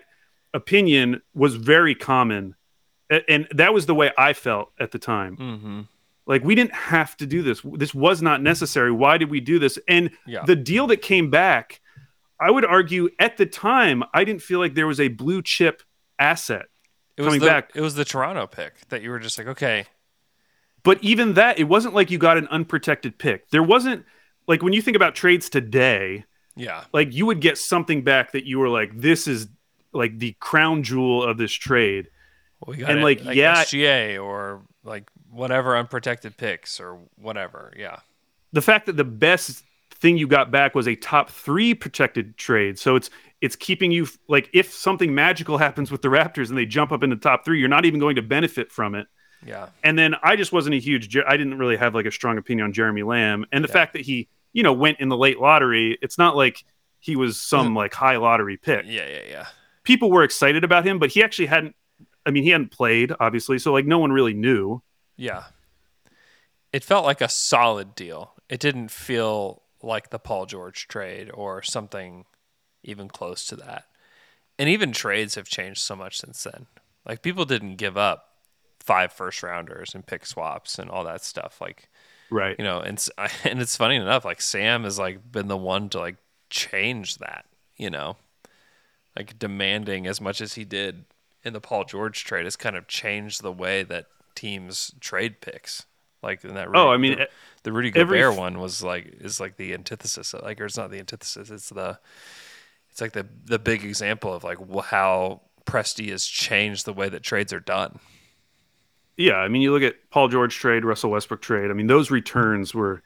[0.54, 2.56] opinion was very common,
[3.28, 5.38] and that was the way I felt at the time.
[5.38, 5.82] Mm-hmm.
[6.26, 7.62] Like we didn't have to do this.
[7.74, 8.92] This was not necessary.
[8.92, 9.78] Why did we do this?
[9.88, 10.44] And Yeah.
[10.46, 11.82] the deal that came back,
[12.40, 15.84] I would argue at the time, I didn't feel like there was a blue chip
[16.18, 16.66] asset
[17.18, 17.72] It was coming the, back.
[17.76, 19.86] It was the Toronto pick that you were just like, okay,
[20.82, 23.50] But even that, it wasn't like you got an unprotected pick.
[23.50, 24.06] There wasn't
[24.48, 28.46] like when you think about trades today, yeah, like you would get something back that
[28.46, 29.48] you were like, this is
[29.94, 32.10] like the crown jewel of this trade.
[32.60, 37.74] well, we And, it, like, yeah- SGA or like whatever unprotected picks or whatever.
[37.78, 37.98] Yeah,
[38.54, 42.78] The fact that the best thing you got back was a top three protected trade.
[42.80, 43.10] So it's
[43.42, 47.04] it's keeping you like if something magical happens with the Raptors and they jump up
[47.04, 49.08] in the top three, you're not even going to benefit from it.
[49.46, 51.16] yeah, And then I just wasn't a huge.
[51.18, 53.74] I didn't really have like a strong opinion on Jeremy Lamb, and the Yeah.
[53.74, 56.00] fact that he, you know, went in the late lottery.
[56.02, 56.64] It's not like
[57.00, 57.78] he was some mm-hmm.
[57.78, 58.86] like high lottery pick.
[58.88, 59.46] yeah, yeah, yeah.
[59.84, 61.76] People were excited about him, but he actually hadn't.
[62.26, 64.82] I mean, he hadn't played obviously, so like no one really knew.
[65.18, 65.44] Yeah.
[66.72, 68.34] It felt like a solid deal.
[68.50, 72.26] It didn't feel like the Paul George trade or something
[72.82, 73.86] even close to that.
[74.58, 76.68] And even trades have changed so much since then.
[77.06, 78.30] Like people didn't give up
[78.80, 81.60] five first rounders and pick swaps and all that stuff.
[81.60, 81.90] Like,
[82.30, 82.56] Right.
[82.58, 83.04] you know, and
[83.44, 86.18] and it's funny enough like Sam has like been the one to like
[86.50, 87.46] change that,
[87.78, 88.18] you know.
[89.16, 91.06] Like demanding as much as he did
[91.44, 95.86] in the Paul George trade has kind of changed the way that teams trade picks.
[96.22, 96.68] Like in that.
[96.74, 97.30] Oh, I mean, the,
[97.64, 100.34] the Rudy every Gobert one was like is like the antithesis.
[100.34, 101.50] Of, like, or it's not the antithesis.
[101.50, 102.00] It's the.
[102.90, 107.22] It's like the the big example of like how Presti has changed the way that
[107.22, 108.00] trades are done.
[109.18, 111.72] Yeah, I mean, you look at Paul George trade, Russell Westbrook trade.
[111.72, 113.02] I mean, those returns were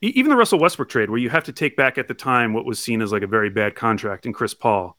[0.00, 2.64] even the Russell Westbrook trade, where you have to take back at the time what
[2.64, 4.96] was seen as like a very bad contract in Chris Paul.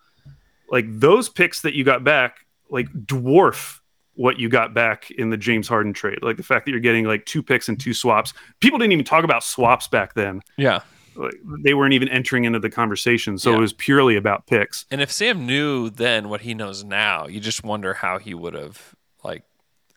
[0.70, 3.80] Like those picks that you got back, like dwarf
[4.16, 6.20] what you got back in the James Harden trade.
[6.22, 8.34] Like the fact that you're getting like two picks and two swaps.
[8.60, 10.42] People didn't even talk about swaps back then.
[10.58, 10.82] Yeah.
[11.16, 11.34] Like,
[11.64, 13.58] they weren't even entering into the conversation, so Yeah.
[13.58, 14.86] it was purely about picks.
[14.92, 18.54] And if Sam knew then what he knows now, you just wonder how he would
[18.54, 19.44] have like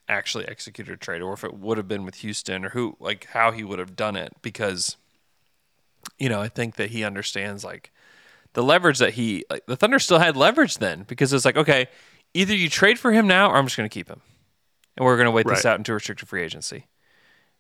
[0.09, 3.27] actually executed a trade or if it would have been with Houston or who like
[3.33, 4.97] how he would have done it because
[6.19, 7.91] you know, I think that he understands like
[8.53, 11.87] the leverage that he like the Thunder still had leverage then because it's like, okay,
[12.35, 14.21] either you trade for him now or I'm just going to keep him.
[14.97, 16.87] And we're going to wait this out into restricted free agency.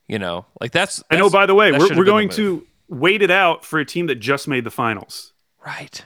[0.07, 3.23] You know, like that's, And oh, that's- by the way, we're, we're going to wait
[3.23, 5.33] it out for a team that just made the finals.
[5.65, 6.05] right.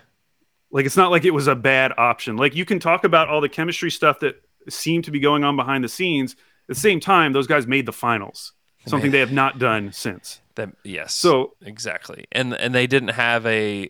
[0.70, 2.36] Like it's not like it was a bad option.
[2.36, 4.40] Like you can talk about all the chemistry stuff that
[4.72, 6.32] seemed to be going on behind the scenes.
[6.32, 8.52] At the same time, those guys made the finals,
[8.86, 10.40] something they have not done since.
[10.56, 11.14] That yes.
[11.14, 13.88] So- exactly, and and they didn't have a,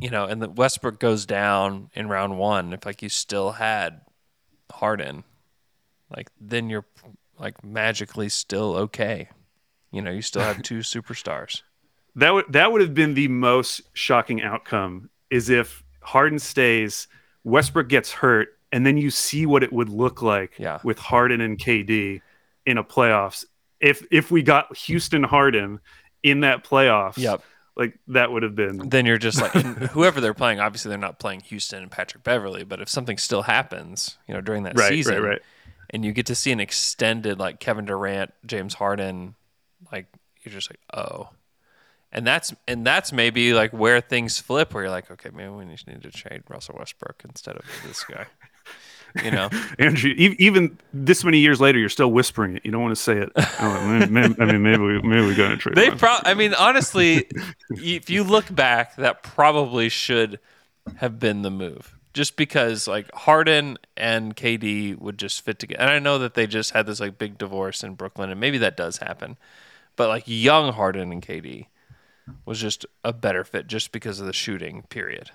[0.00, 2.72] you know, and the Westbrook goes down in round one.
[2.72, 4.00] If like you still had
[4.72, 5.24] Harden,
[6.14, 6.86] like then you're
[7.38, 9.28] like magically still okay.
[9.92, 11.62] You know, you still have two superstars.
[12.16, 17.06] That would that would have been the most shocking outcome is if Harden stays,
[17.44, 20.78] Westbrook gets hurt, and then you see what it would look like Yeah.
[20.84, 22.20] with Harden and KD
[22.66, 23.44] in a playoffs.
[23.80, 25.80] If if we got Houston Harden
[26.22, 27.42] in that playoffs, Yep.
[27.76, 29.52] like that would have been Then you're just like
[29.92, 30.60] whoever they're playing.
[30.60, 34.40] Obviously, they're not playing Houston and Patrick Beverley, but if something still happens, you know,
[34.40, 35.42] during that right, season, right, right.
[35.90, 39.34] and you get to see an extended like Kevin Durant, James Harden,
[39.92, 40.06] like
[40.42, 41.30] you're just like, oh.
[42.10, 45.66] And that's and that's maybe like where things flip where you're like, okay, maybe we
[45.66, 48.26] just need to trade Russell Westbrook instead of this guy.
[49.22, 49.50] You know?
[49.78, 52.64] Andrew, even this many years later, you're still whispering it.
[52.64, 53.30] You don't want to say it.
[54.10, 55.76] Man, I mean, maybe we, maybe we got to trade.
[55.76, 57.28] They pro I mean, honestly,
[57.70, 60.38] if you look back, that probably should
[60.96, 61.94] have been the move.
[62.14, 65.82] Just because like Harden and KD would just fit together.
[65.82, 68.58] And I know that they just had this like big divorce in Brooklyn and maybe
[68.58, 69.36] that does happen.
[69.94, 71.66] But like young Harden and KD
[72.44, 75.30] was just a better fit just because of the shooting, period.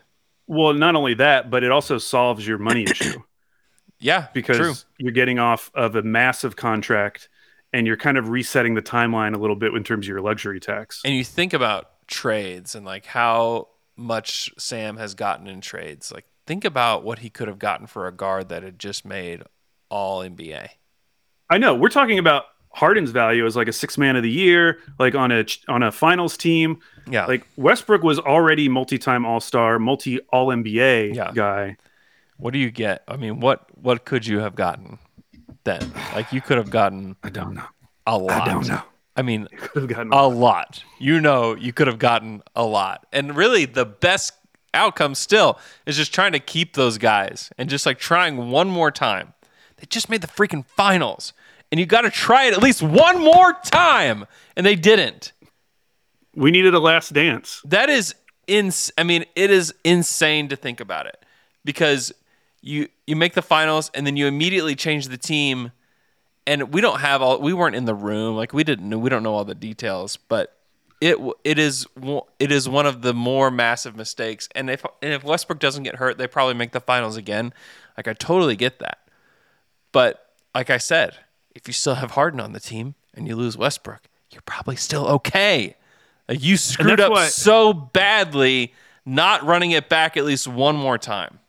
[0.47, 3.21] well, not only that, but it also solves your money issue
[4.03, 4.73] Yeah, because true.
[4.97, 7.29] you're getting off of a massive contract
[7.71, 10.59] and you're kind of resetting the timeline a little bit in terms of your luxury
[10.59, 11.01] tax.
[11.03, 16.11] And you think about trades and like how much Sam has gotten in trades.
[16.11, 19.43] Like think about what he could have gotten for a guard that had just made
[19.89, 20.67] all NBA.
[21.49, 24.79] I know we're talking about Harden's value as like a six man of the year,
[24.99, 26.79] like on a on a finals team.
[27.09, 27.25] Yeah.
[27.25, 31.31] Like Westbrook was already multi time All Star, multi All NBA Yeah.
[31.33, 31.77] guy.
[32.37, 33.03] What do you get?
[33.07, 34.99] I mean, what what could you have gotten
[35.63, 35.91] then?
[36.13, 37.65] Like you could have gotten I don't know.
[38.05, 38.41] a lot.
[38.47, 38.81] I don't know.
[39.15, 40.83] I mean, Could have gotten a lot.
[40.99, 43.05] You know, you could have gotten a lot.
[43.13, 44.33] And really the best
[44.73, 48.89] outcome still is just trying to keep those guys and just like trying one more
[48.89, 49.33] time.
[49.77, 51.31] They just made the freaking finals.
[51.71, 54.25] And you got to try it at least one more time.
[54.55, 55.31] And they didn't.
[56.35, 57.61] we needed a last dance.
[57.65, 58.15] That is
[58.47, 61.23] ins I mean, it is insane to think about it.
[61.63, 62.11] Because
[62.63, 65.71] you you make the finals and then you immediately change the team.
[66.47, 68.35] And we don't have all we weren't in the room.
[68.35, 70.57] Like we didn't know we don't know all the details but
[71.01, 71.85] it it is
[72.39, 74.47] it is one of the more massive mistakes.
[74.55, 77.53] And if and if Westbrook doesn't get hurt they probably make the finals again.
[77.97, 78.99] Like I totally get that.
[79.91, 80.25] But
[80.55, 81.17] like I said
[81.53, 85.05] if you still have Harden on the team and you lose Westbrook you're probably still
[85.07, 85.75] okay.
[86.29, 88.73] Like you screwed up why- so badly
[89.05, 91.39] not running it back at least one more time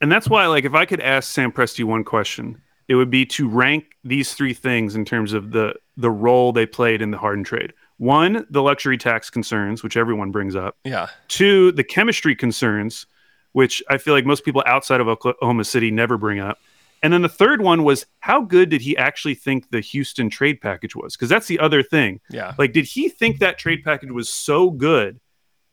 [0.00, 3.26] And that's why, like, if I could ask Sam Presti one question, it would be
[3.26, 7.18] to rank these three things in terms of the the role they played in the
[7.18, 7.72] Harden trade.
[7.96, 10.76] One, the luxury tax concerns, which everyone brings up.
[10.84, 13.06] yeah Two, the chemistry concerns,
[13.52, 16.58] which I feel like most people outside of Oklahoma City never bring up.
[17.02, 20.60] And then the third one was how good did he actually think the Houston trade
[20.60, 21.16] package was?
[21.16, 22.20] Because that's the other thing.
[22.30, 25.20] yeah Like, did he think that trade package was so good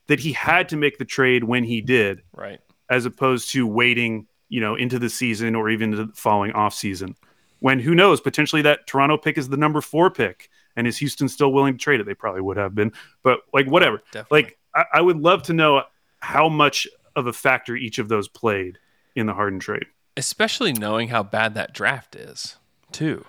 [0.07, 2.21] that he had to make the trade when he did?
[2.33, 2.59] right
[2.89, 7.15] as opposed to waiting, you know, into the season or even the following off season.
[7.59, 11.27] When who knows, potentially that Toronto pick is the number four pick, and is Houston
[11.29, 12.05] still willing to trade it?
[12.05, 12.91] They probably would have been,
[13.23, 14.01] but like whatever.
[14.11, 14.43] definitely.
[14.43, 15.83] Like I, I would love to know
[16.19, 18.77] how much of a factor each of those played
[19.15, 19.85] in the Harden trade.
[20.17, 22.57] especially knowing how bad that draft is
[22.91, 23.25] too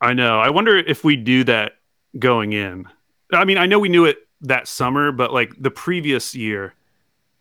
[0.00, 0.38] I know.
[0.38, 1.72] I wonder if we do that
[2.18, 2.86] going in.
[3.32, 6.74] I mean, I know we knew it that summer, but like the previous year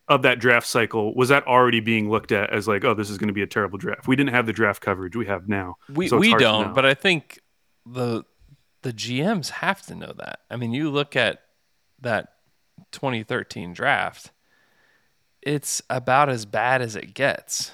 [0.09, 3.17] of that draft cycle, was that already being looked at as like, oh, this is
[3.17, 4.07] going to be a terrible draft?
[4.07, 5.77] We didn't have the draft coverage we have now.
[5.93, 7.39] We so we don't, but I think
[7.85, 8.23] the
[8.83, 10.39] the GMs have to know that.
[10.49, 11.41] I mean, you look at
[12.01, 12.33] that
[12.91, 14.31] 2013 draft,
[15.41, 17.71] it's about as bad as it gets.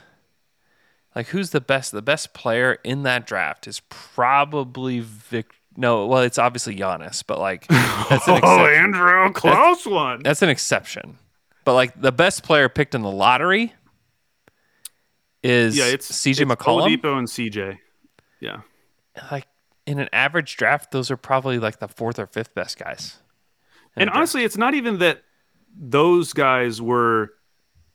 [1.16, 1.92] Like who's the best?
[1.92, 7.40] The best player in that draft is probably Vic No, well, it's obviously Giannis, but
[7.40, 7.68] like
[8.10, 8.66] that's an oh.
[8.66, 10.24] Andrew, close one.
[10.24, 11.20] That's an exception.
[11.64, 13.74] But like the best player picked in the lottery
[15.42, 16.98] is Yeah, it's CJ it's McCollum.
[16.98, 17.78] Oladipo and CJ.
[18.40, 18.62] Yeah,
[19.32, 19.48] like
[19.86, 23.18] in an average draft, those are probably like the fourth or fifth best guys.
[23.96, 24.18] And draft.
[24.18, 25.24] honestly, it's not even that
[25.76, 27.32] those guys were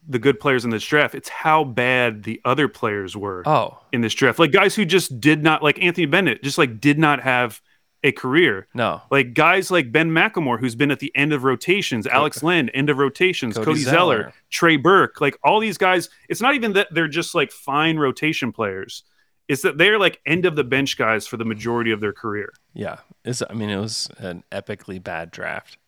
[0.07, 1.15] the good players in this draft.
[1.15, 4.39] It's how bad the other players were oh in this draft.
[4.39, 7.61] Like guys who just did not like Anthony Bennett, just like did not have
[8.05, 8.69] a career.
[8.75, 12.69] no, Like guys like Ben McLemore, who's been at the end of rotations, Alex Len,
[12.71, 14.33] end of rotations, Cody Cody, Zeller, Zeller.
[14.51, 16.09] Trey Burke, like all these guys.
[16.29, 19.03] It's not even that they're just like fine rotation players.
[19.49, 22.53] It's that they're like end of the bench guys for the majority of their career.
[22.75, 25.79] yeah, it's, I mean it was an epically bad draft,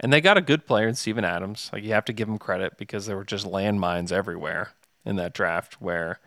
[0.00, 1.70] and they got a good player in Steven Adams.
[1.72, 4.70] Like you have to give him credit because there were just landmines everywhere
[5.04, 6.18] in that draft where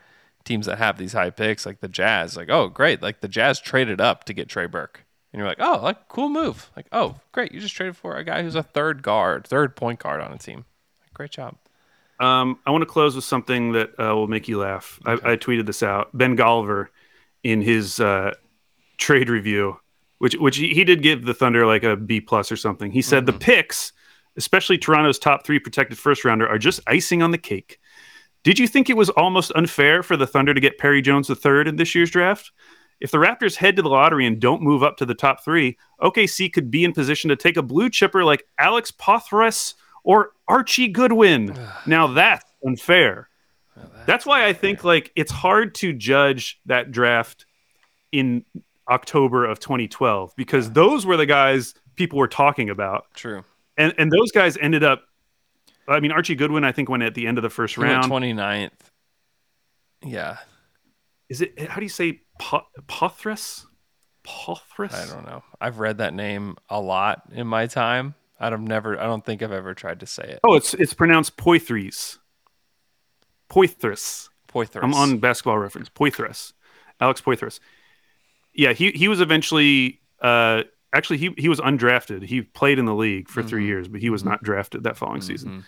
[0.45, 3.59] teams that have these high picks, like the Jazz, like oh great, like the Jazz
[3.59, 5.03] traded up to get Trey Burke.
[5.31, 6.69] And you're like, oh, like cool move.
[6.75, 9.99] Like, oh, great, you just traded for a guy who's a third guard, third point
[9.99, 10.65] guard on a team.
[11.13, 11.55] Great job.
[12.19, 14.99] Um, I want to close with something that uh, will make you laugh.
[15.05, 16.09] I, I tweeted this out.
[16.17, 16.87] Ben Golliver,
[17.43, 18.33] in his uh,
[18.97, 19.79] trade review,
[20.17, 22.91] which which he, he did give the Thunder like a B plus or something.
[22.91, 23.93] He said the picks,
[24.37, 27.79] especially Toronto's top three protected first rounder, are just icing on the cake.
[28.43, 31.67] Did you think it was almost unfair for the Thunder to get Perry Jones III
[31.67, 32.51] in this year's draft?
[32.99, 35.77] If the Raptors head to the lottery and don't move up to the top three,
[36.01, 40.87] OKC could be in position to take a blue chipper like Alex Pothras or Archie
[40.89, 41.57] Goodwin.
[41.85, 43.29] now that's unfair.
[44.05, 47.45] That's why I think like it's hard to judge that draft
[48.11, 48.43] in
[48.89, 53.43] October of 2012 because those were the guys people were talking about, True.
[53.77, 55.03] and and those guys ended up.
[55.87, 58.11] I mean, Archie Goodwin, I think went at the end of the first He round.
[58.11, 58.71] 29th.
[60.03, 60.37] Yeah,
[61.29, 63.65] Is it how do you say Po- Pothras?
[64.25, 64.93] Pothras?
[64.93, 65.43] I don't know.
[65.61, 68.15] I've read that name a lot in my time.
[68.39, 68.99] I've never.
[68.99, 70.39] I don't think I've ever tried to say it.
[70.43, 72.17] Oh, it's it's pronounced Poythress.
[73.49, 74.29] Poythress.
[74.47, 74.83] Poythress.
[74.83, 75.89] I'm on basketball reference.
[75.89, 76.53] Poythress.
[77.01, 77.59] Alex Poythress.
[78.53, 80.63] Yeah, he he was eventually uh
[80.93, 82.23] actually he he was undrafted.
[82.23, 83.67] He played in the league for 3 mm-hmm.
[83.67, 84.31] years, but he was mm-hmm.
[84.31, 85.49] not drafted that following season.
[85.49, 85.59] Mm-hmm.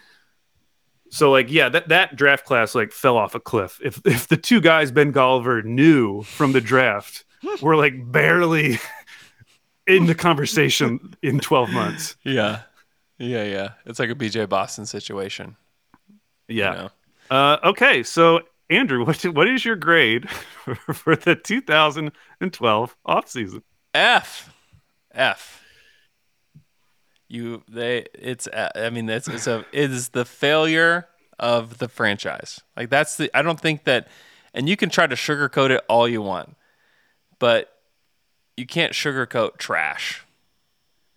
[1.12, 3.80] So like yeah, that that draft class like fell off a cliff.
[3.84, 7.26] If if the two guys Ben Golliver knew from the draft
[7.62, 8.80] were like barely
[9.88, 12.16] in the conversation in 12 months.
[12.24, 12.62] Yeah,
[13.20, 13.70] yeah, yeah.
[13.86, 15.58] It's like a BJ Boston situation.
[16.48, 16.72] Yeah.
[16.72, 16.90] You know?
[17.30, 20.30] Uh, okay, so Andrew, what what is your grade
[20.94, 23.62] for the 2012 offseason?
[23.94, 24.54] F,
[25.14, 25.61] F.
[27.32, 31.08] You they it's uh, I mean it's it's a it is the failure
[31.40, 32.60] of the franchise.
[32.76, 34.10] Like that's the I don't think that,
[34.54, 36.58] and you can try to sugarcoat it all you want,
[37.40, 37.70] but
[38.58, 40.26] you can't sugarcoat trash.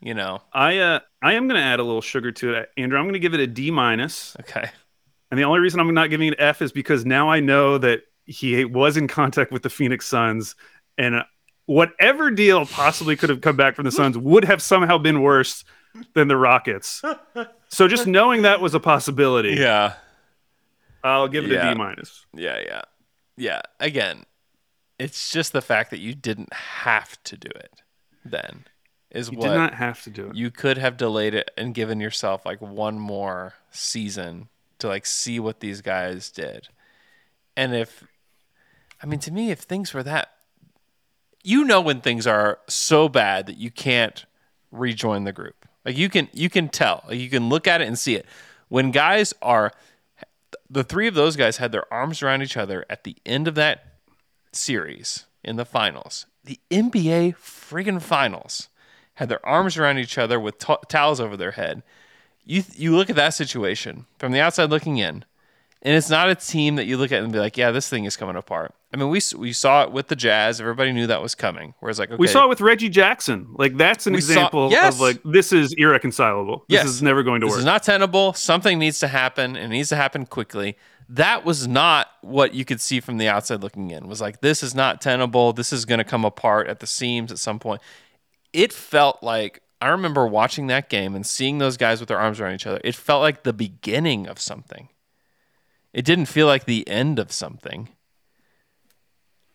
[0.01, 0.43] You know.
[0.53, 2.97] I uh I am going to add a little sugar to it, Andrew.
[2.97, 4.71] I'm going to give it a D minus, Okay.
[5.33, 8.03] and the only reason I'm not giving it F is because now I know that
[8.25, 10.55] he was in contact with the Phoenix Suns,
[10.97, 11.23] and uh,
[11.67, 15.65] whatever deal possibly could have come back from the Suns would have somehow been worse
[16.15, 17.03] than the Rockets.
[17.69, 19.95] So just knowing that was a possibility, Yeah.
[21.03, 21.73] I'll give it a Yeah.
[21.75, 22.25] D minus.
[22.33, 22.83] Yeah, yeah.
[23.37, 23.61] Yeah.
[23.81, 24.25] Again,
[24.99, 27.83] it's just the fact that you didn't have to do it
[28.25, 28.65] then
[29.11, 30.35] is You what did not have to do it.
[30.37, 34.49] you could have delayed it and given yourself like one more season
[34.79, 36.69] to like see what these guys did.
[37.57, 38.05] And if
[39.03, 40.31] I mean to me if things were that
[41.43, 44.25] you know when things are so bad that you can't
[44.73, 45.64] rejoin the group.
[45.85, 47.05] Like you can you can tell.
[47.11, 48.27] You can look at it and see it.
[48.69, 49.73] When guys are
[50.71, 53.55] the three of those guys had their arms around each other at the end of
[53.55, 53.99] that
[54.53, 56.27] series in the finals.
[56.45, 58.69] The NBA friggin' finals
[59.15, 60.59] had their arms around each other with
[60.89, 61.83] towels over their head.
[62.45, 65.25] You you look at that situation from the outside looking in,
[65.85, 68.05] and it's not a team that you look at and be like, yeah, this thing
[68.07, 68.75] is coming apart.
[68.93, 70.61] I mean, we we saw it with the Jazz.
[70.61, 71.75] Everybody knew that was coming.
[71.81, 73.49] Whereas like, okay, We saw it with Reggie Jackson.
[73.55, 74.95] Like that's an We saw- example yes.
[74.95, 76.65] of like this is irreconcilable.
[76.69, 76.85] Yes.
[76.85, 77.59] This is never going to this work.
[77.59, 78.33] is not tenable.
[78.35, 80.77] Something needs to happen, and it needs to happen quickly.
[81.09, 84.07] That was not what you could see from the outside looking in.
[84.09, 85.53] Was like this is not tenable.
[85.53, 87.83] This is going to come apart at the seams at some point.
[88.53, 92.41] It felt like I remember watching that game and seeing those guys with their arms
[92.41, 92.81] around each other.
[92.85, 94.89] It felt like the beginning of something.
[95.95, 97.89] It didn't feel like the end of something.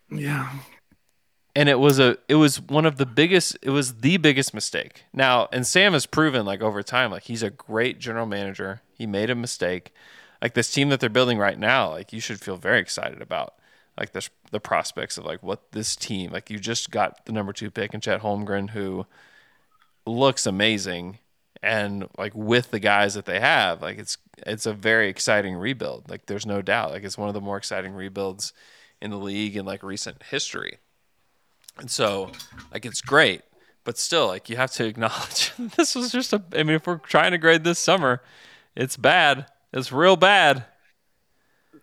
[0.09, 0.49] yeah.
[1.55, 5.03] and it was a it was one of the biggest it was the biggest mistake
[5.13, 9.05] now and sam has proven like over time like he's a great general manager he
[9.05, 9.93] made a mistake
[10.41, 13.55] like this team that they're building right now like you should feel very excited about
[13.97, 17.51] like the, the prospects of like what this team like you just got the number
[17.53, 19.05] two pick in chet holmgren who
[20.05, 21.19] looks amazing
[21.61, 24.17] and like with the guys that they have like it's
[24.47, 27.57] it's a very exciting rebuild like there's no doubt like it's one of the more
[27.57, 28.53] exciting rebuilds
[29.01, 30.77] in the league in like recent history
[31.79, 32.31] And so,
[32.73, 33.41] like, it's great,
[33.83, 36.43] but still, like, you have to acknowledge this was just a.
[36.53, 38.21] I mean, if we're trying to grade this summer,
[38.75, 39.45] it's bad.
[39.73, 40.65] It's real bad.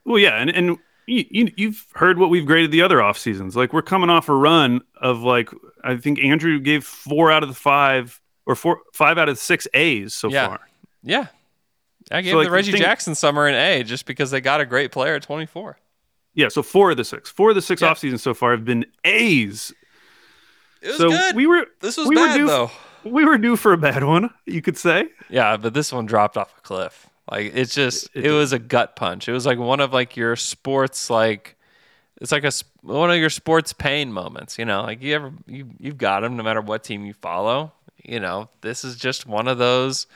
[0.05, 3.57] Well, yeah, and and you, you you've heard what we've graded the other off seasons.
[3.57, 5.51] Like we're coming off a run of like
[5.85, 9.67] I think Andrew gave four out of the five or four five out of six
[9.75, 10.47] A's so Yeah.
[10.49, 10.61] far.
[11.03, 11.27] Yeah.
[12.11, 14.41] I gave So, like, the Reggie the thing- Jackson summer an A just because they
[14.41, 15.77] got a great player at 24.
[16.35, 17.89] Yeah, so four of the six, four of the six Yeah.
[17.89, 19.73] off seasons so far have been A's.
[20.83, 21.35] It was so good.
[21.35, 22.71] we were this was we were bad, due, though.
[23.05, 25.09] We were due for a bad one, you could say.
[25.29, 27.09] Yeah, but this one dropped off a cliff.
[27.31, 29.29] Like it's just It- it, it was a gut punch.
[29.29, 31.57] It was like one of like your sports like
[32.21, 32.53] it's like a
[32.83, 34.83] one of your sports pain moments, you know?
[34.83, 37.73] Like you ever you you've got them no matter what team you follow.
[38.03, 40.07] You know, this is just one of those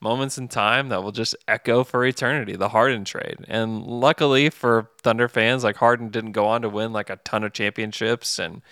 [0.00, 3.36] moments in time that will just echo for eternity, the Harden trade.
[3.48, 7.44] And luckily for Thunder fans, like Harden didn't go on to win like a ton
[7.44, 8.62] of championships and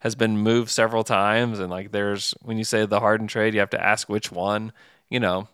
[0.00, 3.60] has been moved several times and like there's when you say the Harden trade, you
[3.60, 4.72] have to ask which one,
[5.08, 5.48] you know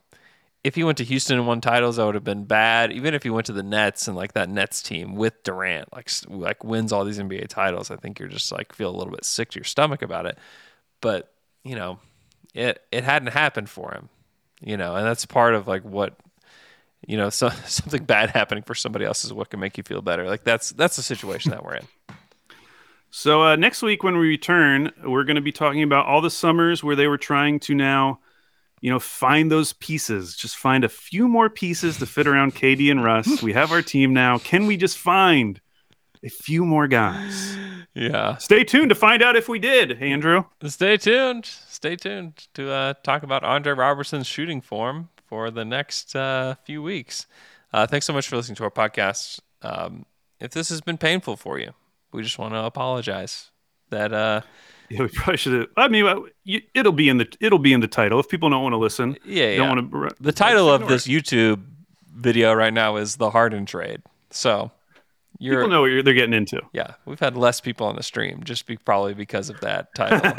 [0.66, 2.90] if he went to Houston and won titles, that would have been bad.
[2.90, 6.10] Even if he went to the Nets and like that Nets team with Durant, like
[6.26, 9.24] like wins all these NBA titles, I think you're just like feel a little bit
[9.24, 10.36] sick to your stomach about it.
[11.00, 11.32] But
[11.62, 12.00] you know,
[12.56, 14.08] it it hadn't happened for him,
[14.60, 16.16] you know, and that's part of like what
[17.06, 20.02] you know, so, something bad happening for somebody else is what can make you feel
[20.02, 20.26] better.
[20.26, 21.86] Like that's that's the situation that we're in.
[23.10, 26.30] So uh, next week when we return, we're going to be talking about all the
[26.30, 28.18] summers where they were trying to now,
[28.80, 30.36] you know, find those pieces.
[30.36, 33.42] Just find a few more pieces to fit around KD and Russ.
[33.42, 34.38] we have our team now.
[34.38, 35.60] Can we just find
[36.26, 37.56] a few more guys?
[37.98, 38.36] Yeah.
[38.36, 40.44] Stay tuned to find out if we did, Andrew.
[40.66, 41.46] Stay tuned.
[41.46, 46.82] Stay tuned to uh, talk about Andre Roberson's shooting form for the next uh, few
[46.82, 47.26] weeks.
[47.72, 49.40] Uh, thanks so much for listening to our podcast.
[49.62, 50.04] Um,
[50.40, 51.72] if this has been painful for you,
[52.12, 53.50] we just want to apologize.
[53.88, 54.42] That uh,
[54.90, 55.68] Yeah, we probably should have.
[55.76, 56.28] I mean,
[56.74, 59.16] it'll be in the it'll be in the title if people don't want to listen.
[59.24, 59.56] yeah, yeah.
[59.56, 60.22] don't want to.
[60.22, 61.62] the title of this YouTube
[62.14, 64.02] video right now is the Harden trade.
[64.30, 64.70] So
[65.38, 66.60] you're People know what you're, they're getting into.
[66.72, 70.32] Yeah, we've had less people on the stream just be, probably because of that title.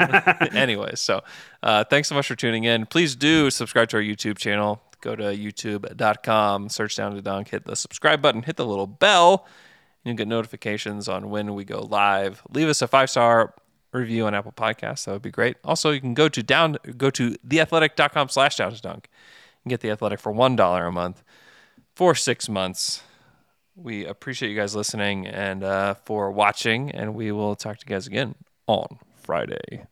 [0.56, 1.22] anyway, so
[1.62, 2.86] uh, thanks so much for tuning in.
[2.86, 4.82] Please do subscribe to our YouTube channel.
[5.00, 9.46] Go to youtube.com, search down to dunk, hit the subscribe button, hit the little bell,
[10.04, 12.42] and you'll get notifications on when we go live.
[12.50, 13.54] Leave us a five star
[13.92, 15.04] review on Apple Podcasts.
[15.04, 15.56] That would be great.
[15.64, 19.08] Also, you can go to down go to theathletic.com slash down to dunk
[19.64, 21.22] and get the athletic for one dollar a month
[21.94, 23.02] for six months.
[23.80, 27.94] We appreciate you guys listening and uh, for watching, and we will talk to you
[27.94, 28.34] guys again
[28.66, 29.86] on Friday.